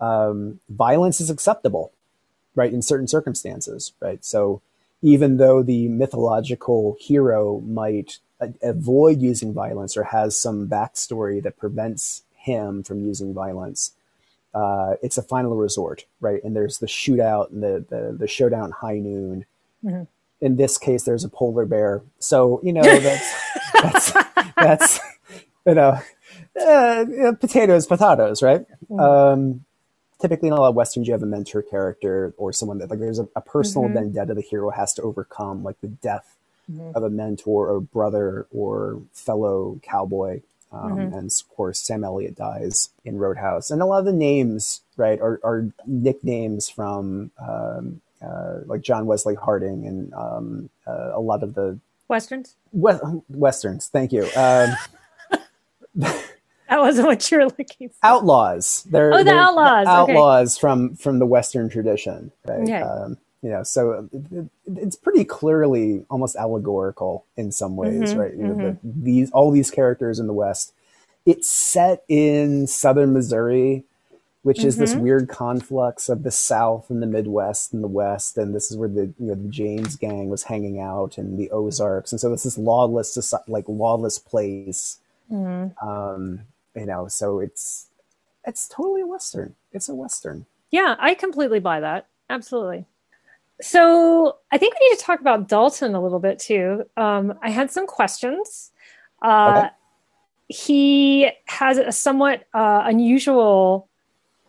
um, 0.00 0.60
violence 0.68 1.20
is 1.20 1.30
acceptable, 1.30 1.92
right, 2.54 2.72
in 2.72 2.82
certain 2.82 3.06
circumstances, 3.06 3.92
right? 4.00 4.24
So 4.24 4.62
even 5.02 5.36
though 5.38 5.62
the 5.62 5.88
mythological 5.88 6.96
hero 7.00 7.60
might 7.60 8.18
a- 8.40 8.52
avoid 8.62 9.20
using 9.20 9.52
violence 9.52 9.96
or 9.96 10.04
has 10.04 10.38
some 10.38 10.68
backstory 10.68 11.42
that 11.42 11.58
prevents 11.58 12.22
him 12.34 12.82
from 12.82 13.00
using 13.06 13.32
violence, 13.34 13.92
uh, 14.54 14.94
it's 15.02 15.18
a 15.18 15.22
final 15.22 15.56
resort, 15.56 16.04
right? 16.20 16.42
And 16.44 16.56
there's 16.56 16.78
the 16.78 16.86
shootout 16.86 17.50
and 17.50 17.62
the 17.62 17.84
the, 17.88 18.16
the 18.18 18.26
showdown 18.28 18.70
high 18.72 18.98
noon. 18.98 19.44
Mhm. 19.84 20.06
In 20.40 20.56
this 20.56 20.78
case, 20.78 21.04
there's 21.04 21.24
a 21.24 21.28
polar 21.28 21.66
bear. 21.66 22.02
So 22.18 22.60
you 22.62 22.72
know 22.72 22.82
that's 23.00 23.34
that's 23.82 24.12
that's 24.56 25.00
you 25.66 25.74
know, 25.74 25.98
uh, 26.58 27.04
potatoes, 27.38 27.86
potatoes, 27.86 28.42
right? 28.42 28.64
Um, 28.98 29.64
typically 30.20 30.48
in 30.48 30.52
a 30.54 30.60
lot 30.60 30.68
of 30.68 30.74
westerns 30.74 31.06
you 31.06 31.12
have 31.12 31.22
a 31.22 31.26
mentor 31.26 31.62
character 31.62 32.34
or 32.36 32.52
someone 32.52 32.78
that 32.78 32.90
like 32.90 32.98
there's 33.00 33.18
a, 33.18 33.28
a 33.36 33.40
personal 33.40 33.88
Mhm. 33.88 33.94
vendetta 33.94 34.34
the 34.34 34.40
hero 34.42 34.70
has 34.70 34.92
to 34.94 35.02
overcome, 35.02 35.62
like 35.64 35.80
the 35.80 35.88
death 35.88 36.36
Mhm. 36.70 36.94
of 36.94 37.02
a 37.02 37.10
mentor 37.10 37.68
or 37.68 37.80
brother 37.80 38.46
or 38.54 39.00
fellow 39.12 39.78
cowboy. 39.82 40.42
Um, 40.72 40.92
Mhm. 40.96 41.18
And 41.18 41.30
of 41.32 41.56
course, 41.56 41.80
Sam 41.80 42.04
Elliott 42.04 42.36
dies 42.36 42.90
in 43.04 43.18
Roadhouse, 43.18 43.72
and 43.72 43.82
a 43.82 43.86
lot 43.86 43.98
of 43.98 44.04
the 44.04 44.12
names, 44.12 44.82
right, 44.96 45.20
are, 45.20 45.40
are 45.42 45.66
nicknames 45.86 46.68
from 46.68 47.32
um, 47.40 48.00
uh, 48.22 48.58
like 48.66 48.82
John 48.82 49.06
Wesley 49.06 49.34
Harding 49.34 49.84
and 49.86 50.14
um, 50.14 50.70
uh, 50.86 51.10
a 51.14 51.20
lot 51.20 51.42
of 51.42 51.54
the 51.54 51.78
Westerns. 52.06 52.54
we- 52.72 52.92
westerns. 53.30 53.88
Thank 53.88 54.12
you. 54.12 54.26
That 56.70 56.80
wasn't 56.80 57.08
what 57.08 57.30
you 57.30 57.38
were 57.38 57.44
looking 57.46 57.88
for. 57.90 57.94
outlaws. 58.02 58.84
They're, 58.90 59.12
Oh, 59.12 59.18
the 59.18 59.24
they're 59.24 59.38
outlaws, 59.38 59.86
okay. 59.86 59.90
outlaws 60.12 60.56
from 60.56 60.94
from 60.96 61.18
the 61.18 61.26
Western 61.26 61.68
tradition, 61.68 62.30
right? 62.46 62.60
Okay. 62.62 62.80
Um, 62.80 63.18
you 63.42 63.50
know, 63.50 63.62
so 63.64 64.08
it, 64.12 64.22
it- 64.32 64.50
it's 64.76 64.96
pretty 64.96 65.24
clearly 65.24 66.04
almost 66.10 66.36
allegorical 66.36 67.24
in 67.36 67.50
some 67.52 67.74
ways, 67.76 68.14
Mhm, 68.14 68.16
right? 68.18 68.34
You 68.34 68.46
know, 68.46 68.54
the, 68.54 68.76
these 68.84 69.30
all 69.32 69.50
these 69.50 69.70
characters 69.70 70.18
in 70.20 70.26
the 70.28 70.32
West. 70.32 70.72
It's 71.26 71.48
set 71.48 72.02
in 72.08 72.66
southern 72.66 73.12
Missouri, 73.12 73.84
which 74.42 74.62
is 74.64 74.76
this 74.76 74.94
Mhm. 74.94 75.00
weird 75.00 75.28
conflux 75.28 76.08
of 76.08 76.22
the 76.22 76.30
South 76.30 76.88
and 76.88 77.02
the 77.02 77.06
Midwest 77.06 77.72
and 77.74 77.82
the 77.82 77.88
West, 77.88 78.38
and 78.38 78.54
this 78.54 78.70
is 78.70 78.76
where 78.76 78.88
the 78.88 79.06
you 79.18 79.26
know 79.28 79.34
the 79.34 79.48
James 79.48 79.96
gang 79.96 80.28
was 80.30 80.44
hanging 80.44 80.78
out, 80.78 81.18
and 81.18 81.36
the 81.38 81.50
Ozarks, 81.50 82.12
and 82.12 82.20
so 82.20 82.32
it's 82.32 82.44
this 82.44 82.56
lawless, 82.58 83.34
like 83.48 83.64
lawless 83.68 84.18
place 84.18 84.98
Mhm. 85.32 85.72
um, 85.82 86.40
you 86.74 86.86
know, 86.86 87.08
so 87.08 87.40
it's 87.40 87.86
it's 88.46 88.68
totally 88.68 89.02
a 89.02 89.06
western. 89.06 89.54
It's 89.72 89.88
a 89.88 89.94
western. 89.94 90.46
Yeah, 90.70 90.96
I 90.98 91.14
completely 91.14 91.60
buy 91.60 91.80
that. 91.80 92.06
Absolutely. 92.28 92.86
So 93.60 94.38
I 94.50 94.58
think 94.58 94.74
we 94.80 94.88
need 94.88 94.96
to 94.98 95.04
talk 95.04 95.20
about 95.20 95.48
Dalton 95.48 95.94
a 95.94 96.02
little 96.02 96.20
bit 96.20 96.38
too. 96.38 96.84
Um, 96.96 97.34
I 97.42 97.50
had 97.50 97.70
some 97.70 97.86
questions. 97.86 98.70
Uh, 99.22 99.64
Okay. 99.64 99.68
He 100.52 101.30
has 101.44 101.78
a 101.78 101.92
somewhat 101.92 102.44
uh, 102.54 102.82
unusual 102.84 103.88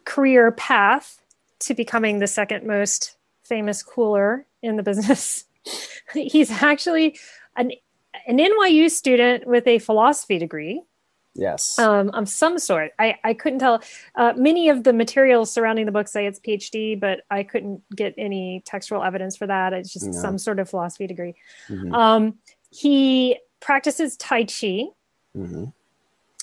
career 0.04 0.52
path 0.52 1.22
to 1.60 1.76
becoming 1.76 2.18
the 2.18 2.26
second 2.26 2.66
most 2.66 3.18
famous 3.44 3.84
cooler 3.84 4.48
in 4.64 4.78
the 4.78 4.84
business. 4.84 5.46
He's 6.14 6.50
actually 6.50 7.20
an, 7.56 7.72
an 8.26 8.40
NYU 8.40 8.90
student 8.90 9.46
with 9.46 9.68
a 9.68 9.78
philosophy 9.78 10.40
degree 10.40 10.82
Yes. 11.34 11.80
um, 11.80 12.10
of 12.10 12.28
some 12.28 12.60
sort. 12.60 12.92
I, 13.00 13.18
I 13.24 13.34
couldn't 13.34 13.60
tell. 13.60 13.82
Uh, 14.16 14.34
many 14.36 14.70
of 14.70 14.84
the 14.84 14.92
materials 14.94 15.52
surrounding 15.52 15.86
the 15.86 15.92
book 15.92 16.08
say 16.08 16.26
it's 16.26 16.40
PhD, 16.40 17.00
but 17.00 17.22
I 17.32 17.44
couldn't 17.44 17.82
get 17.96 18.14
any 18.18 18.62
textual 18.66 19.04
evidence 19.04 19.38
for 19.38 19.48
that. 19.48 19.72
It's 19.74 19.94
just 19.94 20.08
No. 20.08 20.12
some 20.12 20.38
sort 20.38 20.60
of 20.60 20.70
philosophy 20.70 21.08
degree. 21.08 21.36
Mhm, 21.70 21.94
Um, 21.94 22.38
he 22.70 23.38
practices 23.62 24.18
Tai 24.18 24.44
Chi 24.44 24.86
mhm. 25.36 25.72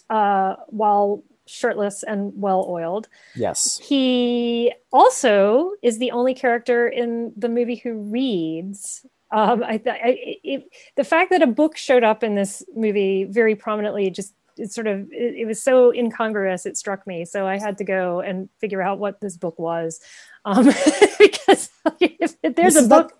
uh, 0.08 0.56
while 0.68 1.22
shirtless 1.46 2.02
and 2.02 2.32
well 2.36 2.66
oiled. 2.68 3.08
Yes. 3.34 3.78
He 3.82 4.72
also 4.92 5.72
is 5.82 5.98
the 5.98 6.10
only 6.12 6.34
character 6.34 6.88
in 6.88 7.32
the 7.36 7.48
movie 7.48 7.76
who 7.76 7.94
reads. 7.94 9.04
Um, 9.30 9.62
I, 9.62 9.76
th- 9.78 9.96
I 10.02 10.18
it, 10.44 10.70
the 10.96 11.04
fact 11.04 11.30
that 11.30 11.42
a 11.42 11.46
book 11.46 11.76
showed 11.76 12.04
up 12.04 12.22
in 12.22 12.34
this 12.34 12.62
movie 12.74 13.24
very 13.24 13.54
prominently 13.54 14.10
just 14.10 14.34
it 14.58 14.72
sort 14.72 14.86
of 14.86 15.10
it, 15.12 15.34
it 15.36 15.46
was 15.46 15.62
so 15.62 15.92
incongruous. 15.92 16.66
It 16.66 16.76
struck 16.76 17.06
me, 17.06 17.24
so 17.24 17.46
I 17.46 17.58
had 17.58 17.78
to 17.78 17.84
go 17.84 18.20
and 18.20 18.48
figure 18.58 18.82
out 18.82 18.98
what 18.98 19.20
this 19.20 19.36
book 19.36 19.58
was, 19.58 20.00
um, 20.44 20.64
because 21.18 21.70
if, 22.00 22.34
if 22.42 22.54
there's 22.56 22.74
This 22.74 22.86
a 22.86 22.88
book. 22.88 23.10
Not, 23.10 23.12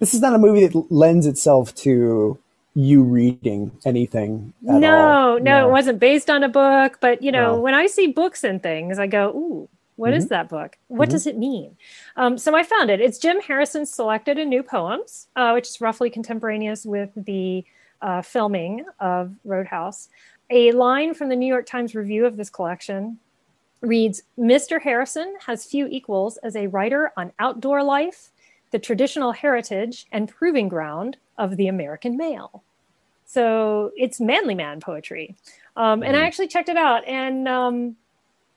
this 0.00 0.14
is 0.14 0.20
not 0.20 0.34
a 0.34 0.38
movie 0.38 0.66
that 0.66 0.92
lends 0.92 1.26
itself 1.26 1.74
to 1.76 2.38
you 2.74 3.02
reading 3.02 3.70
anything. 3.84 4.52
At 4.68 4.80
no, 4.80 4.96
all. 4.98 5.40
no, 5.40 5.68
it 5.68 5.70
wasn't 5.70 6.00
based 6.00 6.28
on 6.28 6.42
a 6.42 6.48
book. 6.48 6.98
But 7.00 7.22
you 7.22 7.30
know, 7.32 7.54
No. 7.56 7.60
when 7.60 7.74
I 7.74 7.86
see 7.86 8.08
books 8.08 8.42
and 8.44 8.62
things, 8.62 8.98
I 8.98 9.06
go, 9.06 9.30
"Ooh, 9.30 9.68
what 9.96 10.12
is 10.12 10.28
that 10.28 10.48
book? 10.48 10.76
What 10.88 11.08
Mhm. 11.08 11.12
does 11.12 11.26
it 11.28 11.38
mean?" 11.38 11.76
Um, 12.16 12.36
so 12.36 12.56
I 12.56 12.64
found 12.64 12.90
it. 12.90 13.00
It's 13.00 13.18
Jim 13.18 13.40
Harrison's 13.40 13.92
Selected 13.92 14.38
and 14.38 14.50
New 14.50 14.62
Poems, 14.64 15.28
uh, 15.36 15.52
which 15.52 15.68
is 15.68 15.80
roughly 15.80 16.10
contemporaneous 16.10 16.84
with 16.84 17.10
the 17.16 17.64
uh, 18.02 18.20
filming 18.20 18.84
of 19.00 19.34
Roadhouse. 19.44 20.08
A 20.54 20.70
line 20.70 21.14
from 21.14 21.28
the 21.30 21.34
New 21.36 21.48
York 21.48 21.66
Times 21.66 21.96
review 21.96 22.24
of 22.26 22.36
this 22.36 22.48
collection 22.48 23.18
reads 23.80 24.22
Mr. 24.38 24.80
Harrison 24.80 25.34
has 25.44 25.64
few 25.66 25.88
equals 25.88 26.36
as 26.38 26.54
a 26.54 26.68
writer 26.68 27.12
on 27.16 27.32
outdoor 27.40 27.82
life, 27.82 28.30
the 28.70 28.78
traditional 28.78 29.32
heritage, 29.32 30.06
and 30.12 30.28
proving 30.28 30.68
ground 30.68 31.16
of 31.38 31.56
the 31.56 31.66
American 31.66 32.16
male. 32.16 32.62
So 33.26 33.90
it's 33.96 34.20
manly 34.20 34.54
man 34.54 34.78
poetry. 34.80 35.34
Um, 35.76 36.04
and 36.04 36.16
I 36.16 36.20
Mhm. 36.20 36.26
actually 36.26 36.48
checked 36.48 36.68
it 36.68 36.76
out. 36.76 37.04
And 37.04 37.48
um, 37.48 37.96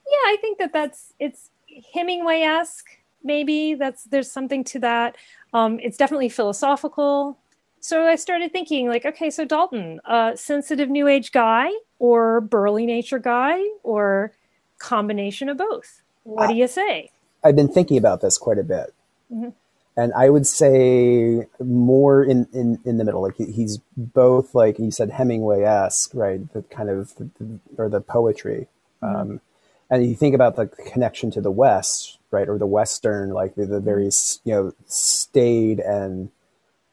yeah, 0.08 0.32
I 0.32 0.38
think 0.40 0.60
that 0.60 0.72
that's, 0.72 1.14
it's 1.20 1.50
Hemingway 1.94 2.42
esque, 2.42 2.90
maybe. 3.24 3.74
That's, 3.74 4.04
there's 4.04 4.32
something 4.32 4.64
to 4.66 4.80
that. 4.82 5.16
Um, 5.52 5.80
it's 5.80 5.98
definitely 5.98 6.30
philosophical. 6.30 7.40
So 7.80 8.06
I 8.06 8.16
started 8.16 8.52
thinking, 8.52 8.90
like, 8.90 9.06
okay, 9.06 9.30
so 9.30 9.46
Dalton, 9.46 10.00
uh, 10.06 10.36
sensitive 10.36 10.90
new 10.90 11.08
age 11.08 11.32
guy 11.32 11.70
or 12.00 12.42
burly 12.42 12.86
nature 12.86 13.20
guy 13.20 13.60
or 13.84 14.34
combination 14.80 15.50
of 15.50 15.58
both? 15.58 16.02
What 16.24 16.48
do 16.48 16.56
you 16.56 16.68
say? 16.68 17.12
I've 17.44 17.56
been 17.56 17.70
thinking 17.72 17.98
about 17.98 18.22
this 18.22 18.38
quite 18.38 18.58
a 18.58 18.64
bit, 18.64 18.94
Mhm. 19.32 19.54
and 19.96 20.12
I 20.14 20.30
would 20.30 20.46
say 20.46 21.48
more 21.64 22.24
in 22.24 22.48
in, 22.52 22.80
in 22.84 22.98
the 22.98 23.04
middle. 23.06 23.22
Like 23.22 23.36
he- 23.38 23.52
he's 23.52 23.80
both 23.96 24.54
like 24.54 24.80
you 24.80 24.92
said 24.92 25.12
Hemingway 25.12 25.62
esque, 25.64 26.12
right? 26.14 26.52
The 26.54 26.64
kind 26.64 26.90
of 26.90 27.16
the, 27.16 27.60
or 27.78 27.90
the 27.90 28.02
poetry, 28.02 28.68
um, 29.02 29.40
and 29.90 30.06
you 30.06 30.16
think 30.16 30.36
about 30.36 30.56
the 30.58 30.68
connection 30.68 31.32
to 31.32 31.42
the 31.42 31.52
West, 31.52 32.18
right, 32.32 32.50
or 32.50 32.58
the 32.58 32.68
Western, 32.68 33.30
like 33.30 33.56
the, 33.56 33.66
the 33.66 33.80
very 33.80 34.10
you 34.44 34.54
know 34.54 34.74
staid 34.88 35.80
and 35.80 36.30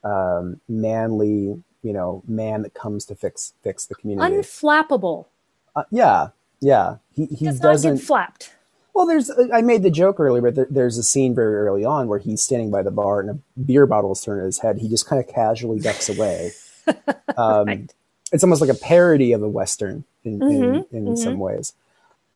um, 0.05 0.61
manly, 0.69 1.63
you 1.83 1.93
know, 1.93 2.23
man 2.29 2.63
that 2.63 2.75
comes 2.75 3.05
to 3.07 3.15
fix 3.15 3.55
fix 3.63 3.87
the 3.87 3.95
community. 3.95 4.37
Unflappable. 4.37 5.27
uh, 5.75 5.85
yeah, 5.91 6.29
yeah. 6.61 6.97
He 7.15 7.27
he 7.27 7.47
Does 7.47 7.61
not 7.61 7.73
doesn't. 7.73 7.97
get 7.97 8.05
flapped. 8.05 8.55
Well, 8.95 9.07
there's 9.07 9.31
I 9.53 9.61
made 9.63 9.83
the 9.83 9.91
joke 9.91 10.21
earlier, 10.21 10.41
but 10.43 10.55
there, 10.55 10.67
there's 10.71 10.99
a 10.99 11.03
scene 11.03 11.35
very 11.35 11.57
early 11.57 11.85
on 11.85 12.07
where 12.07 12.21
he's 12.21 12.41
standing 12.43 12.71
by 12.71 12.83
the 12.83 12.93
bar 12.93 13.21
and 13.21 13.31
a 13.31 13.39
beer 13.61 13.87
bottle 13.87 14.13
is 14.13 14.21
turned 14.21 14.41
at 14.41 14.47
his 14.47 14.61
head. 14.61 14.79
He 14.79 14.89
just 14.89 15.07
kind 15.09 15.21
of 15.23 15.29
casually 15.33 15.81
ducks 15.81 16.09
away. 16.09 16.53
Um, 17.37 17.67
Right. 17.67 17.95
It's 18.31 18.45
almost 18.45 18.61
like 18.61 18.71
a 18.71 18.75
parody 18.75 19.33
of 19.33 19.43
a 19.43 19.49
western 19.49 20.05
in 20.23 20.35
in, 20.43 20.61
Mhm, 20.63 20.93
in 20.93 21.05
mhm. 21.07 21.19
some 21.19 21.39
ways. 21.39 21.73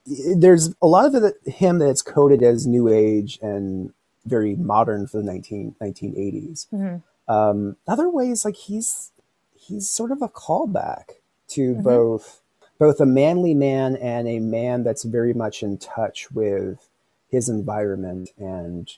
There's 0.07 0.75
a 0.81 0.87
lot 0.87 1.05
of 1.07 1.15
it, 1.23 1.37
him 1.47 1.79
that's 1.79 2.03
coded 2.03 2.43
as 2.43 2.67
new 2.67 2.89
age 2.89 3.39
and 3.43 3.93
very 4.25 4.57
modern 4.57 5.07
for 5.07 5.19
the 5.19 5.25
19, 5.25 5.75
1980s. 5.81 6.67
Mhm. 6.73 7.03
Um, 7.29 7.77
other 7.87 8.09
ways, 8.09 8.45
like 8.45 8.57
he's 8.57 9.11
he's 9.55 9.89
sort 9.89 10.11
of 10.11 10.23
a 10.23 10.29
callback 10.29 11.11
to 11.49 11.75
Mhm. 11.75 11.83
both 11.83 12.41
both 12.79 13.01
a 13.01 13.07
manly 13.07 13.55
man 13.55 13.97
and 13.97 14.29
a 14.29 14.39
man 14.39 14.85
that's 14.85 15.03
very 15.03 15.35
much 15.35 15.63
in 15.63 15.77
touch 15.79 16.31
with 16.31 16.89
his 17.29 17.49
environment 17.49 18.31
and 18.39 18.93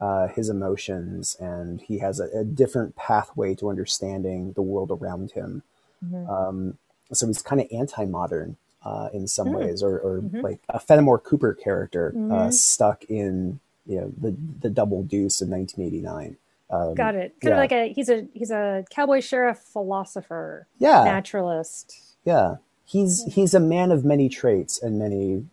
uh, 0.00 0.26
his 0.28 0.48
emotions, 0.50 1.36
and 1.40 1.80
he 1.82 1.98
has 1.98 2.18
a, 2.20 2.24
a 2.38 2.44
different 2.44 2.96
pathway 2.96 3.54
to 3.54 3.70
understanding 3.70 4.52
the 4.52 4.62
world 4.62 4.90
around 4.90 5.30
him. 5.32 5.62
Mhm. 6.04 6.28
Um, 6.28 6.78
so 7.12 7.26
he's 7.26 7.40
kind 7.42 7.60
of 7.62 7.68
anti-modern 7.72 8.56
uh, 8.84 9.08
in 9.12 9.26
some 9.26 9.48
Mm. 9.48 9.56
ways, 9.58 9.82
or, 9.82 9.98
or 9.98 10.20
Mhm. 10.20 10.42
like 10.42 10.58
a 10.68 10.78
Fenimore 10.78 11.18
Cooper 11.18 11.54
character 11.54 12.12
uh, 12.14 12.48
Mhm. 12.48 12.52
stuck 12.52 13.04
in 13.04 13.58
you 13.86 14.00
know 14.00 14.12
the 14.20 14.34
the 14.60 14.70
Double 14.70 15.02
Deuce 15.02 15.40
in 15.40 15.48
1989. 15.50 16.36
Um, 16.70 16.94
Got 16.94 17.14
it. 17.14 17.34
Kind 17.40 17.44
yeah. 17.44 17.50
of 17.52 17.56
like 17.58 17.72
a 17.72 17.92
he's 17.92 18.08
a 18.08 18.26
he's 18.34 18.50
a 18.50 18.84
cowboy 18.90 19.20
sheriff 19.20 19.58
philosopher, 19.58 20.66
Yeah, 20.78 21.04
naturalist, 21.04 21.94
yeah. 22.24 22.56
He's 22.84 23.24
he's 23.32 23.54
a 23.54 23.60
man 23.60 23.90
of 23.92 24.04
many 24.04 24.28
traits 24.28 24.80
and 24.82 24.98
many 24.98 25.44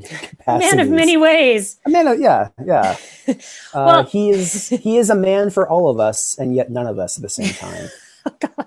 capacities. 0.00 0.74
man 0.76 0.80
of 0.80 0.88
many 0.90 1.16
ways. 1.16 1.78
A 1.86 1.90
man 1.90 2.06
of 2.06 2.20
yeah, 2.20 2.48
yeah. 2.64 2.96
Uh, 3.28 3.34
Well- 3.74 4.04
he 4.04 4.30
is 4.30 4.68
he 4.68 4.96
is 4.98 5.08
a 5.10 5.14
man 5.14 5.50
for 5.50 5.68
all 5.68 5.88
of 5.90 5.98
us, 6.00 6.36
and 6.38 6.54
yet 6.54 6.70
none 6.70 6.86
of 6.86 6.98
us 6.98 7.16
at 7.18 7.22
the 7.22 7.28
same 7.28 7.52
time. 7.54 7.88
Oh, 8.26 8.32
God. 8.40 8.66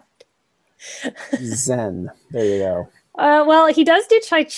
Zen. 1.38 2.12
There 2.32 2.46
you 2.46 2.60
go. 2.60 2.90
Uh, 3.18 3.46
well, 3.48 3.68
he 3.68 3.84
does 3.84 4.06
do 4.08 4.20
Tai 4.28 4.44
Chi. 4.46 4.50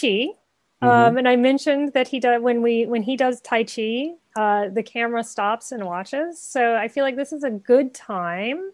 Mm-hmm. 0.81 0.87
Um, 0.87 1.17
and 1.17 1.27
I 1.27 1.35
mentioned 1.35 1.93
that 1.93 2.07
he 2.09 2.19
does 2.19 2.41
when 2.41 2.61
we 2.61 2.85
when 2.85 3.03
he 3.03 3.15
does 3.17 3.41
Tai 3.41 3.63
Chi, 3.63 4.11
uh, 4.37 4.69
the 4.69 4.83
camera 4.83 5.23
stops 5.23 5.71
and 5.73 5.85
watches. 5.85 6.41
So 6.41 6.75
I 6.75 6.87
feel 6.89 7.03
like 7.05 7.17
this 7.17 7.33
is 7.33 7.43
a 7.43 7.51
good 7.51 7.93
time 7.95 8.71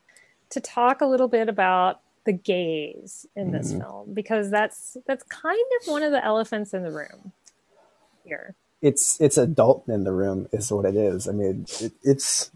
to 0.51 0.61
talk 0.61 1.01
a 1.01 1.07
little 1.07 1.29
bit 1.29 1.49
about 1.49 2.01
the 2.25 2.33
gaze 2.33 3.25
in 3.35 3.51
this 3.51 3.73
Mhm. 3.73 3.79
film 3.81 4.13
because 4.13 4.49
that's 4.51 4.97
that's 5.07 5.23
kind 5.25 5.59
of 5.81 5.87
one 5.91 6.03
of 6.03 6.11
the 6.11 6.23
elephants 6.25 6.73
in 6.73 6.83
the 6.83 6.91
room 6.91 7.33
here. 8.25 8.55
it's 8.81 9.19
it's 9.21 9.37
adult 9.37 9.87
in 9.89 10.03
the 10.05 10.11
room 10.13 10.47
is 10.53 10.71
what 10.71 10.85
it 10.85 10.95
is. 10.95 11.27
I 11.29 11.33
mean, 11.33 11.65
it, 11.81 11.93
it's 12.03 12.51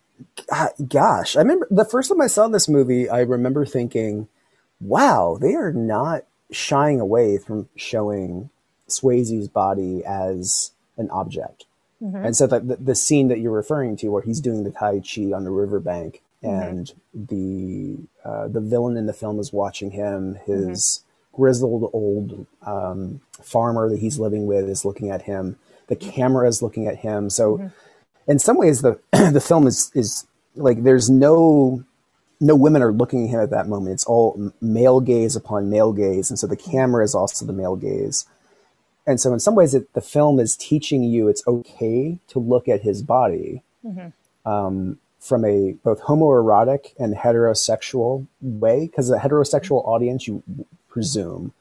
gosh. 0.90 1.38
I 1.38 1.42
remember 1.42 1.68
the 1.72 1.86
first 1.86 2.10
time 2.10 2.22
I 2.22 2.28
saw 2.28 2.50
this 2.50 2.70
movie, 2.70 3.10
I 3.10 3.22
remember 3.22 3.66
thinking, 3.66 4.28
"Wow, 4.82 5.38
they 5.42 5.56
are 5.56 5.74
not 5.74 6.26
shying 6.52 7.00
away 7.02 7.38
from 7.40 7.70
showing 7.78 8.50
Swayze's 8.90 9.50
body 9.50 10.04
as 10.06 10.72
an 10.98 11.10
object." 11.12 11.67
Mm-hmm. 12.02 12.26
And 12.26 12.36
so 12.36 12.48
the, 12.48 12.60
the, 12.60 12.76
the 12.76 12.96
scene 12.96 13.28
that 13.30 13.40
you're 13.40 13.52
referring 13.52 13.98
to, 13.98 14.10
where 14.10 14.22
he's 14.22 14.40
doing 14.40 14.64
the 14.64 14.72
tai 14.72 15.00
chi 15.00 15.34
on 15.34 15.44
the 15.44 15.52
riverbank, 15.52 16.22
mm-hmm. 16.44 16.62
and 16.62 16.94
the 17.14 17.98
uh, 18.24 18.48
the 18.48 18.62
villain 18.62 18.98
in 18.98 19.06
the 19.06 19.14
film 19.14 19.40
is 19.40 19.52
watching 19.52 19.92
him, 19.92 20.36
his 20.46 21.04
mm-hmm. 21.04 21.42
grizzled 21.42 21.90
old 21.94 22.46
um, 22.66 23.22
farmer 23.42 23.90
that 23.90 24.00
he's 24.00 24.20
living 24.20 24.46
with 24.46 24.70
is 24.70 24.86
looking 24.86 25.10
at 25.10 25.24
him 25.24 25.58
the 25.88 25.96
camera 25.96 26.48
is 26.48 26.62
looking 26.62 26.88
at 26.88 26.98
him. 26.98 27.30
So, 27.30 27.58
mm-hmm. 27.58 27.68
in 28.32 28.40
some 28.40 28.58
ways, 28.58 28.82
the 28.82 29.00
the 29.12 29.42
film 29.42 29.68
is 29.68 29.92
is 29.96 30.28
like 30.56 30.84
there's 30.84 31.10
no 31.10 31.84
no 32.40 32.56
women 32.56 32.84
are 32.84 32.92
looking 32.92 33.26
at 33.26 33.32
him 33.32 33.40
at 33.42 33.50
that 33.50 33.68
moment. 33.68 33.94
It's 33.94 34.06
all 34.06 34.52
male 34.62 35.02
gaze 35.02 35.36
upon 35.36 35.70
male 35.70 35.94
gaze, 35.94 36.30
and 36.30 36.38
so 36.38 36.48
the 36.48 36.58
camera 36.58 37.04
is 37.04 37.16
also 37.16 37.46
the 37.46 37.54
male 37.54 37.76
gaze. 37.76 38.26
And 39.08 39.22
so, 39.22 39.32
in 39.32 39.40
some 39.40 39.56
ways, 39.56 39.74
it, 39.74 39.94
the 39.94 40.02
film 40.02 40.38
is 40.38 40.58
teaching 40.58 41.02
you 41.02 41.30
it's 41.30 41.48
okay 41.48 42.20
to 42.28 42.40
look 42.40 42.68
at 42.68 42.82
his 42.82 43.02
body 43.02 43.64
mm-hmm. 43.84 44.50
um, 44.50 45.00
from 45.18 45.46
a 45.46 45.78
both 45.84 46.02
homoerotic 46.02 46.94
and 47.00 47.16
heterosexual 47.16 48.28
way, 48.42 48.86
because 48.86 49.10
a 49.10 49.18
heterosexual 49.18 49.88
audience, 49.88 50.28
you 50.28 50.44
presume, 50.90 51.54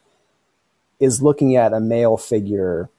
is 0.99 1.23
looking 1.23 1.55
at 1.55 1.73
a 1.73 1.79
male 1.79 2.17
figure 2.17 2.91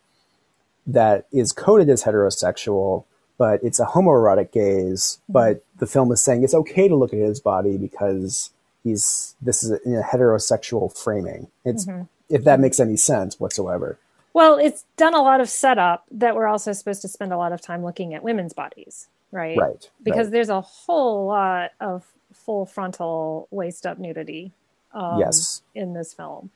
that 0.87 1.27
is 1.33 1.51
coded 1.51 1.89
as 1.89 2.03
heterosexual, 2.03 3.03
but 3.37 3.61
it's 3.61 3.81
a 3.81 3.85
homoerotic 3.85 4.53
gaze. 4.53 5.19
Mm-hmm. 5.23 5.33
But 5.33 5.63
the 5.77 5.87
film 5.87 6.09
is 6.13 6.21
saying 6.21 6.45
it's 6.45 6.53
okay 6.53 6.87
to 6.87 6.95
look 6.95 7.11
at 7.11 7.19
his 7.19 7.41
body 7.41 7.77
because 7.77 8.51
he's 8.81 9.35
this 9.41 9.61
is 9.61 9.71
a, 9.71 9.81
in 9.83 9.97
a 9.97 10.03
heterosexual 10.03 10.97
framing. 10.97 11.47
It's 11.65 11.85
mm-hmm. 11.85 12.03
if 12.29 12.45
that 12.45 12.61
makes 12.61 12.79
any 12.79 12.95
sense 12.95 13.41
whatsoever. 13.41 13.99
Well, 14.38 14.57
it's 14.59 14.85
done 14.97 15.15
a 15.15 15.21
lot 15.23 15.41
of 15.41 15.49
setup 15.49 16.05
that 16.11 16.35
we're 16.35 16.45
also 16.45 16.71
supposed 16.71 17.01
to 17.01 17.07
spend 17.07 17.33
a 17.33 17.38
lot 17.38 17.53
of 17.53 17.59
time 17.59 17.83
looking 17.83 18.13
at 18.13 18.21
women's 18.21 18.53
bodies, 18.53 19.07
right? 19.31 19.57
Right. 19.57 19.89
Because 20.03 20.27
right. 20.27 20.31
there's 20.33 20.49
a 20.49 20.61
whole 20.61 21.25
lot 21.25 21.71
of 21.79 22.05
full 22.31 22.67
frontal 22.67 23.47
waist 23.49 23.88
up 23.88 23.97
nudity. 23.97 24.51
Um, 24.93 25.19
yes. 25.19 25.63
In 25.73 25.95
this 25.95 26.13
film, 26.13 26.51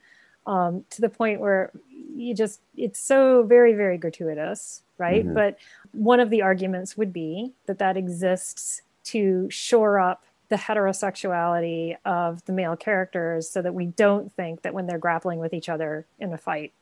um, 0.46 0.84
to 0.90 1.00
the 1.00 1.08
point 1.08 1.40
where 1.40 1.72
you 2.14 2.36
just 2.36 2.60
it's 2.76 3.00
so 3.00 3.42
very 3.42 3.72
very 3.72 3.98
gratuitous 3.98 4.82
right 4.98 5.24
mm-hmm. 5.24 5.34
but 5.34 5.56
one 5.92 6.20
of 6.20 6.30
the 6.30 6.42
arguments 6.42 6.96
would 6.96 7.12
be 7.12 7.52
that 7.66 7.78
that 7.78 7.96
exists 7.96 8.82
to 9.02 9.48
shore 9.50 9.98
up 9.98 10.24
the 10.50 10.56
heterosexuality 10.56 11.96
of 12.04 12.44
the 12.44 12.52
male 12.52 12.76
characters 12.76 13.48
so 13.48 13.62
that 13.62 13.74
we 13.74 13.86
don't 13.86 14.30
think 14.34 14.62
that 14.62 14.74
when 14.74 14.86
they're 14.86 14.98
grappling 14.98 15.38
with 15.38 15.54
each 15.54 15.68
other 15.68 16.06
in 16.20 16.32
a 16.32 16.38
fight 16.38 16.72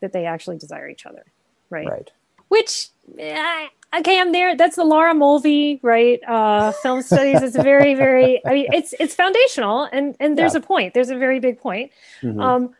that 0.00 0.12
they 0.12 0.26
actually 0.26 0.58
desire 0.58 0.88
each 0.88 1.06
other 1.06 1.24
right? 1.70 1.88
Right. 1.88 2.10
Which 2.48 2.88
uh, 3.20 3.66
okay 3.98 4.20
i'm 4.20 4.32
there. 4.32 4.56
That's 4.56 4.76
the 4.76 4.84
laura 4.84 5.14
mulvey 5.14 5.80
right 5.82 6.20
uh 6.26 6.72
film 6.72 7.02
studies. 7.02 7.42
It's 7.42 7.56
very 7.56 7.94
very 7.94 8.44
i 8.46 8.52
mean 8.54 8.66
it's 8.72 8.94
it's 8.98 9.14
foundational 9.14 9.88
and 9.92 10.16
and 10.20 10.36
there's 10.36 10.54
yeah. 10.54 10.60
a 10.60 10.62
point. 10.62 10.94
There's 10.94 11.10
a 11.10 11.18
very 11.18 11.40
big 11.40 11.58
point. 11.60 11.92
Mm-hmm. 12.22 12.40
um 12.40 12.74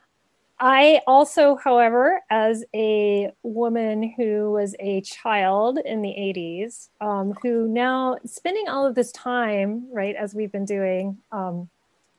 I 0.61 1.03
also, 1.07 1.55
however, 1.55 2.21
as 2.31 2.65
a 2.75 3.31
woman 3.45 4.13
who 4.17 4.51
was 4.51 4.75
a 4.81 5.03
child 5.03 5.79
in 5.85 6.03
the 6.03 6.09
80s, 6.09 6.89
um, 7.01 7.33
who 7.43 7.69
now 7.69 8.19
spending 8.27 8.69
all 8.69 8.85
of 8.85 8.97
this 8.97 9.13
time, 9.13 9.87
right, 9.93 10.17
as 10.17 10.35
we've 10.35 10.51
been 10.51 10.65
doing, 10.65 11.19
um, 11.31 11.69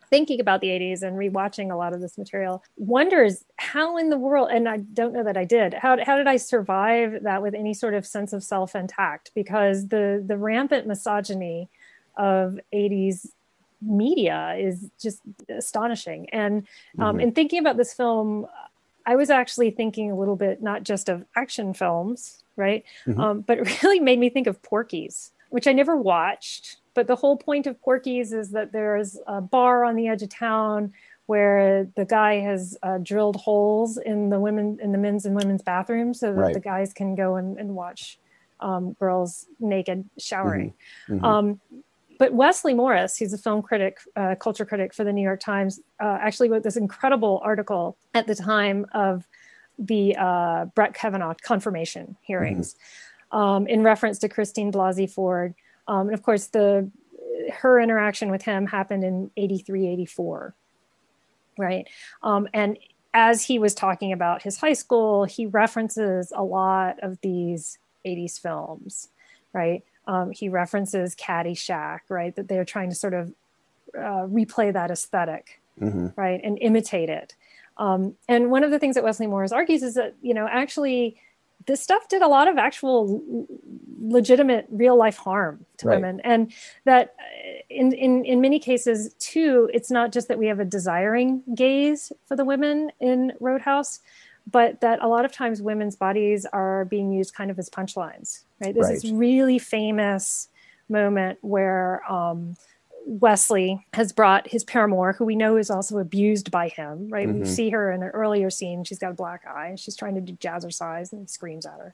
thinking 0.10 0.40
about 0.40 0.62
the 0.62 0.68
80s 0.68 1.04
and 1.04 1.18
rewatching 1.18 1.72
a 1.72 1.76
lot 1.76 1.94
of 1.94 2.02
this 2.02 2.18
material, 2.18 2.64
wonders 2.78 3.46
how 3.58 3.98
in 3.98 4.10
the 4.10 4.18
world, 4.18 4.50
and 4.52 4.68
I 4.68 4.78
don't 4.78 5.14
know 5.14 5.24
that 5.24 5.38
I 5.38 5.46
did, 5.46 5.74
how, 5.74 6.04
how 6.04 6.18
did 6.18 6.28
I 6.28 6.38
survive 6.38 7.24
that 7.24 7.42
with 7.42 7.54
any 7.54 7.74
sort 7.74 7.94
of 7.94 8.06
sense 8.06 8.34
of 8.34 8.44
self 8.44 8.76
intact? 8.76 9.32
Because 9.36 9.88
the, 9.88 10.24
the 10.26 10.38
rampant 10.38 10.88
misogyny 10.88 11.70
of 12.18 12.60
80s 12.74 13.28
media 13.82 14.56
is 14.60 14.90
just 15.02 15.22
astonishing. 15.48 16.30
And 16.32 16.68
um, 16.98 17.16
mm-hmm. 17.16 17.20
in 17.22 17.32
thinking 17.32 17.60
about 17.60 17.78
this 17.78 17.94
film, 17.94 18.48
I 19.06 19.16
was 19.16 19.30
actually 19.30 19.72
thinking 19.72 20.12
a 20.12 20.16
little 20.16 20.36
bit 20.36 20.62
not 20.62 20.84
just 20.84 21.10
of 21.10 21.26
action 21.36 21.74
films, 21.74 22.44
right? 22.56 22.84
Mm-hmm. 23.08 23.20
Um, 23.20 23.42
but 23.42 23.60
it 23.60 23.84
really 23.84 24.00
made 24.00 24.20
me 24.20 24.30
think 24.30 24.48
of 24.48 24.62
Porky's, 24.62 25.32
which 25.50 25.68
I 25.68 25.74
never 25.74 25.96
watched. 25.96 26.78
But 26.94 27.08
the 27.08 27.16
whole 27.16 27.38
point 27.38 27.68
of 27.68 27.80
Porky's 27.82 28.34
is 28.34 28.52
that 28.52 28.72
there's 28.72 29.18
a 29.28 29.42
bar 29.42 29.86
on 29.86 29.96
the 29.96 30.08
edge 30.08 30.22
of 30.22 30.30
town 30.30 30.94
where 31.28 31.86
the 31.96 32.06
guy 32.06 32.40
has 32.40 32.76
uh, 32.82 32.98
drilled 32.98 33.36
holes 33.36 33.98
in 33.98 34.30
the 34.30 34.40
women 34.40 34.80
in 34.82 34.92
the 34.92 34.98
men's 34.98 35.26
and 35.26 35.36
women's 35.36 35.62
bathrooms 35.62 36.20
so 36.20 36.34
that 36.34 36.42
right. 36.42 36.54
the 36.54 36.60
guys 36.60 36.92
can 36.92 37.14
go 37.14 37.36
and, 37.36 37.60
and 37.60 37.76
watch 37.76 38.18
um, 38.60 38.94
girls 38.94 39.46
naked 39.60 40.10
showering. 40.18 40.74
Mm-hmm. 41.08 41.16
Mm-hmm. 41.16 41.26
Um, 41.26 41.62
but 42.18 42.34
Wesley 42.34 42.74
Morris, 42.74 43.16
he's 43.16 43.32
a 43.32 43.38
film 43.38 43.62
critic, 43.62 44.00
uh, 44.16 44.36
culture 44.36 44.66
critic 44.66 44.94
for 44.94 45.06
the 45.06 45.14
New 45.14 45.22
York 45.22 45.40
Times, 45.40 45.80
uh, 46.02 46.18
actually 46.20 46.50
wrote 46.50 46.64
this 46.64 46.76
incredible 46.76 47.40
article 47.44 47.98
at 48.14 48.28
the 48.28 48.36
time 48.36 48.86
of 48.94 49.26
the 49.78 50.16
uh, 50.18 50.66
Brett 50.76 50.94
Kavanaugh 50.94 51.36
confirmation 51.42 52.18
hearings 52.22 52.76
mm-hmm. 53.32 53.38
um, 53.38 53.68
in 53.68 53.84
reference 53.84 54.20
to 54.20 54.30
Christine 54.30 54.72
Blasey 54.72 55.10
Ford. 55.10 55.56
Um, 55.90 56.08
and 56.08 56.14
of 56.14 56.24
course, 56.24 56.48
the 56.48 56.90
her 57.52 57.80
interaction 57.80 58.32
with 58.32 58.44
him 58.44 58.68
happened 58.68 59.04
in 59.04 59.32
83, 59.36 59.88
84, 59.88 60.56
right? 61.58 61.88
Um, 62.22 62.48
and 62.54 62.78
as 63.14 63.44
he 63.44 63.60
was 63.60 63.74
talking 63.74 64.14
about 64.14 64.44
his 64.44 64.58
high 64.58 64.74
school, 64.74 65.26
he 65.26 65.46
references 65.48 66.32
a 66.36 66.44
lot 66.44 67.00
of 67.02 67.20
these 67.22 67.80
80s 68.06 68.40
films, 68.40 69.10
right? 69.52 69.84
Um, 70.08 70.32
he 70.32 70.48
references 70.48 71.16
Caddyshack, 71.16 72.02
right? 72.08 72.36
That 72.36 72.48
they're 72.48 72.66
trying 72.66 72.90
to 72.90 72.96
sort 72.96 73.14
of 73.14 73.34
uh, 73.98 74.28
replay 74.28 74.72
that 74.72 74.92
esthetic 74.92 75.60
mm-hmm. 75.80 76.08
right, 76.16 76.40
and 76.44 76.58
imitate 76.62 77.10
it. 77.10 77.36
Um, 77.78 78.16
and 78.28 78.52
one 78.52 78.64
of 78.64 78.72
the 78.72 78.80
things 78.80 78.96
that 78.96 79.04
Wesley 79.04 79.28
Morris 79.28 79.52
argues 79.52 79.84
is 79.84 79.96
that 79.96 80.16
you 80.22 80.34
know 80.34 80.48
actually 80.48 81.18
this 81.66 81.82
stuff 81.82 82.08
did 82.08 82.22
a 82.22 82.28
lot 82.28 82.48
of 82.48 82.58
actual 82.58 83.48
legitimate 84.02 84.66
real 84.72 84.98
life 84.98 85.18
harm 85.18 85.66
to 85.78 85.88
right. 85.88 85.96
women 85.96 86.20
and 86.24 86.52
that 86.86 87.16
uh, 87.20 87.60
in, 87.70 87.94
in 87.94 88.26
in 88.26 88.42
many 88.42 88.60
cases 88.60 89.14
too 89.20 89.70
it's 89.74 89.92
not 89.92 90.12
just 90.12 90.28
that 90.28 90.40
we 90.40 90.48
have 90.48 90.60
a 90.60 90.66
desiring 90.66 91.44
gaze 91.54 92.12
for 92.26 92.36
the 92.36 92.46
women 92.46 92.92
in 93.00 93.34
roadhouse 93.40 94.00
but 94.52 94.82
that 94.82 95.02
a 95.02 95.08
lot 95.08 95.26
of 95.26 95.32
times 95.32 95.62
women's 95.62 95.96
bodies 95.96 96.46
are 96.46 96.86
being 96.86 97.12
used 97.12 97.34
kind 97.34 97.52
of 97.52 97.60
as 97.60 97.70
punchlines, 97.70 98.44
right? 98.64 98.74
There's 98.74 98.88
right. 98.88 99.02
this 99.02 99.12
really 99.12 99.60
famous 99.60 100.48
moment 100.88 101.40
where 101.42 102.10
um, 102.12 102.56
Wesley 103.10 103.84
has 103.94 104.14
brought 104.14 104.48
his 104.48 104.64
paramour, 104.64 105.14
who 105.14 105.26
we 105.26 105.36
know 105.36 105.58
is 105.58 105.72
also 105.72 105.98
abused 105.98 106.52
by 106.52 106.68
him, 106.68 107.10
right? 107.10 107.28
Mm-hmm. 107.28 107.40
We 107.40 107.46
see 107.46 107.72
her 107.72 107.92
in 107.92 108.04
an 108.04 108.10
earlier 108.10 108.52
scene. 108.52 108.84
She's 108.84 109.00
got 109.00 109.12
a 109.12 109.16
black 109.16 109.48
eye 109.48 109.74
she's 109.78 109.96
trying 109.96 110.14
to 110.14 110.22
do 110.22 110.34
jazzercise 110.34 111.12
and 111.12 111.22
he 111.22 111.28
screams 111.28 111.66
at 111.66 111.74
her. 111.74 111.94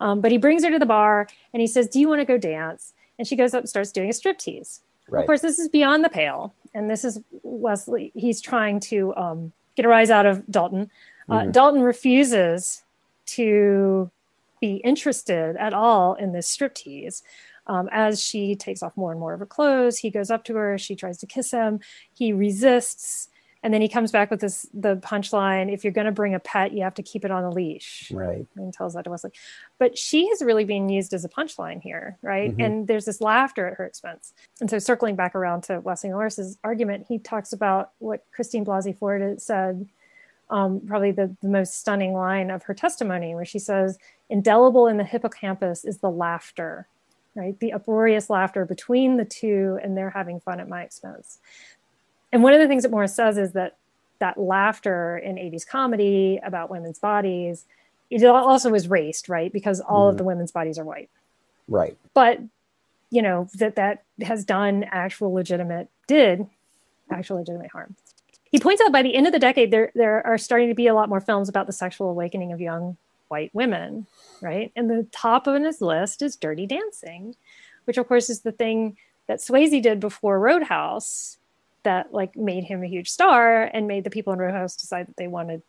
Um, 0.00 0.20
but 0.20 0.32
he 0.32 0.38
brings 0.38 0.64
her 0.64 0.70
to 0.70 0.78
the 0.78 0.86
bar 0.86 1.28
and 1.52 1.60
he 1.60 1.68
says, 1.68 1.86
Do 1.86 2.00
you 2.00 2.08
want 2.08 2.20
to 2.20 2.24
go 2.24 2.38
dance? 2.38 2.92
And 3.18 3.26
she 3.26 3.36
goes 3.36 3.54
up 3.54 3.60
and 3.60 3.68
starts 3.68 3.92
doing 3.92 4.08
a 4.08 4.12
striptease. 4.12 4.80
Right. 5.08 5.20
Of 5.20 5.26
course, 5.26 5.42
this 5.42 5.60
is 5.60 5.68
beyond 5.68 6.04
the 6.04 6.08
pale. 6.08 6.54
And 6.74 6.90
this 6.90 7.04
is 7.04 7.20
Wesley. 7.42 8.10
He's 8.14 8.40
trying 8.40 8.80
to 8.80 9.14
um, 9.16 9.52
get 9.76 9.84
a 9.84 9.88
rise 9.88 10.10
out 10.10 10.26
of 10.26 10.44
Dalton. 10.50 10.90
Uh, 11.28 11.40
mm-hmm. 11.40 11.50
Dalton 11.52 11.82
refuses 11.82 12.82
to 13.26 14.10
be 14.60 14.76
interested 14.76 15.56
at 15.56 15.72
all 15.72 16.14
in 16.14 16.32
this 16.32 16.54
striptease. 16.54 17.22
Um, 17.68 17.88
as 17.92 18.22
she 18.22 18.54
takes 18.54 18.82
off 18.82 18.96
more 18.96 19.10
and 19.10 19.20
more 19.20 19.34
of 19.34 19.40
her 19.40 19.46
clothes, 19.46 19.98
he 19.98 20.10
goes 20.10 20.30
up 20.30 20.44
to 20.44 20.54
her. 20.56 20.78
She 20.78 20.96
tries 20.96 21.18
to 21.18 21.26
kiss 21.26 21.50
him. 21.50 21.80
He 22.14 22.32
resists, 22.32 23.28
and 23.62 23.74
then 23.74 23.82
he 23.82 23.88
comes 23.88 24.10
back 24.10 24.30
with 24.30 24.40
this 24.40 24.66
the 24.72 24.96
punchline: 24.96 25.72
"If 25.72 25.84
you're 25.84 25.92
going 25.92 26.06
to 26.06 26.12
bring 26.12 26.34
a 26.34 26.40
pet, 26.40 26.72
you 26.72 26.82
have 26.82 26.94
to 26.94 27.02
keep 27.02 27.24
it 27.24 27.30
on 27.30 27.44
a 27.44 27.50
leash." 27.50 28.10
Right. 28.10 28.46
And 28.56 28.72
tells 28.72 28.94
that 28.94 29.04
to 29.04 29.10
Wesley. 29.10 29.32
But 29.78 29.98
she 29.98 30.24
is 30.28 30.42
really 30.42 30.64
being 30.64 30.88
used 30.88 31.12
as 31.12 31.24
a 31.24 31.28
punchline 31.28 31.82
here, 31.82 32.16
right? 32.22 32.50
Mm-hmm. 32.50 32.60
And 32.60 32.88
there's 32.88 33.04
this 33.04 33.20
laughter 33.20 33.66
at 33.66 33.74
her 33.74 33.84
expense. 33.84 34.32
And 34.60 34.70
so, 34.70 34.78
circling 34.78 35.16
back 35.16 35.34
around 35.34 35.64
to 35.64 35.80
Wesley 35.80 36.10
Morris's 36.10 36.56
argument, 36.64 37.06
he 37.08 37.18
talks 37.18 37.52
about 37.52 37.92
what 37.98 38.24
Christine 38.32 38.64
Blasey 38.64 38.96
Ford 38.96 39.40
said 39.42 39.88
um, 40.50 40.80
probably 40.86 41.12
the, 41.12 41.34
the 41.42 41.48
most 41.48 41.78
stunning 41.78 42.12
line 42.12 42.50
of 42.50 42.64
her 42.64 42.74
testimony, 42.74 43.34
where 43.34 43.44
she 43.44 43.58
says, 43.58 43.98
Indelible 44.30 44.86
in 44.86 44.96
the 44.96 45.04
hippocampus 45.04 45.84
is 45.84 45.98
the 45.98 46.10
laughter, 46.10 46.86
right? 47.38 47.58
The 47.58 47.72
uproarious 47.72 48.28
laughter 48.28 48.64
between 48.64 49.16
the 49.16 49.24
two, 49.24 49.78
and 49.82 49.96
they're 49.96 50.10
having 50.10 50.40
fun 50.40 50.60
at 50.60 50.68
my 50.68 50.82
expense. 50.82 51.38
And 52.32 52.42
one 52.42 52.52
of 52.52 52.60
the 52.60 52.68
things 52.68 52.82
that 52.82 52.90
Morris 52.90 53.14
says 53.14 53.38
is 53.38 53.52
that 53.52 53.76
that 54.18 54.36
laughter 54.38 55.16
in 55.16 55.36
80s 55.38 55.64
comedy 55.66 56.40
about 56.44 56.70
women's 56.70 56.98
bodies 56.98 57.64
it 58.10 58.24
also 58.24 58.70
was 58.70 58.88
raced, 58.88 59.28
right? 59.28 59.52
Because 59.52 59.80
all 59.80 60.06
Mhm. 60.06 60.12
of 60.12 60.16
the 60.16 60.24
women's 60.24 60.50
bodies 60.50 60.78
are 60.78 60.84
white. 60.84 61.10
Right. 61.68 61.94
But 62.14 62.40
you 63.10 63.20
know 63.22 63.48
that 63.58 63.76
that 63.76 64.02
has 64.22 64.44
done 64.46 64.84
actual 64.90 65.32
legitimate 65.32 65.88
did 66.06 66.46
actual 67.10 67.36
legitimate 67.36 67.70
harm. 67.70 67.96
He 68.50 68.58
points 68.58 68.80
out 68.82 68.92
by 68.92 69.02
the 69.02 69.14
end 69.14 69.26
of 69.26 69.32
the 69.34 69.38
decade 69.38 69.70
there 69.70 69.92
there 69.94 70.26
are 70.26 70.38
starting 70.38 70.68
to 70.68 70.74
be 70.74 70.86
a 70.86 70.94
lot 70.94 71.08
more 71.10 71.20
films 71.20 71.48
about 71.50 71.66
the 71.66 71.72
sexual 71.72 72.08
awakening 72.10 72.50
of 72.50 72.60
young 72.62 72.96
white 73.28 73.54
women, 73.54 74.06
right? 74.40 74.72
And 74.76 74.90
the 74.90 75.06
top 75.12 75.46
of 75.46 75.62
his 75.62 75.80
list 75.80 76.22
is 76.22 76.36
Dirty 76.36 76.66
Dancing, 76.66 77.36
which 77.84 77.98
of 77.98 78.08
course 78.08 78.28
is 78.30 78.40
the 78.40 78.52
thing 78.52 78.96
that 79.26 79.38
Swayze 79.38 79.82
did 79.82 80.00
before 80.00 80.40
Roadhouse 80.40 81.38
that 81.84 82.12
like 82.12 82.36
made 82.36 82.64
him 82.64 82.82
a 82.82 82.86
huge 82.88 83.08
star 83.08 83.64
and 83.64 83.86
made 83.86 84.04
the 84.04 84.10
people 84.10 84.32
in 84.32 84.38
Roadhouse 84.38 84.76
decide 84.76 85.06
that 85.06 85.16
they 85.16 85.28
wanted 85.28 85.62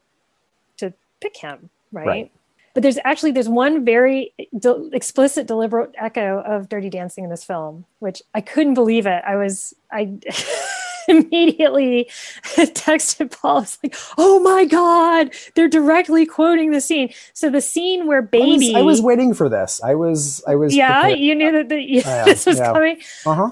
to 0.78 0.93
pick 1.22 1.38
him, 1.38 1.70
right? 1.91 2.07
Right. 2.07 2.32
But 2.74 2.84
there's 2.84 2.99
actually 3.03 3.32
there's 3.32 3.49
one 3.49 3.84
very 3.84 4.34
de- 4.57 4.89
explicit, 4.93 5.47
deliberate 5.47 5.93
echo 5.97 6.41
of 6.41 6.70
Dirty 6.70 6.89
Dancing 6.89 7.24
in 7.24 7.30
this 7.30 7.43
film, 7.43 7.86
which 7.99 8.22
I 8.34 8.41
couldn't 8.41 8.76
believe 8.76 9.05
it. 9.05 9.24
I 9.26 9.36
was 9.36 9.74
I 9.91 10.18
immediately 11.10 12.05
texted 12.43 13.32
Paul. 13.39 13.57
I 13.57 13.60
was 13.62 13.78
like, 13.84 13.95
"Oh 14.18 14.39
my 14.39 14.66
god, 14.66 15.32
they're 15.55 15.68
directly 15.68 16.26
quoting 16.26 16.72
the 16.72 16.82
scene." 16.82 17.14
So 17.34 17.49
the 17.49 17.62
scene 17.62 18.07
where 18.07 18.20
I 18.20 18.22
was, 18.22 18.30
baby, 18.32 18.76
I 18.76 18.82
was 18.82 19.01
waiting 19.01 19.34
for 19.34 19.49
this. 19.49 19.82
I 19.84 19.95
was. 19.95 20.43
I 20.47 20.55
was. 20.55 20.76
yeah, 20.76 21.07
you 21.07 21.36
knew 21.36 21.51
that 21.51 21.70
the, 21.70 21.82
yeah, 21.88 22.26
this 22.26 22.45
was 22.45 22.57
yeah. 22.60 22.74
coming. 22.74 22.97
Uh 23.26 23.34
huh. 23.34 23.51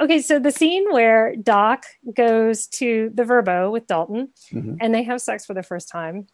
Okay, 0.00 0.20
so 0.20 0.40
the 0.40 0.50
scene 0.50 0.92
where 0.92 1.36
Doc 1.36 1.84
goes 2.14 2.66
to 2.66 3.10
the 3.14 3.22
VRBO 3.22 3.70
with 3.70 3.86
Dalton 3.86 4.30
Mhm. 4.52 4.78
and 4.80 4.92
they 4.92 5.04
have 5.04 5.20
sex 5.20 5.46
for 5.46 5.54
the 5.54 5.62
first 5.62 5.88
time. 5.88 6.26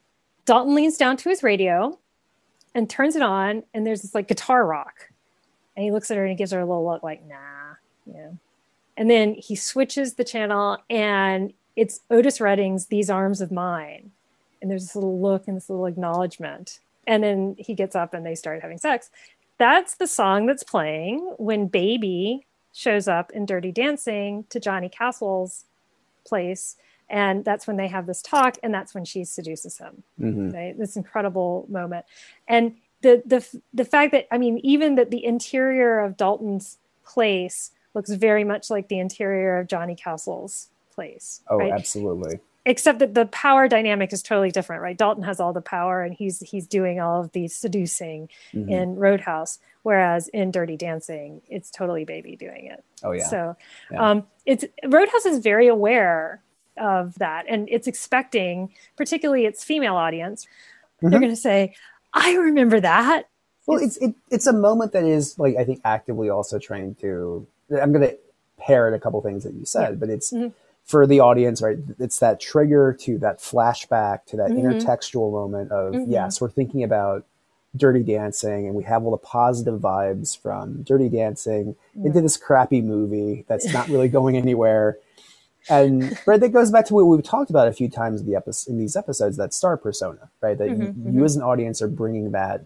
Dalton 0.47 0.75
leans 0.75 0.97
down 0.97 1.19
to 1.19 1.29
his 1.29 1.43
radio 1.43 1.99
and 2.75 2.89
turns 2.89 3.17
it 3.17 3.23
on, 3.23 3.65
and 3.75 3.87
there's 3.87 4.01
this 4.01 4.15
like 4.15 4.29
guitar 4.29 4.65
rock. 4.65 5.11
And 5.77 5.85
he 5.85 5.91
looks 5.93 6.11
at 6.11 6.17
her 6.17 6.23
and 6.25 6.31
he 6.31 6.37
gives 6.37 6.53
her 6.53 6.61
a 6.61 6.65
little 6.65 6.87
look 6.87 7.03
like, 7.03 7.23
nah, 7.27 7.37
yeah. 8.07 8.31
And 9.01 9.11
then 9.11 9.35
he 9.35 9.57
switches 9.57 10.15
the 10.15 10.25
channel 10.25 10.77
and 10.91 11.55
it's 11.75 12.01
Otis 12.11 12.39
Redding's 12.39 12.87
These 12.87 13.09
Arms 13.09 13.41
of 13.41 13.51
Mine. 13.51 14.11
And 14.61 14.71
there's 14.71 14.85
this 14.85 14.95
little 14.95 15.19
look 15.19 15.49
and 15.49 15.57
this 15.57 15.71
little 15.71 15.87
acknowledgement. 15.87 16.81
And 17.07 17.25
then 17.25 17.57
he 17.59 17.75
gets 17.75 17.97
up 17.97 18.13
and 18.13 18.27
they 18.27 18.35
start 18.35 18.61
having 18.61 18.77
sex. 18.77 19.09
That's 19.57 19.95
the 19.95 20.07
song 20.07 20.45
that's 20.45 20.63
playing 20.63 21.35
when 21.39 21.67
Baby 21.67 22.47
shows 22.75 23.09
up 23.09 23.31
in 23.33 23.47
Dirty 23.47 23.73
Dancing 23.73 24.45
to 24.51 24.61
Johnny 24.61 24.91
Castle's 24.91 25.65
place. 26.27 26.77
And 27.09 27.43
that's 27.43 27.67
when 27.67 27.79
they 27.79 27.89
have 27.89 28.07
this 28.07 28.21
talk, 28.21 28.59
and 28.63 28.73
that's 28.73 28.95
when 28.95 29.05
she 29.05 29.25
seduces 29.25 29.79
him 29.79 30.05
hmm 30.17 30.51
right? 30.51 30.79
This 30.79 30.95
incredible 30.95 31.67
moment, 31.69 32.07
and 32.47 32.77
the 33.03 33.21
the 33.27 33.45
the 33.75 33.85
fact 33.85 34.13
that 34.13 34.33
I 34.33 34.39
mean, 34.39 34.59
even 34.59 34.95
that 34.95 35.11
the 35.11 35.25
interior 35.25 35.99
of 35.99 36.17
Dalton's 36.17 36.79
place 37.05 37.73
looks 37.95 38.11
very 38.11 38.45
much 38.45 38.71
like 38.71 38.89
the 38.89 38.99
interior 38.99 39.59
of 39.59 39.67
Johnny 39.69 39.95
Castle's 39.95 40.69
place, 40.95 41.41
Oh, 41.49 41.57
right? 41.59 41.73
absolutely. 41.73 42.41
Except 42.67 42.99
that 42.99 43.15
the 43.15 43.27
power 43.27 43.69
dynamic 43.69 44.13
is 44.13 44.23
totally 44.23 44.51
different, 44.51 44.83
right? 44.83 44.97
Dalton 44.97 45.23
has 45.25 45.41
all 45.41 45.53
the 45.53 45.63
power, 45.63 46.03
and 46.03 46.15
he's 46.15 46.41
he's 46.41 46.67
doing 46.67 47.01
all 47.01 47.21
of 47.23 47.33
the 47.33 47.49
seducing 47.49 48.29
Mhm. 48.53 48.71
in 48.71 48.97
Roadhouse, 48.97 49.59
whereas 49.83 50.29
in 50.29 50.51
Dirty 50.51 50.77
Dancing, 50.77 51.41
it's 51.49 51.71
totally 51.71 52.05
Baby 52.05 52.37
doing 52.37 52.67
it. 52.67 52.85
Oh 53.03 53.13
yeah. 53.13 53.25
So 53.25 53.57
Yeah. 53.91 54.11
um, 54.11 54.27
it's 54.45 54.65
Roadhouse 54.87 55.25
is 55.25 55.39
very 55.39 55.69
aware 55.69 56.43
of 56.77 57.15
that, 57.19 57.47
and 57.49 57.67
it's 57.71 57.87
expecting, 57.89 58.73
particularly 58.95 59.47
its 59.47 59.65
female 59.65 59.97
audience, 59.97 60.47
they're 61.01 61.11
Mhm. 61.13 61.21
going 61.21 61.31
to 61.31 61.37
say, 61.37 61.75
"I 62.13 62.35
remember 62.37 62.79
that." 62.81 63.27
Well, 63.67 63.79
it's 63.83 63.97
it, 63.99 64.15
it's 64.31 64.47
a 64.47 64.53
moment 64.53 64.93
that 64.93 65.05
is 65.05 65.39
like 65.39 65.57
I 65.57 65.65
think 65.65 65.81
actively 65.85 66.29
also 66.29 66.59
trying 66.59 66.95
to. 66.97 67.47
I'm 67.71 67.93
going 67.93 68.09
to 68.09 68.17
parrot 68.59 68.95
a 68.95 68.99
couple 68.99 69.21
things 69.23 69.45
that 69.45 69.55
you 69.55 69.65
said, 69.65 69.99
but 70.01 70.11
it's 70.11 70.33
Mhm. 70.33 70.53
for 70.85 71.07
the 71.07 71.21
audience, 71.21 71.63
right? 71.63 71.79
It's 71.99 72.19
that 72.19 72.41
trigger 72.41 72.93
to 73.01 73.19
that 73.19 73.39
flashback 73.39 74.25
to 74.27 74.37
that 74.39 74.51
Mhm. 74.51 74.59
intertextual 74.81 75.31
moment 75.33 75.71
of 75.71 75.95
Mhm. 75.95 76.05
yes, 76.09 76.41
we're 76.41 76.51
thinking 76.51 76.83
about 76.83 77.25
Dirty 77.77 78.03
Dancing, 78.03 78.67
and 78.67 78.75
we 78.75 78.83
have 78.85 79.05
all 79.05 79.13
the 79.13 79.17
positive 79.17 79.81
vibes 79.81 80.37
from 80.37 80.83
Dirty 80.83 81.09
Dancing 81.09 81.77
into 81.95 82.21
this 82.21 82.37
crappy 82.37 82.83
movie 82.83 83.45
that's 83.49 83.73
not 83.73 83.89
really 83.89 84.09
going 84.09 84.37
anywhere. 84.37 84.99
And 85.69 86.17
right, 86.27 86.41
that 86.41 86.49
goes 86.49 86.73
back 86.73 86.87
to 86.87 86.95
what 86.95 87.07
we've 87.07 87.23
talked 87.23 87.51
about 87.51 87.69
a 87.69 87.73
few 87.73 87.89
times 87.89 88.23
in 88.23 88.27
the 88.27 88.35
episode, 88.35 88.73
in 88.73 88.79
these 88.79 88.97
episodes, 88.97 89.37
that 89.37 89.55
star 89.55 89.77
persona, 89.77 90.31
right? 90.41 90.59
That 90.59 90.71
you, 90.71 90.75
Mhm, 90.77 91.15
you 91.15 91.25
as 91.25 91.37
an 91.37 91.43
audience 91.43 91.81
are 91.81 91.87
bringing 91.89 92.33
that 92.33 92.65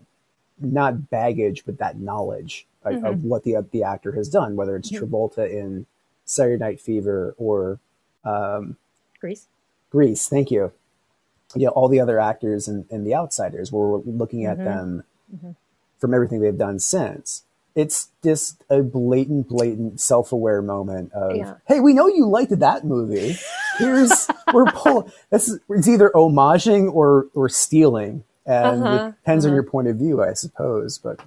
not 0.59 1.11
baggage, 1.11 1.67
but 1.67 1.77
that 1.79 1.99
knowledge 2.01 2.67
Mm-hmm. 2.85 3.05
of 3.07 3.25
what 3.25 3.45
the 3.45 3.57
the 3.73 3.83
actor 3.83 4.13
has 4.13 4.29
done, 4.29 4.57
whether 4.57 4.77
it's 4.77 4.91
Travolta 4.91 5.49
in 5.51 5.87
Saturday 6.25 6.59
Night 6.63 6.81
Fever 6.81 7.35
or 7.39 7.79
um, 8.25 8.77
Grease. 9.21 9.47
Grease. 9.91 10.29
Thank 10.29 10.51
you. 10.51 10.73
Yeah, 11.55 11.69
all 11.69 11.89
the 11.89 12.01
other 12.01 12.19
actors 12.19 12.67
and, 12.69 12.85
and 12.91 13.07
the 13.07 13.15
outsiders, 13.15 13.71
where 13.71 13.87
we're 13.87 13.99
looking 14.05 14.45
at 14.45 14.59
Mhm. 14.59 14.65
them 14.65 15.05
Mhm. 15.35 15.57
from 15.99 16.13
everything 16.15 16.41
they've 16.41 16.59
done 16.59 16.79
since. 16.81 17.45
It's 17.75 18.09
just 18.23 18.63
a 18.71 18.83
blatant, 18.83 19.49
blatant, 19.49 20.01
self-aware 20.01 20.63
moment 20.63 21.13
of, 21.13 21.37
Yeah. 21.37 21.55
"Hey, 21.67 21.81
we 21.81 21.93
know 21.93 22.07
you 22.07 22.27
liked 22.29 22.59
that 22.59 22.85
movie. 22.85 23.37
Here's 23.79 24.29
we're 24.55 24.67
pulling. 24.67 25.11
This 25.31 25.49
is 25.49 25.59
it's 25.69 25.89
either 25.89 26.11
homaging 26.15 26.93
or 26.95 27.27
or 27.35 27.49
stealing, 27.49 28.25
and 28.47 28.83
Uh-huh, 28.85 29.07
it 29.09 29.11
depends 29.17 29.45
on 29.45 29.51
uh-huh. 29.51 29.55
your 29.55 29.65
point 29.65 29.89
of 29.89 29.97
view, 29.97 30.23
I 30.23 30.33
suppose. 30.35 30.99
But 30.99 31.21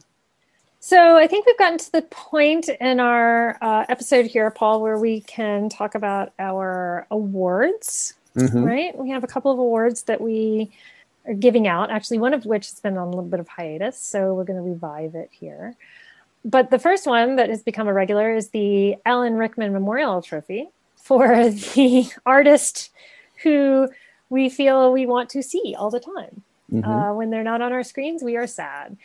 So 0.88 1.18
I 1.18 1.28
think 1.28 1.46
we've 1.46 1.58
gotten 1.58 1.78
to 1.80 1.92
the 1.92 2.02
point 2.04 2.70
in 2.70 3.02
our 3.02 3.58
uh, 3.62 3.84
episode 3.90 4.26
here, 4.26 4.50
Paul, 4.50 4.82
where 4.82 4.98
we 4.98 5.20
can 5.20 5.68
talk 5.68 5.96
about 5.96 6.32
our 6.40 7.06
awards. 7.12 8.14
Mhm. 8.38 8.66
Right? 8.66 8.98
We 8.98 9.10
have 9.10 9.22
a 9.22 9.28
couple 9.28 9.52
of 9.52 9.60
awards 9.60 10.04
that 10.04 10.22
we 10.22 10.72
are 11.28 11.34
giving 11.34 11.68
out. 11.68 11.92
Actually, 11.92 12.20
one 12.20 12.34
of 12.34 12.46
which 12.46 12.70
has 12.70 12.80
been 12.80 12.98
on 12.98 13.08
a 13.08 13.10
little 13.10 13.26
bit 13.26 13.42
of 13.42 13.50
hiatus, 13.50 14.00
so 14.00 14.34
we're 14.34 14.46
going 14.46 14.64
to 14.64 14.64
revive 14.64 15.14
it 15.14 15.30
here. 15.30 15.76
But 16.46 16.70
the 16.70 16.80
first 16.80 17.06
one 17.06 17.36
that 17.36 17.50
has 17.50 17.64
become 17.64 17.90
a 17.90 17.94
regular 17.94 18.34
is 18.34 18.52
the 18.52 18.96
Alan 19.06 19.34
Rickman 19.34 19.74
Memorial 19.74 20.22
Trophy 20.22 20.70
for 20.96 21.28
the 21.50 22.10
artist 22.26 22.92
who 23.44 23.90
we 24.30 24.48
feel 24.48 24.94
we 24.94 25.06
want 25.06 25.30
to 25.32 25.44
see 25.44 25.76
all 25.78 25.90
the 25.90 26.00
time. 26.00 26.44
Mhm. 26.72 26.88
Uh, 26.88 27.14
when 27.14 27.30
they're 27.30 27.44
not 27.44 27.62
on 27.62 27.74
our 27.74 27.84
screens, 27.84 28.24
we 28.24 28.38
are 28.38 28.48
sad. 28.48 28.96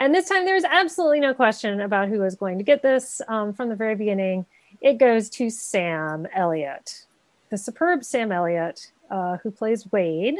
And 0.00 0.14
this 0.14 0.28
time, 0.28 0.46
there's 0.46 0.64
absolutely 0.64 1.20
no 1.20 1.34
question 1.34 1.80
about 1.82 2.08
who 2.08 2.24
is 2.24 2.34
going 2.34 2.56
to 2.58 2.64
get 2.64 2.82
this 2.82 3.20
um, 3.28 3.52
from 3.52 3.68
the 3.68 3.76
very 3.76 3.94
beginning. 3.94 4.46
It 4.80 4.94
goes 4.98 5.28
to 5.30 5.50
Sam 5.50 6.26
Elliott, 6.34 7.04
the 7.50 7.58
superb 7.58 8.02
Sam 8.02 8.32
Elliott, 8.32 8.90
uh, 9.10 9.36
who 9.42 9.50
plays 9.50 9.90
Wade, 9.92 10.38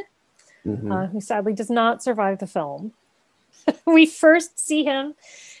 Mhm. 0.65 0.91
uh, 0.91 1.07
who 1.07 1.21
sadly 1.21 1.53
does 1.53 1.69
not 1.69 2.03
survive 2.03 2.39
the 2.39 2.47
film. 2.47 2.93
we 3.85 4.05
first 4.05 4.59
see 4.59 4.83
him 4.83 5.15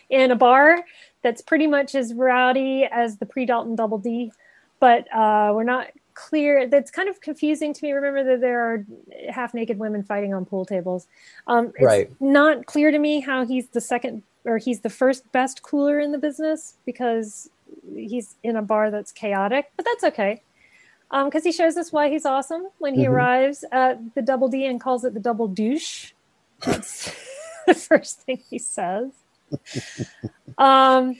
in 0.09 0.31
a 0.31 0.35
bar 0.35 0.83
that's 1.21 1.41
pretty 1.41 1.67
much 1.67 1.93
as 1.95 2.13
rowdy 2.13 2.85
as 2.91 3.17
the 3.17 3.25
pre 3.25 3.45
Dalton 3.45 3.75
Double 3.75 3.97
D, 3.99 4.31
but 4.79 5.07
uh, 5.13 5.51
we're 5.53 5.63
not 5.63 5.87
clear. 6.29 6.67
That's 6.67 6.91
kind 6.91 7.09
of 7.09 7.19
confusing 7.21 7.73
to 7.73 7.85
me. 7.85 7.91
Remember 7.91 8.23
that 8.23 8.41
there 8.41 8.61
are 8.61 8.85
half 9.29 9.53
naked 9.53 9.77
women 9.79 10.03
fighting 10.03 10.33
on 10.33 10.45
pool 10.45 10.65
tables. 10.65 11.07
Um, 11.47 11.67
it's 11.75 11.83
Right. 11.85 12.09
not 12.19 12.65
clear 12.65 12.91
to 12.91 12.99
me 12.99 13.19
how 13.19 13.45
he's 13.45 13.67
the 13.69 13.81
second 13.81 14.23
or 14.45 14.57
he's 14.57 14.81
the 14.81 14.89
first 14.89 15.31
best 15.31 15.61
cooler 15.63 15.99
in 15.99 16.11
the 16.11 16.17
business 16.17 16.75
because 16.85 17.49
he's 17.95 18.35
in 18.43 18.55
a 18.55 18.61
bar 18.61 18.89
that's 18.91 19.11
chaotic, 19.11 19.71
but 19.75 19.85
that's 19.85 20.03
okay. 20.03 20.41
Because 21.11 21.43
he 21.43 21.51
shows 21.51 21.75
us 21.77 21.91
why 21.91 22.09
he's 22.09 22.25
awesome 22.25 22.63
when 22.79 22.93
he 22.93 23.05
Mhm. 23.05 23.09
arrives 23.11 23.65
at 23.71 23.99
the 24.15 24.21
double 24.21 24.47
D 24.47 24.65
and 24.65 24.79
calls 24.79 25.03
it 25.03 25.13
the 25.13 25.19
double 25.19 25.47
douche. 25.47 26.13
That's 26.65 27.11
the 27.67 27.73
first 27.73 28.21
thing 28.21 28.41
he 28.49 28.59
says. 28.59 29.11
Um, 30.57 31.15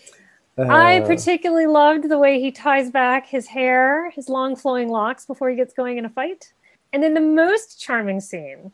I 0.70 1.01
Uh, 1.01 1.07
particularly 1.07 1.68
loved 1.68 2.09
the 2.09 2.18
way 2.18 2.39
he 2.39 2.51
ties 2.51 2.89
back 2.89 3.28
his 3.28 3.47
hair, 3.47 4.09
his 4.12 4.30
long 4.30 4.55
flowing 4.55 4.89
locks 4.89 5.26
before 5.26 5.49
he 5.49 5.55
gets 5.55 5.74
going 5.74 5.97
in 5.97 6.05
a 6.05 6.09
fight. 6.09 6.53
And 6.93 7.01
then 7.01 7.14
the 7.14 7.22
most 7.22 7.80
charming 7.80 8.20
scene 8.20 8.72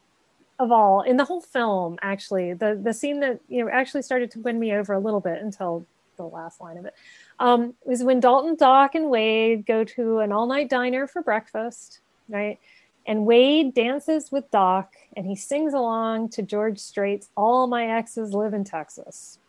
of 0.60 0.72
all 0.72 1.02
in 1.02 1.18
the 1.18 1.26
whole 1.26 1.42
film, 1.42 2.00
actually, 2.02 2.54
the 2.54 2.80
the 2.82 2.94
scene 2.94 3.20
that 3.20 3.40
you 3.48 3.64
know 3.64 3.70
actually 3.72 4.02
started 4.02 4.32
to 4.32 4.40
win 4.40 4.60
me 4.60 4.74
over 4.74 4.94
a 4.94 5.00
little 5.00 5.20
bit 5.20 5.42
until 5.42 5.86
the 6.16 6.24
last 6.24 6.60
line 6.60 6.78
of 6.78 6.86
it, 6.86 6.96
um, 7.40 7.76
was 7.86 8.04
when 8.04 8.20
Dalton, 8.20 8.56
Doc, 8.56 8.96
and 8.96 9.10
Wade 9.12 9.68
go 9.68 9.84
to 9.84 10.20
an 10.20 10.32
all 10.32 10.48
night 10.48 10.68
diner 10.68 11.06
for 11.06 11.22
breakfast, 11.22 12.00
right? 12.28 12.58
And 13.06 13.26
Wade 13.26 13.74
dances 13.74 14.32
with 14.32 14.50
Doc 14.52 14.94
and 15.16 15.26
he 15.26 15.36
sings 15.36 15.74
along 15.74 16.30
to 16.30 16.42
George 16.42 16.80
Strait's 16.80 17.30
All 17.38 17.68
My 17.68 17.88
Exes 17.88 18.34
Live 18.34 18.54
in 18.54 18.64
Texas. 18.64 19.40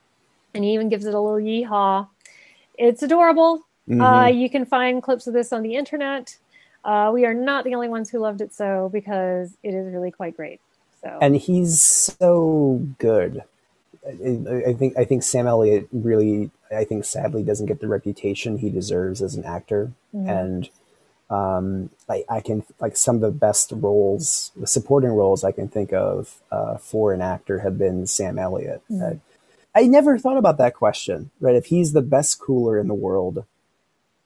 And 0.54 0.62
he 0.62 0.74
even 0.74 0.88
gives 0.88 1.06
it 1.06 1.14
a 1.14 1.20
little 1.20 1.40
yeehaw. 1.40 2.06
It's 2.78 3.02
adorable. 3.02 3.62
mhm. 3.88 4.00
Uh, 4.00 4.28
you 4.28 4.48
can 4.48 4.64
find 4.64 5.02
clips 5.02 5.26
of 5.26 5.34
this 5.34 5.52
on 5.52 5.62
the 5.62 5.74
internet. 5.74 6.36
Uh, 6.84 7.10
we 7.12 7.26
are 7.26 7.34
not 7.34 7.64
the 7.64 7.74
only 7.74 7.88
ones 7.88 8.08
who 8.10 8.18
loved 8.18 8.40
it 8.40 8.54
so 8.54 8.88
because 8.92 9.56
it 9.62 9.74
is 9.74 9.92
really 9.92 10.10
quite 10.12 10.36
great. 10.36 10.60
So 11.02 11.18
and 11.20 11.36
he's 11.36 11.80
so 11.82 12.80
good. 12.98 13.42
I, 14.06 14.38
I 14.68 14.72
think 14.74 14.96
I 14.96 15.04
think 15.04 15.22
Sam 15.22 15.46
Elliott 15.46 15.88
really, 15.92 16.50
I 16.74 16.84
think 16.84 17.04
sadly 17.04 17.42
doesn't 17.42 17.66
get 17.66 17.80
the 17.80 17.88
reputation 17.88 18.58
he 18.58 18.70
deserves 18.70 19.20
as 19.22 19.34
an 19.34 19.44
actor, 19.44 19.92
Mhm. 20.14 20.28
and 20.28 20.70
um, 21.30 21.90
I, 22.08 22.24
I 22.28 22.40
can 22.40 22.64
like 22.80 22.96
some 22.96 23.16
of 23.16 23.20
the 23.20 23.30
best 23.30 23.72
roles, 23.74 24.50
the 24.56 24.66
supporting 24.66 25.10
roles 25.10 25.44
I 25.44 25.52
can 25.52 25.68
think 25.68 25.92
of 25.92 26.36
uh, 26.50 26.78
for 26.78 27.12
an 27.12 27.20
actor 27.20 27.58
have 27.60 27.76
been 27.76 28.06
Sam 28.06 28.38
Elliott. 28.38 28.80
Mhm. 28.90 29.20
I 29.78 29.86
never 29.86 30.18
thought 30.18 30.36
about 30.36 30.58
that 30.58 30.74
question, 30.74 31.30
right? 31.40 31.54
If 31.54 31.66
he's 31.66 31.92
the 31.92 32.02
best 32.02 32.38
cooler 32.40 32.78
in 32.78 32.88
the 32.88 32.94
world, 32.94 33.44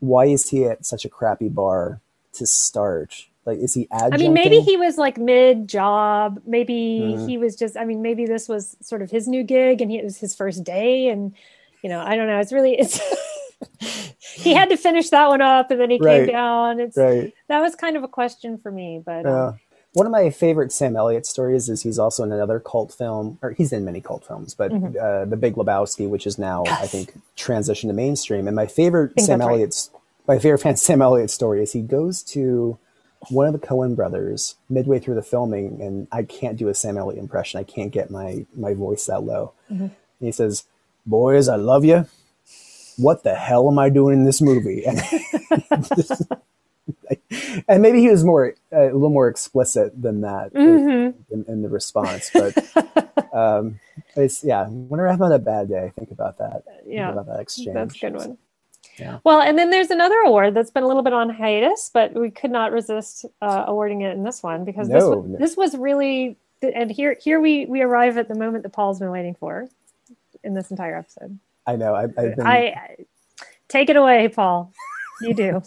why 0.01 0.27
is 0.27 0.49
he 0.51 0.65
at 0.65 0.87
such 0.87 1.05
a 1.05 1.09
crappy 1.09 1.49
bar 1.49 2.01
to 2.35 2.47
start? 2.47 3.27
Like, 3.45 3.59
is 3.59 3.75
he 3.75 3.87
adjuncting? 3.93 4.15
I 4.15 4.17
mean, 4.17 4.33
maybe 4.33 4.61
he 4.61 4.77
was 4.77 4.97
like 4.97 5.19
mid 5.19 5.69
job. 5.69 6.41
Maybe 6.47 7.17
Mhm. 7.19 7.29
he 7.29 7.39
was 7.39 7.55
just, 7.57 7.77
I 7.77 7.85
mean, 7.85 8.01
maybe 8.01 8.25
this 8.25 8.49
was 8.49 8.77
sort 8.81 9.03
of 9.03 9.11
his 9.11 9.29
new 9.29 9.43
gig 9.43 9.83
and 9.83 9.91
he, 9.91 9.99
it 9.99 10.05
was 10.05 10.17
his 10.19 10.35
first 10.35 10.65
day. 10.65 11.09
And, 11.09 11.35
you 11.83 11.91
know, 11.91 12.01
I 12.01 12.17
don't 12.17 12.29
know. 12.29 12.39
It's 12.39 12.53
really, 12.53 12.79
it's, 12.79 12.99
he 14.35 14.55
had 14.55 14.71
to 14.71 14.77
finish 14.77 15.11
that 15.11 15.29
one 15.29 15.41
up 15.43 15.71
and 15.71 15.81
then 15.81 15.91
he 15.91 15.99
Right. 16.01 16.25
came 16.25 16.35
down. 16.35 16.81
It's, 16.81 16.97
right. 16.97 17.33
that 17.49 17.61
was 17.61 17.75
kind 17.75 17.97
of 17.97 18.05
a 18.05 18.09
question 18.09 18.59
for 18.59 18.71
me, 18.71 19.03
but 19.05 19.27
um, 19.27 19.33
Yeah. 19.33 19.53
One 19.95 20.07
of 20.07 20.13
my 20.13 20.31
favorite 20.31 20.73
Sam 20.73 20.97
Elliott 20.97 21.27
stories 21.27 21.69
is 21.69 21.83
he's 21.83 21.99
also 21.99 22.23
in 22.25 22.33
another 22.33 22.59
cult 22.59 22.93
film, 22.95 23.39
or 23.43 23.51
he's 23.51 23.73
in 23.73 23.85
many 23.85 24.01
cult 24.01 24.25
films, 24.25 24.55
but 24.55 24.73
Mhm. 24.73 24.97
uh, 24.97 25.25
The 25.27 25.37
Big 25.37 25.55
Lebowski, 25.55 26.09
which 26.09 26.27
is 26.27 26.39
now 26.39 26.65
I 26.67 26.87
think 26.87 27.13
transitioned 27.37 27.89
to 27.89 27.93
mainstream. 27.93 28.47
And 28.47 28.57
my 28.57 28.67
favorite 28.67 29.13
Sam 29.21 29.41
that's 29.41 29.91
right. 29.95 30.01
My 30.27 30.39
favorite 30.39 30.59
fan 30.63 30.77
Sam 30.79 31.03
Elliott 31.03 31.31
story 31.31 31.63
is 31.63 31.73
he 31.73 31.83
goes 31.83 32.23
to 32.25 32.79
one 33.31 33.47
of 33.47 33.53
the 33.53 33.59
Coen 33.67 33.95
brothers 33.95 34.55
midway 34.71 34.99
through 34.99 35.15
the 35.15 35.23
filming, 35.23 35.81
and 35.83 36.09
I 36.11 36.23
can't 36.23 36.57
do 36.59 36.69
a 36.69 36.75
Sam 36.75 36.97
Elliott 36.97 37.21
impression. 37.21 37.61
I 37.61 37.65
can't 37.65 37.91
get 37.93 38.11
my 38.11 38.47
my 38.57 38.73
voice 38.75 39.05
that 39.07 39.23
low. 39.25 39.53
Mhm. 39.71 39.81
And 39.81 39.91
he 40.21 40.33
says, 40.33 40.65
"Boys, 41.05 41.49
I 41.49 41.57
love 41.57 41.85
you. 41.85 42.07
What 42.97 43.25
the 43.25 43.35
hell 43.35 43.69
am 43.69 43.79
I 43.79 43.91
doing 43.91 44.15
in 44.21 44.25
this 44.25 44.41
movie?" 44.41 44.87
And, 47.69 47.81
maybe 47.81 48.01
he 48.01 48.09
was 48.09 48.25
more 48.25 48.55
uh, 48.73 48.83
a 48.83 48.93
little 48.93 49.11
more 49.11 49.29
explicit 49.29 50.01
than 50.01 50.21
that 50.23 50.53
mhm. 50.53 51.15
in, 51.31 51.45
in 51.49 51.63
the 51.63 51.69
response. 51.69 52.31
But 52.33 52.55
um, 53.33 53.81
it's 54.17 54.45
yeah. 54.45 54.67
Whenever 54.67 55.09
I'm 55.09 55.23
on 55.23 55.33
a 55.33 55.39
bad 55.39 55.69
day, 55.69 55.85
I 55.85 55.91
think 55.91 56.11
about 56.11 56.39
that. 56.39 56.65
Think 56.65 56.95
yeah. 56.95 57.11
about 57.11 57.27
that 57.27 57.41
exchange. 57.41 57.75
That's 57.75 57.97
a 57.97 57.99
good 57.99 58.15
one. 58.17 58.39
Yeah. 58.99 59.19
Well, 59.25 59.41
and 59.41 59.59
then 59.59 59.71
there's 59.71 59.91
another 59.91 60.17
award 60.27 60.55
that's 60.55 60.71
been 60.71 60.83
a 60.83 60.87
little 60.87 61.03
bit 61.03 61.15
on 61.15 61.31
hiatus, 61.31 61.91
but 61.93 62.13
we 62.15 62.31
could 62.31 62.51
not 62.51 62.73
resist 62.73 63.25
uh, 63.41 63.65
awarding 63.67 64.03
it 64.03 64.13
in 64.13 64.25
this 64.25 64.43
one 64.43 64.65
because 64.65 64.89
this 64.89 65.03
No. 65.03 65.19
was, 65.19 65.39
this 65.39 65.57
was 65.57 65.77
really 65.77 66.37
and 66.63 66.91
here 66.91 67.17
here 67.21 67.41
we 67.41 67.67
we 67.67 67.83
arrive 67.83 68.19
at 68.19 68.29
the 68.29 68.35
moment 68.35 68.63
that 68.63 68.71
Paul's 68.71 68.99
been 68.99 69.11
waiting 69.11 69.35
for 69.35 69.69
in 70.45 70.55
this 70.55 70.71
entire 70.71 70.97
episode. 70.97 71.39
I 71.67 71.77
know. 71.77 71.95
I've, 71.95 72.13
I've 72.19 72.37
been. 72.37 72.47
I, 72.47 72.57
I 72.57 72.97
take 73.69 73.89
it 73.91 73.97
away, 73.97 74.29
Paul. 74.29 74.73
You 75.21 75.35
do. 75.35 75.63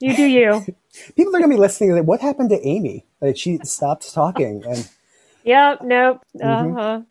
You 0.00 0.16
do 0.16 0.24
you. 0.24 0.66
people 1.16 1.34
are 1.36 1.40
gonna 1.40 1.48
be 1.52 1.56
listening. 1.60 1.92
Like, 1.92 2.04
what 2.04 2.20
happened 2.20 2.50
to 2.50 2.66
Amy? 2.66 3.06
Like 3.20 3.36
she 3.36 3.58
stopped 3.64 4.12
talking, 4.12 4.64
and 4.66 4.88
Yep. 5.44 5.82
Nope. 5.82 6.22
Mhm. 6.36 6.76
Uh-huh. 6.76 7.02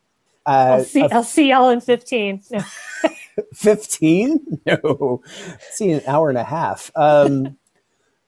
uh, 0.45 0.49
I'll 0.49 0.83
see. 0.83 1.01
I'll 1.03 1.23
see 1.23 1.49
y'all 1.49 1.69
in 1.69 1.81
fifteen. 1.81 2.41
Fifteen? 3.53 4.61
No, 4.65 5.21
see 5.71 5.91
an 5.91 6.01
hour 6.07 6.29
and 6.29 6.37
a 6.37 6.43
half. 6.43 6.91
Um, 6.95 7.57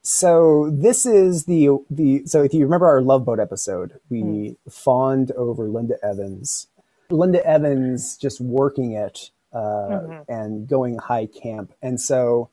so 0.01 0.69
this 0.71 1.05
is 1.05 1.45
the 1.45 1.69
the. 1.89 2.25
So 2.25 2.43
if 2.43 2.53
you 2.53 2.61
remember 2.63 2.87
our 2.87 3.01
Love 3.01 3.25
Boat 3.25 3.39
episode, 3.39 3.99
we 4.09 4.55
fawned 4.69 5.31
over 5.31 5.67
Linda 5.67 5.95
Evans. 6.03 6.67
Linda 7.09 7.43
Evans 7.45 8.17
just 8.17 8.39
working 8.39 8.91
it 8.93 9.31
uh, 9.51 9.57
Mhm. 9.57 10.25
and 10.29 10.67
going 10.67 10.97
high 10.99 11.25
camp, 11.25 11.73
and 11.81 11.99
so 11.99 12.49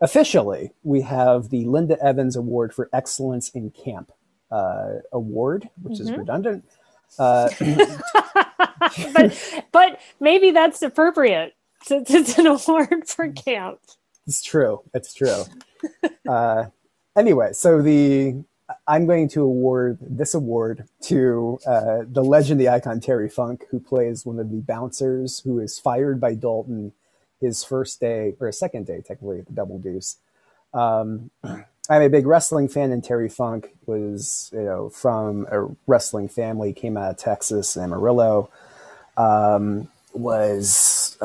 officially 0.00 0.72
we 0.82 1.02
have 1.02 1.50
the 1.50 1.64
Linda 1.64 1.96
Evans 2.02 2.36
Award 2.36 2.74
for 2.74 2.88
Excellence 2.92 3.48
in 3.50 3.70
Camp 3.70 4.12
uh, 4.50 4.94
award, 5.12 5.68
which 5.82 6.00
is 6.00 6.10
Mhm. 6.10 6.18
redundant. 6.18 6.64
Uh, 7.20 7.48
but 9.14 9.64
but 9.72 10.00
maybe 10.20 10.50
that's 10.50 10.82
appropriate. 10.82 11.54
Since 11.84 12.10
it's 12.10 12.36
an 12.38 12.46
award 12.48 13.08
for 13.08 13.28
camp. 13.30 13.78
It's 14.26 14.42
true. 14.42 14.82
It's 14.92 15.14
true. 15.14 15.44
uh, 16.28 16.64
anyway, 17.16 17.52
so 17.52 17.80
the 17.80 18.42
I'm 18.88 19.06
going 19.06 19.28
to 19.30 19.42
award 19.42 19.98
this 20.00 20.34
award 20.34 20.88
to 21.02 21.58
uh, 21.64 21.98
the 22.10 22.24
legend, 22.24 22.60
the 22.60 22.68
icon 22.68 22.98
Terry 22.98 23.28
Funk, 23.28 23.64
who 23.70 23.78
plays 23.78 24.26
one 24.26 24.40
of 24.40 24.50
the 24.50 24.60
bouncers 24.60 25.40
who 25.44 25.60
is 25.60 25.78
fired 25.78 26.20
by 26.20 26.34
Dalton 26.34 26.92
his 27.40 27.64
first 27.64 28.00
day 28.00 28.34
or 28.40 28.48
his 28.48 28.58
second 28.58 28.86
day, 28.86 29.02
technically, 29.06 29.40
at 29.40 29.46
the 29.46 29.52
Double 29.52 29.78
Deuce. 29.78 30.16
Um, 30.72 31.30
I'm 31.88 32.02
a 32.02 32.08
big 32.08 32.26
wrestling 32.26 32.68
fan, 32.68 32.90
and 32.90 33.02
Terry 33.02 33.28
Funk 33.28 33.76
was, 33.86 34.50
you 34.52 34.62
know, 34.62 34.88
from 34.88 35.46
a 35.50 35.68
wrestling 35.86 36.28
family, 36.28 36.72
came 36.72 36.96
out 36.96 37.10
of 37.12 37.16
Texas, 37.16 37.76
Amarillo. 37.76 38.50
Um, 39.16 39.88
was 40.12 41.16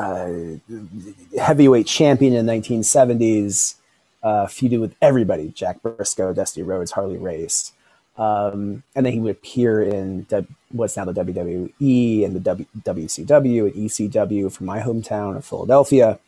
heavyweight 1.38 1.86
champion 1.86 2.34
in 2.34 2.46
the 2.46 2.52
1970s, 2.52 3.74
uh, 4.22 4.46
feuded 4.46 4.80
with 4.80 4.94
everybody 5.02 5.48
Jack 5.48 5.82
Brisco, 5.82 6.34
Dusty 6.34 6.62
Rhodes, 6.62 6.92
Harley 6.92 7.18
Race. 7.18 7.72
Um, 8.16 8.82
and 8.94 9.06
then 9.06 9.12
he 9.12 9.20
would 9.20 9.30
appear 9.30 9.82
in 9.82 10.26
what's 10.70 10.96
now 10.96 11.04
the 11.04 11.12
WWE 11.12 12.24
and 12.24 12.36
the 12.36 12.40
w- 12.40 12.66
WCW 12.80 13.66
and 13.66 13.74
ECW 13.74 14.52
from 14.52 14.66
my 14.66 14.80
hometown 14.80 15.36
of 15.36 15.44
Philadelphia. 15.44 16.18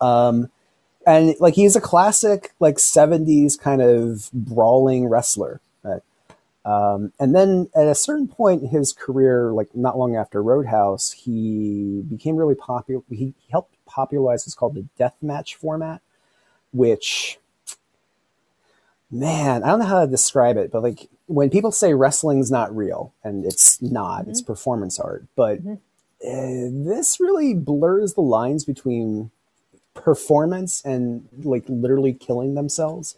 Um, 0.00 0.50
and 1.06 1.34
like 1.40 1.54
he's 1.54 1.76
a 1.76 1.80
classic 1.80 2.52
like 2.60 2.76
70s 2.76 3.58
kind 3.58 3.82
of 3.82 4.30
brawling 4.32 5.08
wrestler. 5.08 5.60
Right? 5.82 6.02
Um, 6.64 7.12
and 7.18 7.34
then 7.34 7.68
at 7.74 7.86
a 7.86 7.94
certain 7.94 8.28
point 8.28 8.62
in 8.62 8.68
his 8.68 8.92
career, 8.92 9.52
like 9.52 9.74
not 9.74 9.98
long 9.98 10.16
after 10.16 10.42
Roadhouse, 10.42 11.12
he 11.12 12.02
became 12.08 12.36
really 12.36 12.54
popular. 12.54 13.02
He, 13.10 13.16
he 13.16 13.34
helped 13.50 13.74
popularize 13.86 14.46
what's 14.46 14.54
called 14.54 14.74
the 14.74 14.86
death 14.96 15.16
match 15.20 15.56
format, 15.56 16.00
which, 16.72 17.38
man, 19.10 19.62
I 19.62 19.68
don't 19.68 19.80
know 19.80 19.86
how 19.86 20.04
to 20.04 20.10
describe 20.10 20.56
it, 20.56 20.70
but 20.70 20.82
like 20.82 21.08
when 21.26 21.50
people 21.50 21.72
say 21.72 21.94
wrestling's 21.94 22.50
not 22.50 22.74
real, 22.74 23.12
and 23.24 23.44
it's 23.44 23.80
not, 23.82 24.28
it's 24.28 24.40
performance 24.42 24.98
art, 24.98 25.24
but 25.36 25.64
Mhm. 25.64 25.78
uh, 26.24 26.84
this 26.84 27.18
really 27.20 27.54
blurs 27.54 28.14
the 28.14 28.20
lines 28.22 28.64
between 28.64 29.30
performance 29.94 30.82
and 30.84 31.28
like 31.42 31.64
literally 31.68 32.12
killing 32.12 32.54
themselves. 32.54 33.16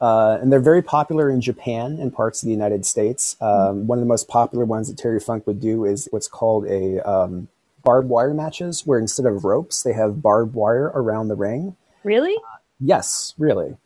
Uh, 0.00 0.36
and 0.40 0.52
they're 0.52 0.58
very 0.60 0.82
popular 0.82 1.30
in 1.30 1.40
Japan 1.40 1.96
and 2.00 2.12
parts 2.12 2.42
of 2.42 2.46
the 2.46 2.52
United 2.52 2.84
States. 2.84 3.36
Um, 3.40 3.86
One 3.86 3.98
of 3.98 4.02
the 4.02 4.08
most 4.08 4.26
popular 4.28 4.64
ones 4.64 4.88
that 4.88 4.98
Terry 4.98 5.20
Funk 5.20 5.46
would 5.46 5.60
do 5.60 5.84
is 5.84 6.08
what's 6.10 6.26
called 6.26 6.66
a 6.66 6.98
um, 7.08 7.46
barbed 7.84 8.08
wire 8.08 8.34
matches, 8.34 8.84
where 8.86 8.98
instead 8.98 9.26
of 9.26 9.44
ropes, 9.44 9.82
they 9.82 9.92
have 9.92 10.20
barbed 10.20 10.54
wire 10.54 10.90
around 10.94 11.28
the 11.28 11.36
ring. 11.36 11.76
Really? 12.02 12.36
Yes, 12.80 13.32
really. 13.38 13.76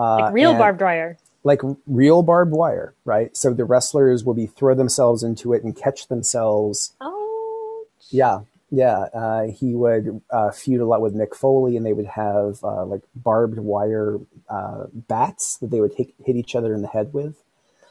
Uh, 0.00 0.16
Like 0.22 0.32
real 0.34 0.50
and- 0.50 0.58
barbed 0.58 0.80
wire. 0.80 1.18
like 1.44 1.60
real 1.86 2.22
barbed 2.22 2.52
wire, 2.52 2.94
right? 3.04 3.36
So 3.36 3.52
the 3.54 3.64
wrestlers 3.64 4.24
will 4.24 4.34
be 4.34 4.46
throw 4.46 4.74
themselves 4.74 5.22
into 5.22 5.52
it 5.52 5.62
and 5.64 5.76
catch 5.76 6.08
themselves 6.08 6.94
Oh. 7.00 7.84
yeah, 8.10 8.40
yeah. 8.70 8.98
Uh, 9.12 9.42
he 9.48 9.74
would 9.74 10.20
uh, 10.30 10.50
feud 10.52 10.80
a 10.80 10.86
lot 10.86 11.00
with 11.00 11.14
Mick 11.14 11.34
Foley, 11.34 11.76
and 11.76 11.84
they 11.84 11.92
would 11.92 12.06
have 12.06 12.62
uh, 12.64 12.84
like 12.86 13.02
barbed 13.14 13.58
wire 13.58 14.18
uh, 14.48 14.86
bats 14.92 15.56
that 15.58 15.70
they 15.70 15.80
would 15.80 15.94
hit, 15.94 16.08
hit 16.24 16.36
each 16.36 16.54
other 16.56 16.72
in 16.74 16.82
the 16.82 16.88
head 16.88 17.12
with. 17.12 17.34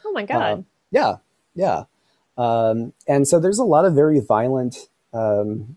Oh 0.05 0.12
my 0.12 0.26
god. 0.26 0.66
Yeah, 0.91 1.18
yeah. 1.55 1.84
Um, 2.38 2.93
and 3.07 3.28
so 3.28 3.39
there's 3.39 3.60
a 3.60 3.64
lot 3.76 3.86
of 3.86 3.93
very 3.93 4.20
violent 4.22 4.88
um, 5.14 5.76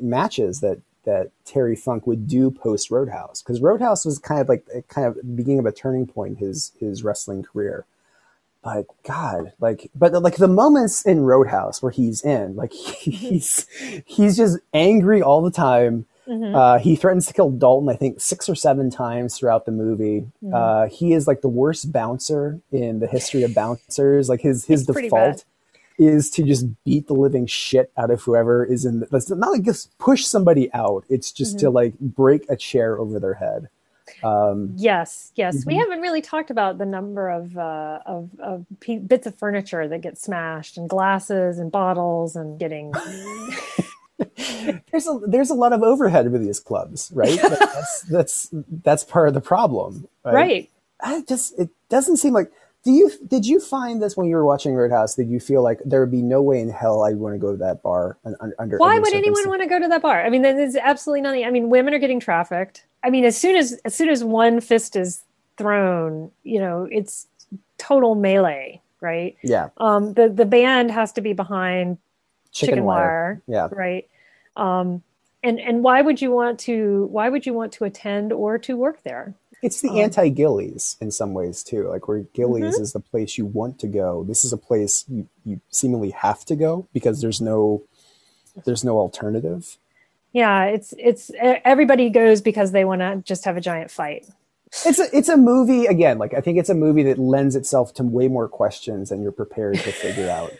matches 0.00 0.60
that 0.60 0.80
that 1.04 1.30
Terry 1.44 1.76
Funk 1.76 2.06
would 2.06 2.26
do 2.28 2.50
post 2.50 2.90
Roadhouse 2.90 3.42
because 3.42 3.60
Roadhouse 3.60 4.04
was 4.04 4.18
kind 4.18 4.40
of 4.40 4.48
like 4.48 4.66
kind 4.88 5.06
of 5.06 5.36
beginning 5.36 5.60
of 5.60 5.66
a 5.66 5.72
turning 5.72 6.06
point 6.06 6.38
in 6.38 6.46
his 6.46 6.72
his 6.78 7.02
wrestling 7.02 7.42
career. 7.42 7.86
But 8.62 8.84
God, 9.04 9.52
like, 9.58 9.90
but 9.94 10.12
like 10.22 10.36
the 10.36 10.46
moments 10.46 11.06
in 11.06 11.20
Roadhouse 11.22 11.82
where 11.82 11.92
he's 11.92 12.20
in, 12.22 12.56
like 12.56 12.72
he's 12.74 13.66
he's 14.04 14.36
just 14.36 14.58
angry 14.74 15.22
all 15.22 15.40
the 15.42 15.50
time. 15.50 16.06
Mhm. 16.28 16.54
Uh, 16.54 16.78
he 16.78 16.94
threatens 16.94 17.26
to 17.26 17.32
kill 17.32 17.50
Dalton, 17.50 17.88
I 17.88 17.96
think, 17.96 18.20
six 18.20 18.48
or 18.48 18.54
seven 18.54 18.88
times 18.90 19.36
throughout 19.36 19.64
the 19.64 19.72
movie. 19.72 20.26
Mhm. 20.44 20.54
Uh, 20.54 20.88
he 20.88 21.12
is 21.14 21.26
like 21.26 21.40
the 21.40 21.48
worst 21.48 21.90
bouncer 21.90 22.60
in 22.70 23.00
the 23.00 23.06
history 23.08 23.42
of 23.42 23.54
bouncers. 23.54 24.28
Like 24.28 24.42
his 24.42 24.66
his 24.66 24.82
It's 24.88 24.92
default 25.00 25.44
is 26.00 26.30
to 26.30 26.42
just 26.42 26.66
beat 26.84 27.06
the 27.06 27.14
living 27.14 27.46
shit 27.46 27.92
out 27.96 28.10
of 28.10 28.22
whoever 28.22 28.64
is 28.64 28.84
in. 28.86 29.00
The, 29.00 29.08
it's 29.12 29.30
not 29.30 29.52
like 29.52 29.62
just 29.62 29.96
push 29.98 30.24
somebody 30.24 30.72
out. 30.72 31.04
It's 31.10 31.30
just 31.30 31.56
Mm-hmm. 31.56 31.66
to 31.66 31.70
like 31.70 31.98
break 32.00 32.46
a 32.48 32.56
chair 32.56 32.98
over 32.98 33.20
their 33.20 33.34
head. 33.34 33.68
Um, 34.24 34.72
Yes, 34.76 35.30
yes. 35.36 35.64
We 35.66 35.74
Mhm. 35.74 35.78
haven't 35.80 36.00
really 36.00 36.22
talked 36.22 36.50
about 36.50 36.78
the 36.78 36.86
number 36.86 37.28
of 37.28 37.56
uh, 37.56 38.00
of, 38.06 38.30
of 38.40 38.66
p- 38.80 38.98
bits 38.98 39.26
of 39.26 39.36
furniture 39.36 39.86
that 39.86 40.00
get 40.00 40.18
smashed, 40.18 40.76
and 40.78 40.88
glasses 40.88 41.58
and 41.60 41.70
bottles, 41.70 42.34
and 42.34 42.58
getting. 42.58 42.92
there's 44.90 45.06
a 45.06 45.20
there's 45.26 45.50
a 45.50 45.54
lot 45.54 45.72
of 45.72 45.82
overhead 45.82 46.30
with 46.32 46.42
these 46.42 46.60
clubs, 46.60 47.10
right? 47.14 47.38
that's 47.48 48.00
that's 48.02 48.48
that's 48.82 49.04
part 49.04 49.28
of 49.28 49.34
the 49.34 49.40
problem, 49.40 50.08
right? 50.24 50.34
right. 50.34 50.70
I 51.02 51.22
just 51.28 51.58
it 51.58 51.70
doesn't 51.88 52.16
seem 52.18 52.32
like. 52.34 52.50
Do 52.82 52.92
you 52.92 53.10
did 53.26 53.44
you 53.44 53.60
find 53.60 54.00
this 54.02 54.16
when 54.16 54.26
you 54.26 54.36
were 54.36 54.44
watching 54.44 54.74
Roadhouse? 54.74 55.14
Did 55.14 55.28
you 55.28 55.38
feel 55.38 55.62
like 55.62 55.80
there 55.84 56.00
would 56.00 56.10
be 56.10 56.22
no 56.22 56.40
way 56.40 56.60
in 56.60 56.70
hell 56.70 57.02
I'd 57.04 57.16
want 57.16 57.34
to 57.34 57.38
go 57.38 57.52
to 57.52 57.58
that 57.58 57.82
bar 57.82 58.16
un- 58.24 58.36
un- 58.40 58.54
under? 58.58 58.78
Why 58.78 58.98
would 58.98 59.12
anyone 59.12 59.48
want 59.48 59.60
to 59.60 59.68
go 59.68 59.78
to 59.78 59.86
that 59.88 60.00
bar? 60.00 60.24
I 60.24 60.30
mean, 60.30 60.40
there's 60.42 60.76
absolutely 60.76 61.20
nothing. 61.20 61.44
I 61.44 61.50
mean, 61.50 61.68
women 61.68 61.92
are 61.92 61.98
getting 61.98 62.20
trafficked. 62.20 62.84
I 63.04 63.10
mean, 63.10 63.24
as 63.26 63.36
soon 63.36 63.56
as 63.56 63.78
as 63.84 63.94
soon 63.94 64.08
as 64.08 64.24
one 64.24 64.60
fist 64.62 64.96
is 64.96 65.22
thrown, 65.58 66.30
you 66.42 66.58
know, 66.58 66.88
it's 66.90 67.26
total 67.76 68.14
melee, 68.14 68.80
right? 69.02 69.36
Yeah, 69.42 69.68
Um, 69.76 70.14
the 70.14 70.30
the 70.30 70.46
band 70.46 70.90
has 70.90 71.12
to 71.12 71.20
be 71.20 71.34
behind 71.34 71.98
chicken, 72.50 72.76
chicken, 72.76 72.84
wire. 72.84 73.42
wire, 73.46 73.70
Yeah, 73.72 73.76
right? 73.78 74.08
Um, 74.56 75.02
and 75.42 75.60
and 75.60 75.82
why 75.82 76.00
would 76.00 76.22
you 76.22 76.30
want 76.30 76.58
to? 76.60 77.08
Why 77.10 77.28
would 77.28 77.44
you 77.44 77.52
want 77.52 77.72
to 77.72 77.84
attend 77.84 78.32
or 78.32 78.56
to 78.58 78.74
work 78.76 79.02
there? 79.02 79.34
It's 79.62 79.80
the 79.80 79.90
Um, 79.90 79.96
anti 79.98 80.28
Gilley's 80.30 80.96
in 81.00 81.10
some 81.10 81.34
ways 81.34 81.62
too. 81.62 81.88
Like 81.88 82.08
where 82.08 82.20
Gilley's 82.34 82.74
Mm-hmm. 82.74 82.82
is 82.82 82.92
the 82.92 83.00
place 83.00 83.36
you 83.38 83.46
want 83.46 83.78
to 83.80 83.86
go. 83.86 84.24
This 84.24 84.44
is 84.44 84.52
a 84.52 84.56
place 84.56 85.04
you, 85.08 85.28
you 85.44 85.60
seemingly 85.70 86.10
have 86.10 86.44
to 86.46 86.56
go 86.56 86.86
because 86.92 87.20
there's 87.20 87.40
no 87.40 87.82
there's 88.64 88.84
no 88.84 88.98
alternative. 88.98 89.76
Yeah, 90.32 90.64
it's 90.64 90.94
it's 90.98 91.30
everybody 91.40 92.08
goes 92.10 92.40
because 92.40 92.72
they 92.72 92.84
want 92.84 93.00
to 93.00 93.22
just 93.24 93.44
have 93.44 93.56
a 93.56 93.60
giant 93.60 93.90
fight. 93.90 94.26
It's 94.86 94.98
a 95.00 95.08
it's 95.16 95.28
a 95.28 95.36
movie 95.36 95.86
again. 95.86 96.18
Like 96.18 96.32
I 96.34 96.40
think 96.40 96.58
it's 96.58 96.68
a 96.70 96.74
movie 96.74 97.02
that 97.04 97.18
lends 97.18 97.56
itself 97.56 97.92
to 97.94 98.04
way 98.04 98.28
more 98.28 98.48
questions 98.48 99.08
than 99.10 99.20
you're 99.22 99.32
prepared 99.32 99.74
to 99.78 99.92
figure 99.92 100.30
out. 100.30 100.52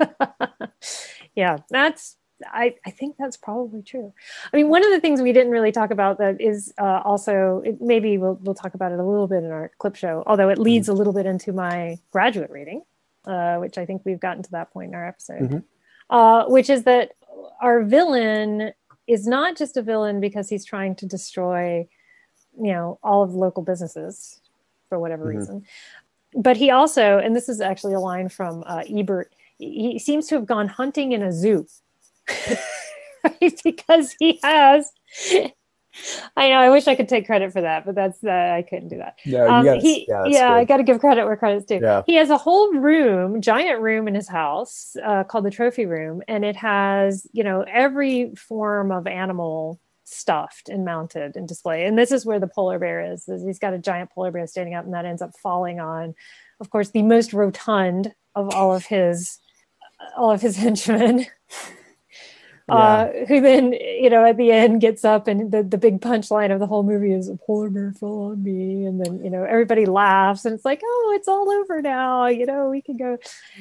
yeah, 1.36 1.58
that's 1.70 2.16
I, 2.52 2.74
I 2.86 2.90
think 2.90 3.16
that's 3.18 3.36
probably 3.36 3.82
true. 3.82 4.12
I 4.52 4.56
mean, 4.56 4.68
one 4.68 4.84
of 4.84 4.90
the 4.90 5.00
things 5.00 5.20
we 5.22 5.32
didn't 5.32 5.52
really 5.52 5.72
talk 5.72 5.90
about 5.90 6.18
that 6.18 6.40
is 6.40 6.72
uh, 6.78 7.02
also 7.04 7.62
it, 7.64 7.80
maybe 7.80 8.18
we'll 8.18 8.38
we'll 8.42 8.54
talk 8.54 8.74
about 8.74 8.92
it 8.92 8.98
a 8.98 9.04
little 9.04 9.26
bit 9.28 9.44
in 9.44 9.50
our 9.50 9.70
clip 9.78 9.96
show, 9.96 10.22
although 10.26 10.48
it 10.48 10.58
leads 10.58 10.88
a 10.88 10.92
little 10.92 11.12
bit 11.12 11.26
into 11.26 11.52
my 11.52 11.98
graduate 12.10 12.50
reading, 12.50 12.82
uh, 13.26 13.56
which 13.56 13.78
I 13.78 13.86
think 13.86 14.02
we've 14.04 14.20
gotten 14.20 14.42
to 14.42 14.50
that 14.52 14.72
point 14.72 14.88
in 14.90 14.94
our 14.94 15.06
episode, 15.06 15.40
Mhm. 15.50 15.64
uh, 16.10 16.44
which 16.46 16.70
is 16.70 16.84
that 16.84 17.12
our 17.60 17.82
villain 17.82 18.72
is 19.06 19.26
not 19.26 19.56
just 19.56 19.76
a 19.76 19.82
villain 19.82 20.20
because 20.20 20.48
he's 20.48 20.64
trying 20.64 20.94
to 20.96 21.06
destroy, 21.06 21.86
you 22.60 22.72
know, 22.72 22.98
all 23.02 23.22
of 23.22 23.32
the 23.32 23.38
local 23.38 23.62
businesses 23.62 24.40
for 24.88 24.98
whatever 24.98 25.24
Mhm. 25.26 25.36
reason, 25.38 25.66
but 26.34 26.56
he 26.56 26.70
also, 26.70 27.18
and 27.18 27.34
this 27.36 27.48
is 27.48 27.60
actually 27.60 27.94
a 27.94 28.00
line 28.00 28.28
from 28.28 28.62
uh, 28.66 28.82
Ebert, 28.88 29.32
he 29.58 29.98
seems 29.98 30.26
to 30.26 30.34
have 30.34 30.46
gone 30.46 30.66
hunting 30.66 31.12
in 31.12 31.22
a 31.22 31.30
zoo. 31.32 31.66
right? 33.24 33.60
Because 33.64 34.14
he 34.18 34.38
has. 34.42 34.90
I 36.36 36.48
know. 36.48 36.56
I 36.56 36.70
wish 36.70 36.88
I 36.88 36.94
could 36.94 37.08
take 37.08 37.26
credit 37.26 37.52
for 37.52 37.60
that, 37.60 37.84
but 37.84 37.94
that's 37.94 38.24
uh, 38.24 38.30
I 38.30 38.62
couldn't 38.68 38.88
do 38.88 38.96
that. 38.98 39.18
Yeah, 39.24 39.44
Um, 39.44 39.64
you 39.66 39.70
gotta- 39.72 39.80
he, 39.82 40.06
yeah, 40.08 40.24
yeah, 40.26 40.52
I 40.52 40.64
got 40.64 40.78
to 40.78 40.82
give 40.82 40.98
credit 41.00 41.26
where 41.26 41.36
credit's 41.36 41.66
due. 41.66 41.80
Yeah. 41.82 42.02
He 42.06 42.14
has 42.14 42.30
a 42.30 42.38
whole 42.38 42.72
room, 42.72 43.42
giant 43.42 43.80
room 43.82 44.08
in 44.08 44.14
his 44.14 44.26
house 44.28 44.96
uh, 45.04 45.24
called 45.24 45.44
the 45.44 45.50
trophy 45.50 45.84
room, 45.84 46.22
and 46.28 46.44
it 46.46 46.56
has 46.56 47.26
you 47.32 47.44
know 47.44 47.62
every 47.68 48.34
form 48.36 48.90
of 48.90 49.06
animal 49.06 49.78
stuffed 50.04 50.68
and 50.70 50.84
mounted 50.84 51.36
and 51.36 51.46
display. 51.46 51.84
And 51.84 51.98
this 51.98 52.10
is 52.10 52.24
where 52.26 52.40
the 52.40 52.46
polar 52.46 52.78
bear 52.78 53.12
is. 53.12 53.28
is 53.28 53.44
He's 53.44 53.58
got 53.58 53.74
a 53.74 53.78
giant 53.78 54.10
polar 54.12 54.30
bear 54.30 54.46
standing 54.46 54.74
up, 54.74 54.84
and 54.86 54.94
that 54.94 55.04
ends 55.04 55.20
up 55.22 55.32
falling 55.42 55.78
on, 55.78 56.14
of 56.60 56.70
course, 56.70 56.90
the 56.90 57.02
most 57.02 57.34
rotund 57.34 58.14
of 58.34 58.54
all 58.54 58.74
of 58.74 58.86
his 58.86 59.38
all 60.16 60.32
of 60.32 60.40
his 60.40 60.56
henchmen. 60.56 61.26
Uh, 62.72 63.24
who 63.28 63.40
then, 63.40 63.72
you 63.72 64.08
know, 64.10 64.24
at 64.24 64.36
the 64.36 64.50
end 64.50 64.80
gets 64.80 65.04
up 65.04 65.28
and 65.28 65.52
the, 65.52 65.62
the 65.62 65.78
big 65.78 66.00
punchline 66.00 66.52
of 66.52 66.58
the 66.58 66.66
whole 66.66 66.82
movie 66.82 67.12
is 67.12 67.28
a 67.28 67.36
polar 67.36 67.68
bear 67.70 67.92
fell 67.92 68.30
on 68.30 68.42
me. 68.42 68.84
And 68.86 69.04
then, 69.04 69.22
you 69.22 69.30
know, 69.30 69.44
everybody 69.44 69.84
laughs 69.86 70.44
and 70.44 70.54
it's 70.54 70.64
like, 70.64 70.80
oh, 70.84 71.12
it's 71.14 71.28
all 71.28 71.50
over 71.50 71.82
now. 71.82 72.26
You 72.26 72.46
know, 72.46 72.70
we 72.70 72.80
can 72.80 72.96
go. 72.96 73.18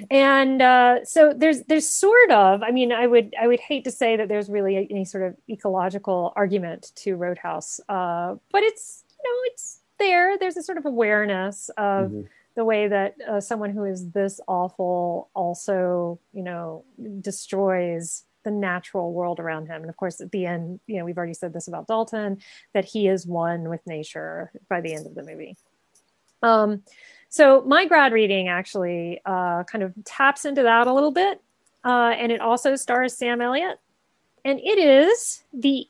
And 0.10 0.62
uh, 0.62 1.04
so 1.04 1.34
there's, 1.36 1.64
there's 1.64 1.88
sort 1.90 2.32
of, 2.32 2.64
I 2.64 2.72
mean, 2.72 2.92
I 2.92 3.06
would, 3.08 3.36
I 3.40 3.48
would 3.48 3.60
hate 3.60 3.84
to 3.84 3.92
say 3.92 4.16
that 4.16 4.28
there's 4.30 4.50
really 4.50 4.88
any 4.90 5.06
sort 5.06 5.24
of 5.24 5.36
ecological 5.50 6.34
argument 6.36 6.92
to 6.98 7.16
Roadhouse, 7.16 7.80
uh, 7.90 8.36
but 8.52 8.64
it's, 8.64 9.04
you 9.24 9.30
know, 9.30 9.40
it's 9.52 9.80
there. 10.00 10.38
There's 10.38 10.58
a 10.58 10.64
sort 10.64 10.78
of 10.78 10.86
awareness 10.86 11.70
of, 11.78 12.12
Mhm. 12.12 12.28
the 12.56 12.66
way 12.66 12.88
that 12.90 13.16
uh, 13.30 13.40
someone 13.40 13.70
who 13.70 13.86
is 13.86 14.10
this 14.12 14.42
awful 14.46 15.30
also 15.34 16.20
you 16.34 16.44
know 16.44 16.84
destroys 17.22 18.24
the 18.44 18.52
natural 18.52 19.14
world 19.14 19.40
around 19.40 19.68
him. 19.68 19.82
And 19.82 19.90
of 19.90 19.98
course 19.98 20.22
at 20.22 20.32
the 20.32 20.46
end 20.46 20.80
you 20.88 20.98
know 20.98 21.06
we've 21.06 21.18
already 21.18 21.34
said 21.34 21.54
this 21.54 21.68
about 21.68 21.88
dalton 21.88 22.40
that 22.74 22.86
he 22.86 23.08
is 23.08 23.26
one 23.26 23.70
with 23.70 23.86
nature 23.86 24.52
by 24.70 24.82
the 24.82 24.94
end 24.94 25.06
of 25.06 25.16
the 25.16 25.24
movie. 25.24 25.58
Um, 26.44 26.84
so 27.30 27.62
my 27.66 27.86
grad 27.86 28.12
reading 28.12 28.50
actually 28.50 29.22
uh, 29.26 29.64
kind 29.64 29.84
of 29.84 29.94
taps 30.04 30.44
into 30.44 30.64
that 30.64 30.88
a 30.88 30.94
little 30.94 31.12
bit. 31.12 31.42
Uh, 31.84 32.14
and 32.18 32.32
it 32.32 32.42
also 32.42 32.76
stars 32.76 33.16
sam 33.16 33.42
elliott. 33.42 33.80
And 34.44 34.60
it 34.60 34.78
is 34.78 35.44
the 35.54 35.88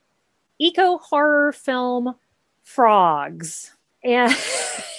eco 0.59 0.97
horror 0.97 1.51
film 1.51 2.15
frogs. 2.63 3.71
And 4.03 4.31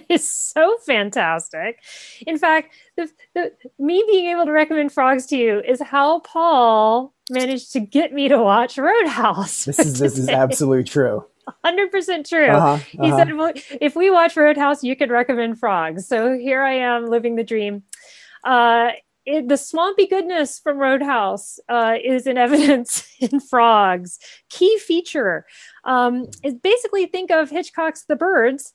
is 0.08 0.28
so 0.28 0.76
fantastic. 0.86 1.82
In 2.26 2.38
fact 2.38 2.72
the, 2.96 3.10
the, 3.34 3.52
me 3.78 4.04
being 4.06 4.26
able 4.26 4.44
to 4.44 4.52
recommend 4.52 4.92
frogs 4.92 5.26
to 5.26 5.36
you 5.36 5.60
is 5.60 5.80
how 5.80 6.20
paul 6.20 7.14
managed 7.30 7.72
to 7.72 7.80
get 7.80 8.12
me 8.12 8.28
to 8.28 8.38
watch 8.38 8.78
roadhouse 8.78 9.64
This 9.64 9.78
is 9.86 9.98
this 9.98 10.18
is 10.18 10.28
absolutely 10.28 10.84
true. 10.84 11.24
100% 11.64 12.28
true. 12.28 12.46
Uh-huh, 12.46 12.76
he 12.76 12.98
uh-huh. 12.98 13.16
said 13.16 13.34
well, 13.34 13.52
if 13.80 13.96
we 13.96 14.10
watch 14.10 14.36
roadhouse 14.36 14.84
you 14.84 14.94
could 14.94 15.10
recommend 15.10 15.58
frogs. 15.58 16.06
So 16.06 16.38
here 16.38 16.62
i 16.62 16.74
am 16.74 17.06
living 17.06 17.36
the 17.36 17.44
dream. 17.44 17.82
Uh, 18.44 18.90
it, 19.24 19.48
the 19.48 19.56
swampy 19.56 20.06
goodness 20.06 20.58
from 20.58 20.78
roadhouse 20.78 21.60
uh, 21.68 21.96
is 22.02 22.26
in 22.26 22.38
evidence 22.46 23.08
in 23.20 23.40
frogs. 23.40 24.18
Key 24.50 24.78
feature 24.78 25.46
um, 25.84 26.26
is 26.42 26.54
basically 26.54 27.06
think 27.06 27.30
of 27.30 27.50
hitchcock's 27.50 28.04
the 28.04 28.16
birds 28.16 28.72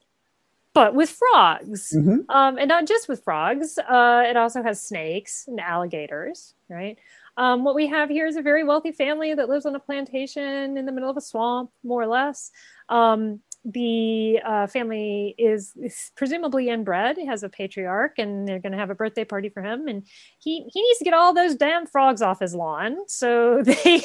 but 0.77 0.93
with 0.93 1.09
frogs 1.09 1.91
Mhm. 1.97 2.25
um, 2.29 2.57
and 2.59 2.67
not 2.67 2.85
just 2.85 3.07
with 3.09 3.23
frogs. 3.23 3.79
Uh, 3.79 4.21
it 4.29 4.37
also 4.37 4.61
has 4.61 4.79
snakes 4.81 5.45
and 5.47 5.59
alligators, 5.59 6.53
right? 6.69 6.97
Um, 7.35 7.63
what 7.63 7.73
we 7.75 7.87
have 7.87 8.09
here 8.09 8.27
is 8.27 8.35
a 8.35 8.41
very 8.43 8.63
wealthy 8.63 8.91
family 8.91 9.33
that 9.33 9.49
lives 9.49 9.65
on 9.65 9.75
a 9.75 9.79
plantation 9.79 10.77
in 10.77 10.85
the 10.85 10.91
middle 10.91 11.09
of 11.09 11.17
a 11.17 11.21
swamp, 11.21 11.71
more 11.83 12.01
or 12.01 12.07
less. 12.07 12.51
Um, 12.89 13.41
the 13.65 14.39
uh, 14.45 14.67
family 14.67 15.33
is, 15.39 15.73
is 15.81 16.11
presumably 16.15 16.69
inbred. 16.69 17.17
He 17.17 17.25
has 17.25 17.41
a 17.43 17.49
patriarch, 17.49 18.19
and 18.19 18.47
they're 18.47 18.59
going 18.59 18.71
to 18.71 18.77
have 18.77 18.91
a 18.91 18.95
birthday 18.95 19.25
party 19.25 19.49
for 19.49 19.61
him. 19.63 19.87
And 19.87 20.03
he 20.39 20.69
he 20.73 20.81
needs 20.81 20.99
to 20.99 21.05
get 21.05 21.13
all 21.15 21.33
those 21.33 21.55
damn 21.55 21.85
frogs 21.87 22.21
off 22.21 22.39
his 22.39 22.53
lawn. 22.55 22.97
So 23.07 23.61
they 23.69 24.01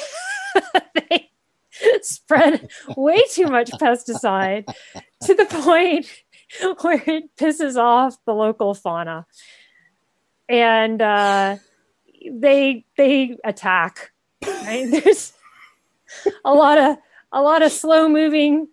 they 0.95 1.29
spread 2.01 2.69
way 2.97 3.21
too 3.31 3.45
much 3.47 3.69
pesticide 3.73 4.65
to 5.23 5.33
the 5.33 5.45
point 5.45 6.07
where 6.81 7.03
it 7.05 7.35
pisses 7.35 7.77
off 7.77 8.17
the 8.25 8.33
local 8.33 8.73
fauna 8.73 9.25
and 10.49 11.01
uh, 11.01 11.57
they 12.29 12.85
they 12.97 13.37
attack 13.43 14.11
right 14.45 14.87
there's 15.03 15.33
a 16.45 16.53
lot 16.53 16.77
of 16.77 16.97
a 17.31 17.41
lot 17.41 17.61
of 17.61 17.71
slow 17.71 18.07
moving 18.07 18.67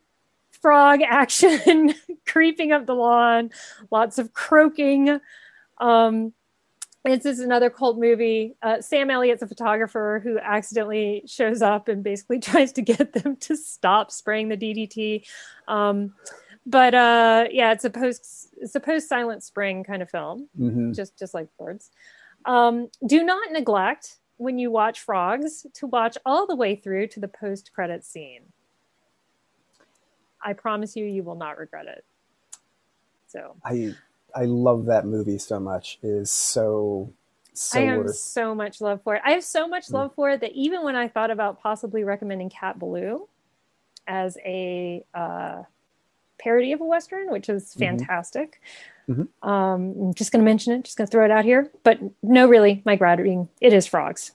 frog 0.51 1.01
action 1.03 1.95
creeping 2.26 2.72
up 2.72 2.87
the 2.87 2.95
lawn 2.95 3.51
lots 3.91 4.18
of 4.18 4.33
croaking 4.33 5.20
um 5.78 6.33
this 7.05 7.24
is 7.24 7.41
another 7.41 7.70
cult 7.70 7.99
movie. 7.99 8.57
Uh, 8.62 8.81
Sam 8.81 9.11
Elliott's 9.11 9.43
a 9.43 9.47
photographer 9.47 10.20
who 10.22 10.39
accidentally 10.39 11.22
shows 11.26 11.62
up 11.62 11.89
and 11.89 12.05
basically 12.05 12.39
tries 12.41 12.72
to 12.72 12.83
get 12.83 13.12
them 13.12 13.37
to 13.37 13.57
stop 13.57 14.11
spraying 14.11 14.49
the 14.49 14.57
DDT. 14.57 15.26
Um, 15.66 16.14
but 16.66 16.94
uh, 16.94 17.46
yeah, 17.50 17.72
it's 17.72 17.84
a 17.84 17.90
post 17.90 18.48
it's 18.58 18.74
a 18.74 18.80
post 18.80 19.08
Silent 19.08 19.42
Spring 19.42 19.84
kind 19.84 20.02
of 20.02 20.11
film, 20.11 20.48
Mhm. 20.58 20.94
just 20.94 21.18
just 21.18 21.34
like 21.34 21.48
birds. 21.58 21.90
Um, 22.44 22.88
do 23.06 23.22
not 23.22 23.52
neglect 23.52 24.18
when 24.38 24.58
you 24.58 24.70
watch 24.70 25.00
Frogs 25.00 25.66
to 25.74 25.86
watch 25.86 26.16
all 26.24 26.46
the 26.46 26.56
way 26.56 26.74
through 26.76 27.08
to 27.08 27.20
the 27.20 27.28
post 27.28 27.72
credit 27.74 28.04
scene. 28.04 28.42
I 30.42 30.54
promise 30.54 30.96
you, 30.96 31.04
you 31.04 31.22
will 31.22 31.34
not 31.34 31.58
regret 31.58 31.86
it. 31.86 32.04
So 33.28 33.56
I 33.64 33.94
I 34.34 34.44
love 34.44 34.86
that 34.86 35.06
movie 35.06 35.38
so 35.38 35.61
much. 35.61 35.98
It 36.02 36.08
is 36.08 36.30
so 36.30 37.12
so 37.52 37.78
I 37.80 37.82
have 37.82 37.98
worth. 37.98 38.16
so 38.16 38.54
much 38.54 38.80
love 38.80 39.02
for 39.02 39.16
it. 39.16 39.22
I 39.24 39.32
have 39.32 39.44
so 39.44 39.68
much 39.68 39.88
Mm. 39.88 39.94
love 39.94 40.14
for 40.14 40.30
it 40.30 40.40
that 40.40 40.52
even 40.52 40.82
when 40.84 40.96
I 40.96 41.08
thought 41.08 41.30
about 41.30 41.61
possibly 41.61 42.04
recommending 42.04 42.48
Cat 42.48 42.78
Ballou 42.78 43.28
as 44.06 44.38
a 44.44 45.04
uh, 45.14 45.62
parody 46.41 46.72
of 46.72 46.80
a 46.80 46.84
western, 46.84 47.30
which 47.30 47.49
is 47.49 47.74
Mhm. 47.74 47.78
fantastic. 47.78 48.61
Mhm. 49.09 49.28
Um, 49.43 49.95
I'm 50.01 50.14
just 50.14 50.32
going 50.32 50.41
to 50.41 50.45
mention 50.45 50.72
it. 50.72 50.84
Just 50.84 50.97
going 50.97 51.07
to 51.07 51.11
throw 51.11 51.24
it 51.24 51.30
out 51.30 51.45
here. 51.45 51.70
But 51.84 51.99
no, 52.22 52.49
really, 52.49 52.82
my 52.84 52.97
grad 52.97 53.18
reading 53.18 53.49
it 53.61 53.72
is 53.72 53.86
Frogs. 53.86 54.32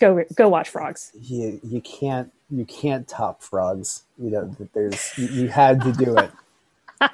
Go 0.00 0.24
go 0.34 0.48
watch 0.48 0.68
Frogs. 0.70 1.12
You 1.20 1.60
you 1.62 1.80
can't 1.82 2.32
you 2.50 2.64
can't 2.64 3.06
top 3.06 3.42
frogs. 3.42 4.04
You 4.18 4.30
know 4.30 4.44
that 4.58 4.72
there's 4.72 5.12
you, 5.18 5.26
you 5.26 5.48
had 5.48 5.82
to 5.82 5.92
do 5.92 6.16
it. 6.16 6.30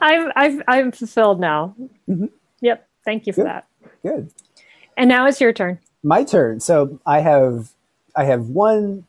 I'm 0.00 0.32
I've 0.34 0.62
I'm 0.66 0.92
fulfilled 0.92 1.38
now. 1.40 1.74
Mhm. 2.08 2.30
Yep. 2.60 2.88
Thank 3.04 3.26
you 3.26 3.32
for 3.34 3.42
Good. 3.42 3.46
that. 3.50 3.66
Good. 4.02 4.30
And 4.96 5.08
now 5.08 5.26
it's 5.26 5.40
your 5.40 5.52
turn. 5.52 5.78
My 6.02 6.24
turn. 6.24 6.60
So 6.60 6.98
I 7.04 7.20
have 7.20 7.72
I 8.16 8.24
have 8.24 8.48
one 8.48 9.04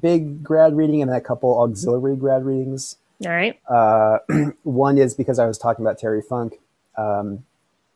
big 0.00 0.44
grad 0.44 0.76
reading 0.76 1.02
and 1.02 1.10
a 1.10 1.20
couple 1.20 1.58
auxiliary 1.60 2.14
grad 2.16 2.44
readings. 2.44 2.96
All 3.24 3.32
right. 3.32 3.58
Uh, 3.68 4.18
one 4.62 4.98
is 4.98 5.14
because 5.14 5.38
I 5.38 5.46
was 5.46 5.58
talking 5.58 5.84
about 5.84 5.98
Terry 5.98 6.22
Funk, 6.22 6.54
um, 6.96 7.44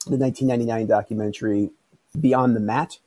the 0.06 0.16
1999 0.16 0.86
documentary 0.86 1.70
Beyond 2.18 2.56
the 2.56 2.60
Mat, 2.60 2.98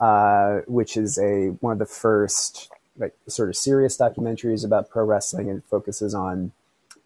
uh, 0.00 0.60
which 0.66 0.96
is 0.96 1.18
a 1.18 1.48
one 1.60 1.72
of 1.72 1.78
the 1.78 1.86
first 1.86 2.70
like 2.96 3.14
sort 3.28 3.48
of 3.48 3.56
serious 3.56 3.96
documentaries 3.96 4.64
about 4.64 4.90
pro 4.90 5.04
wrestling 5.04 5.48
and 5.48 5.64
focuses 5.64 6.14
on 6.14 6.52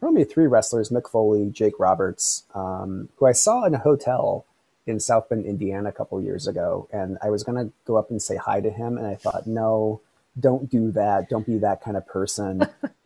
probably 0.00 0.24
three 0.24 0.46
wrestlers: 0.46 0.90
Mick 0.90 1.08
Foley, 1.08 1.50
Jake 1.50 1.78
Roberts, 1.78 2.44
um, 2.54 3.08
who 3.16 3.26
I 3.26 3.32
saw 3.32 3.64
in 3.64 3.74
a 3.74 3.78
hotel 3.78 4.44
in 4.86 4.98
South 5.00 5.28
Bend, 5.28 5.46
Indiana, 5.46 5.88
a 5.88 5.92
couple 5.92 6.20
years 6.20 6.46
ago, 6.46 6.88
and 6.92 7.18
I 7.22 7.30
was 7.30 7.42
gonna 7.42 7.70
go 7.86 7.96
up 7.96 8.10
and 8.10 8.20
say 8.20 8.36
hi 8.36 8.60
to 8.60 8.70
him, 8.70 8.98
and 8.98 9.06
I 9.06 9.14
thought, 9.14 9.46
no, 9.46 10.00
don't 10.38 10.68
do 10.70 10.90
that. 10.92 11.28
Don't 11.28 11.46
be 11.46 11.58
that 11.58 11.82
kind 11.82 11.96
of 11.96 12.06
person. 12.06 12.66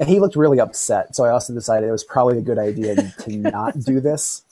and 0.00 0.08
he 0.08 0.20
looked 0.20 0.36
really 0.36 0.60
upset. 0.60 1.14
So 1.14 1.24
I 1.24 1.30
also 1.30 1.54
decided 1.54 1.88
it 1.88 1.92
was 1.92 2.04
probably 2.04 2.38
a 2.38 2.42
good 2.42 2.58
idea 2.58 2.96
to 2.96 3.30
not 3.36 3.78
do 3.80 4.00
this. 4.00 4.42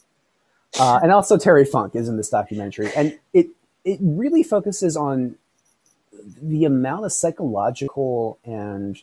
Uh, 0.79 1.01
and 1.03 1.13
also 1.13 1.37
Terry 1.37 1.65
Funk 1.65 1.95
is 1.95 2.09
in 2.09 2.17
this 2.17 2.31
documentary, 2.31 2.91
and 2.97 3.19
it 3.33 3.49
it 3.85 3.99
really 4.01 4.43
focuses 4.43 4.97
on 4.97 5.37
the 6.41 6.65
amount 6.65 7.05
of 7.05 7.13
psychological 7.13 8.39
and 8.45 9.03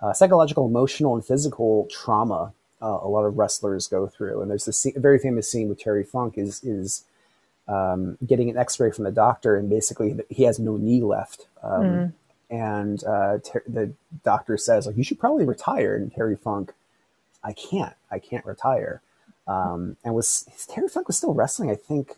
uh, 0.00 0.12
psychological, 0.12 0.66
emotional, 0.66 1.14
and 1.14 1.24
physical 1.24 1.88
trauma 1.90 2.52
uh, 2.80 2.98
a 3.02 3.08
lot 3.08 3.24
of 3.24 3.36
wrestlers 3.36 3.86
go 3.86 4.06
through. 4.06 4.40
And 4.40 4.50
there's 4.50 4.64
this 4.64 4.78
scene, 4.78 4.92
a 4.96 5.00
very 5.00 5.18
famous 5.18 5.50
scene 5.50 5.68
with 5.68 5.80
Terry 5.80 6.04
Funk 6.04 6.38
is 6.38 6.62
is 6.62 7.04
um, 7.66 8.16
getting 8.26 8.48
an 8.48 8.56
X-ray 8.56 8.92
from 8.92 9.04
the 9.04 9.12
doctor, 9.12 9.56
and 9.56 9.68
basically 9.68 10.16
he 10.30 10.44
has 10.44 10.58
no 10.58 10.76
knee 10.76 11.02
left. 11.02 11.46
Um, 11.62 11.82
Mm. 11.82 12.12
And 12.50 13.02
uh, 13.04 13.38
ter- 13.44 13.62
the 13.66 13.92
doctor 14.24 14.56
says, 14.56 14.86
like, 14.86 14.96
you 14.96 15.04
should 15.04 15.18
probably 15.18 15.44
retire. 15.44 15.94
And 15.96 16.12
Terry 16.12 16.36
Funk, 16.36 16.72
I 17.44 17.52
can't, 17.52 17.94
I 18.10 18.18
can't 18.18 18.44
retire. 18.46 19.02
Um, 19.46 19.96
and 20.04 20.14
was 20.14 20.46
Terry 20.68 20.88
Funk 20.88 21.08
was 21.08 21.16
still 21.16 21.34
wrestling, 21.34 21.70
I 21.70 21.74
think, 21.74 22.16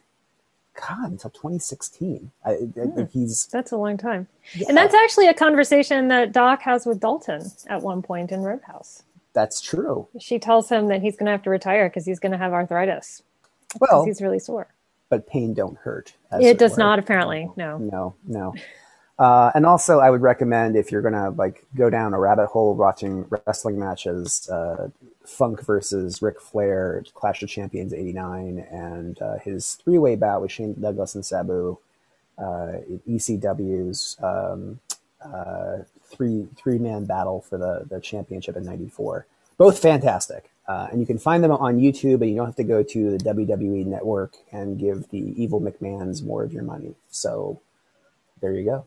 God, 0.88 1.10
until 1.12 1.30
2016. 1.30 2.30
I, 2.44 2.50
I 2.50 2.56
think 2.94 3.10
he's 3.12 3.46
That's 3.46 3.72
a 3.72 3.76
long 3.76 3.96
time. 3.96 4.28
yeah, 4.54 4.66
And 4.68 4.76
that's 4.76 4.94
actually 4.94 5.26
a 5.28 5.34
conversation 5.34 6.08
that 6.08 6.32
Doc 6.32 6.62
has 6.62 6.86
with 6.86 7.00
Dalton 7.00 7.50
at 7.66 7.82
one 7.82 8.02
point 8.02 8.30
in 8.32 8.42
Roadhouse. 8.42 9.02
that's 9.32 9.60
true. 9.60 10.08
She 10.18 10.38
tells 10.38 10.68
him 10.68 10.86
that 10.88 11.02
he's 11.02 11.16
going 11.16 11.26
to 11.26 11.32
have 11.32 11.42
to 11.42 11.50
retire 11.50 11.88
because 11.88 12.06
he's 12.06 12.18
going 12.20 12.32
to 12.32 12.38
have 12.38 12.52
arthritis. 12.52 13.22
Well, 13.80 14.04
he's 14.04 14.20
really 14.22 14.38
sore. 14.40 14.68
but 15.08 15.26
pain 15.28 15.54
don't 15.54 15.76
hurt. 15.78 16.14
It 16.32 16.58
does 16.58 16.76
not, 16.78 16.98
apparently. 16.98 17.48
No. 17.56 17.78
No, 17.78 18.14
no. 18.26 18.54
Uh, 19.20 19.52
and 19.54 19.66
also, 19.66 19.98
I 19.98 20.08
would 20.08 20.22
recommend 20.22 20.76
if 20.76 20.90
you're 20.90 21.02
gonna 21.02 21.28
like 21.28 21.66
go 21.76 21.90
down 21.90 22.14
a 22.14 22.18
rabbit 22.18 22.46
hole 22.46 22.74
watching 22.74 23.26
wrestling 23.28 23.78
matches, 23.78 24.48
uh, 24.48 24.88
Funk 25.26 25.60
versus 25.66 26.22
Ric 26.22 26.40
Flair, 26.40 27.04
Clash 27.12 27.42
of 27.42 27.50
Champions 27.50 27.92
'89, 27.92 28.66
and 28.70 29.20
uh, 29.20 29.36
his 29.36 29.74
three-way 29.74 30.16
bout 30.16 30.40
with 30.40 30.50
Shane 30.50 30.72
Douglas 30.80 31.14
and 31.14 31.26
Sabu, 31.26 31.76
uh, 32.38 32.78
ECW's 33.06 34.16
um, 34.22 34.80
uh, 35.22 35.80
three 36.02 36.48
three-man 36.56 37.04
battle 37.04 37.42
for 37.42 37.58
the 37.58 37.84
the 37.90 38.00
championship 38.00 38.56
in 38.56 38.64
'94. 38.64 39.26
Both 39.58 39.80
fantastic. 39.80 40.48
Uh, 40.66 40.88
and 40.92 41.00
you 41.00 41.06
can 41.06 41.18
find 41.18 41.44
them 41.44 41.52
on 41.52 41.78
YouTube, 41.78 42.22
and 42.22 42.30
you 42.30 42.36
don't 42.36 42.46
have 42.46 42.56
to 42.56 42.64
go 42.64 42.82
to 42.82 43.18
the 43.18 43.24
WWE 43.24 43.84
network 43.84 44.36
and 44.50 44.78
give 44.78 45.10
the 45.10 45.34
evil 45.36 45.60
McMahons 45.60 46.24
more 46.24 46.42
of 46.42 46.54
your 46.54 46.62
money. 46.62 46.94
So 47.10 47.60
there 48.40 48.54
you 48.54 48.64
go. 48.64 48.86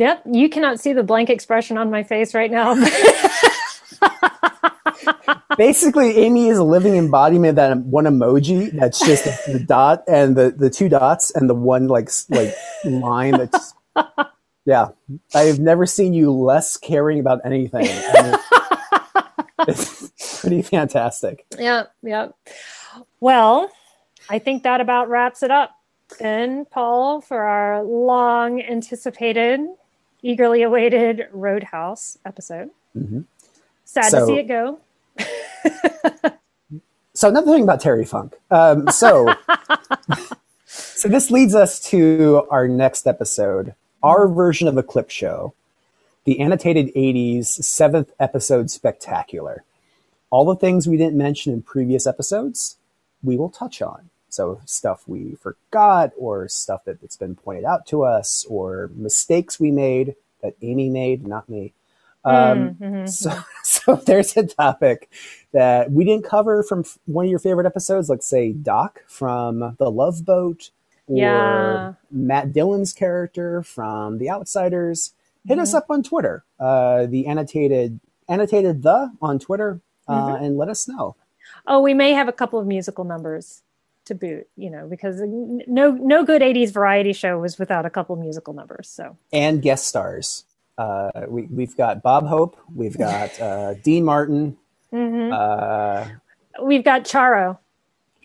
Yep. 0.00 0.22
You 0.32 0.48
cannot 0.48 0.80
see 0.80 0.94
the 0.94 1.02
blank 1.02 1.28
expression 1.28 1.76
on 1.76 1.90
my 1.90 2.02
face 2.02 2.32
right 2.32 2.50
now. 2.50 2.74
Basically, 5.58 6.16
Amy 6.16 6.48
is 6.48 6.56
a 6.56 6.64
living 6.64 6.96
embodiment 6.96 7.50
of 7.50 7.56
that 7.56 7.76
one 7.80 8.06
emoji 8.06 8.72
that's 8.72 8.98
just 8.98 9.24
the 9.46 9.58
dot 9.58 10.02
and 10.08 10.36
the, 10.36 10.52
the 10.56 10.70
two 10.70 10.88
dots 10.88 11.30
and 11.32 11.50
the 11.50 11.54
one 11.54 11.86
like 11.86 12.08
like 12.30 12.54
line 12.84 13.32
that's 13.32 13.74
yeah. 14.64 14.88
I 15.34 15.42
have 15.42 15.58
never 15.58 15.84
seen 15.84 16.14
you 16.14 16.32
less 16.32 16.78
caring 16.78 17.20
about 17.20 17.42
anything. 17.44 17.86
And 17.86 18.38
it's 19.68 20.40
pretty 20.40 20.62
fantastic. 20.62 21.44
Yeah, 21.58 21.84
yeah. 22.02 22.28
Well, 23.20 23.70
I 24.30 24.38
think 24.38 24.62
that 24.62 24.80
about 24.80 25.10
wraps 25.10 25.42
it 25.42 25.50
up 25.50 25.72
then, 26.18 26.64
Paul, 26.64 27.20
for 27.20 27.42
our 27.42 27.82
long 27.84 28.62
anticipated, 28.62 29.60
eagerly 30.22 30.62
awaited 30.62 31.28
Roadhouse 31.32 32.18
episode. 32.24 32.70
Mhm. 32.96 33.24
Sad 33.84 34.10
to 34.10 34.26
see 34.26 34.38
it 34.38 34.48
go. 34.48 34.80
So 37.20 37.28
another 37.28 37.52
thing 37.52 37.64
about 37.64 37.80
Terry 37.80 38.06
Funk. 38.06 38.34
Um, 38.50 38.88
so, 38.88 39.34
so 40.64 41.06
this 41.06 41.30
leads 41.30 41.54
us 41.54 41.78
to 41.90 42.46
our 42.50 42.66
next 42.66 43.06
episode, 43.06 43.74
our 44.02 44.26
version 44.26 44.68
of 44.68 44.78
a 44.78 44.82
clip 44.82 45.10
show, 45.10 45.52
the 46.24 46.40
annotated 46.40 46.86
'80s 46.94 47.44
seventh 47.44 48.12
episode 48.18 48.70
spectacular. 48.70 49.64
All 50.30 50.46
the 50.46 50.56
things 50.56 50.88
we 50.88 50.96
didn't 50.96 51.18
mention 51.18 51.52
in 51.52 51.60
previous 51.60 52.06
episodes, 52.06 52.78
we 53.22 53.36
will 53.36 53.50
touch 53.50 53.82
on. 53.82 54.08
So 54.30 54.60
stuff 54.64 55.02
we 55.06 55.34
forgot, 55.34 56.12
or 56.16 56.48
stuff 56.48 56.84
that, 56.84 57.00
that's 57.00 57.16
been 57.16 57.34
pointed 57.34 57.64
out 57.64 57.86
to 57.86 58.04
us, 58.04 58.46
or 58.48 58.90
mistakes 58.94 59.58
we 59.60 59.70
made 59.70 60.14
that 60.42 60.54
Amy 60.62 60.88
made, 60.88 61.26
not 61.26 61.48
me. 61.48 61.72
Um, 62.24 62.76
Mhm. 62.80 63.08
so, 63.08 63.32
so 63.64 63.96
there's 63.96 64.36
a 64.36 64.46
topic 64.46 65.10
that 65.52 65.90
we 65.90 66.04
didn't 66.04 66.24
cover 66.24 66.62
from 66.62 66.84
one 67.06 67.24
of 67.24 67.30
your 67.30 67.40
favorite 67.40 67.66
episodes, 67.66 68.08
like 68.08 68.22
say 68.22 68.52
Doc 68.52 69.02
from 69.08 69.76
The 69.78 69.90
Love 69.90 70.24
Boat, 70.24 70.70
or 71.08 71.16
Yeah. 71.16 71.92
Matt 72.10 72.52
Dillon's 72.52 72.92
character 72.92 73.62
from 73.62 74.18
The 74.18 74.30
Outsiders. 74.30 75.12
Hit 75.46 75.58
us 75.58 75.72
Mhm. 75.72 75.78
up 75.78 75.86
on 75.90 76.02
Twitter, 76.02 76.44
uh, 76.58 77.06
the 77.06 77.26
annotated 77.26 77.98
annotated 78.28 78.82
the 78.84 79.10
on 79.20 79.40
Twitter, 79.40 79.80
uh, 80.06 80.38
and 80.40 80.56
let 80.56 80.68
us 80.68 80.86
know. 80.86 81.16
Oh, 81.66 81.80
we 81.80 81.94
may 81.94 82.12
have 82.12 82.28
a 82.28 82.32
couple 82.32 82.60
of 82.60 82.66
musical 82.66 83.02
numbers 83.02 83.62
to 84.10 84.14
boot, 84.14 84.46
you 84.56 84.70
know, 84.70 84.86
because 84.86 85.20
no 85.24 85.90
no 85.92 86.24
good 86.24 86.42
80s 86.42 86.72
variety 86.72 87.12
show 87.12 87.38
was 87.38 87.58
without 87.58 87.86
a 87.86 87.90
couple 87.90 88.14
musical 88.16 88.52
numbers. 88.54 88.88
So 88.88 89.16
and 89.32 89.60
guest 89.62 89.86
stars. 89.86 90.44
Uh, 90.78 91.10
we, 91.28 91.42
we've 91.42 91.76
got 91.76 92.02
Bob 92.02 92.26
Hope, 92.26 92.56
we've 92.74 92.96
got 92.96 93.38
uh, 93.40 93.74
Dean 93.74 94.04
Martin, 94.04 94.56
Mhm. 94.92 95.30
uh, 95.32 96.08
we've 96.62 96.84
got 96.84 97.04
Charo. 97.04 97.58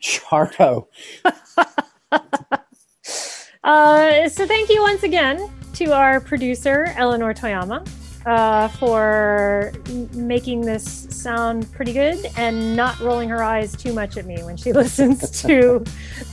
Charo. 0.01 0.87
Uh, 3.63 4.29
so 4.29 4.45
thank 4.45 4.69
you 4.69 4.79
once 4.83 5.01
again 5.01 5.49
to 5.73 5.85
our 5.91 6.19
producer 6.19 6.93
Eleanor 6.97 7.33
Toyama 7.33 7.83
uh, 8.25 8.67
for 8.69 9.71
making 10.13 10.61
this 10.61 11.07
sound 11.09 11.71
pretty 11.71 11.93
good 11.93 12.25
and 12.37 12.75
not 12.75 12.99
rolling 12.99 13.29
her 13.29 13.43
eyes 13.43 13.75
too 13.75 13.93
much 13.93 14.17
at 14.17 14.25
me 14.25 14.41
when 14.43 14.57
she 14.57 14.73
listens 14.81 15.41
to 15.41 15.83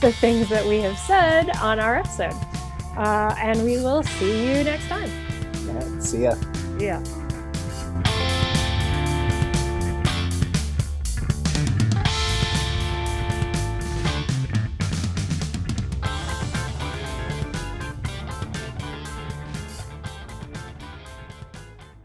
the 0.01 0.11
things 0.13 0.49
that 0.49 0.65
we 0.65 0.79
have 0.79 0.97
said 0.97 1.49
on 1.57 1.79
our 1.79 1.97
episode. 1.97 2.33
Uh, 2.97 3.35
and 3.39 3.63
we 3.63 3.77
will 3.77 4.03
see 4.03 4.47
you 4.47 4.63
next 4.63 4.87
time. 4.87 5.09
Yeah, 5.65 5.99
see 5.99 6.23
ya. 6.23 6.35
Yeah. 6.79 7.22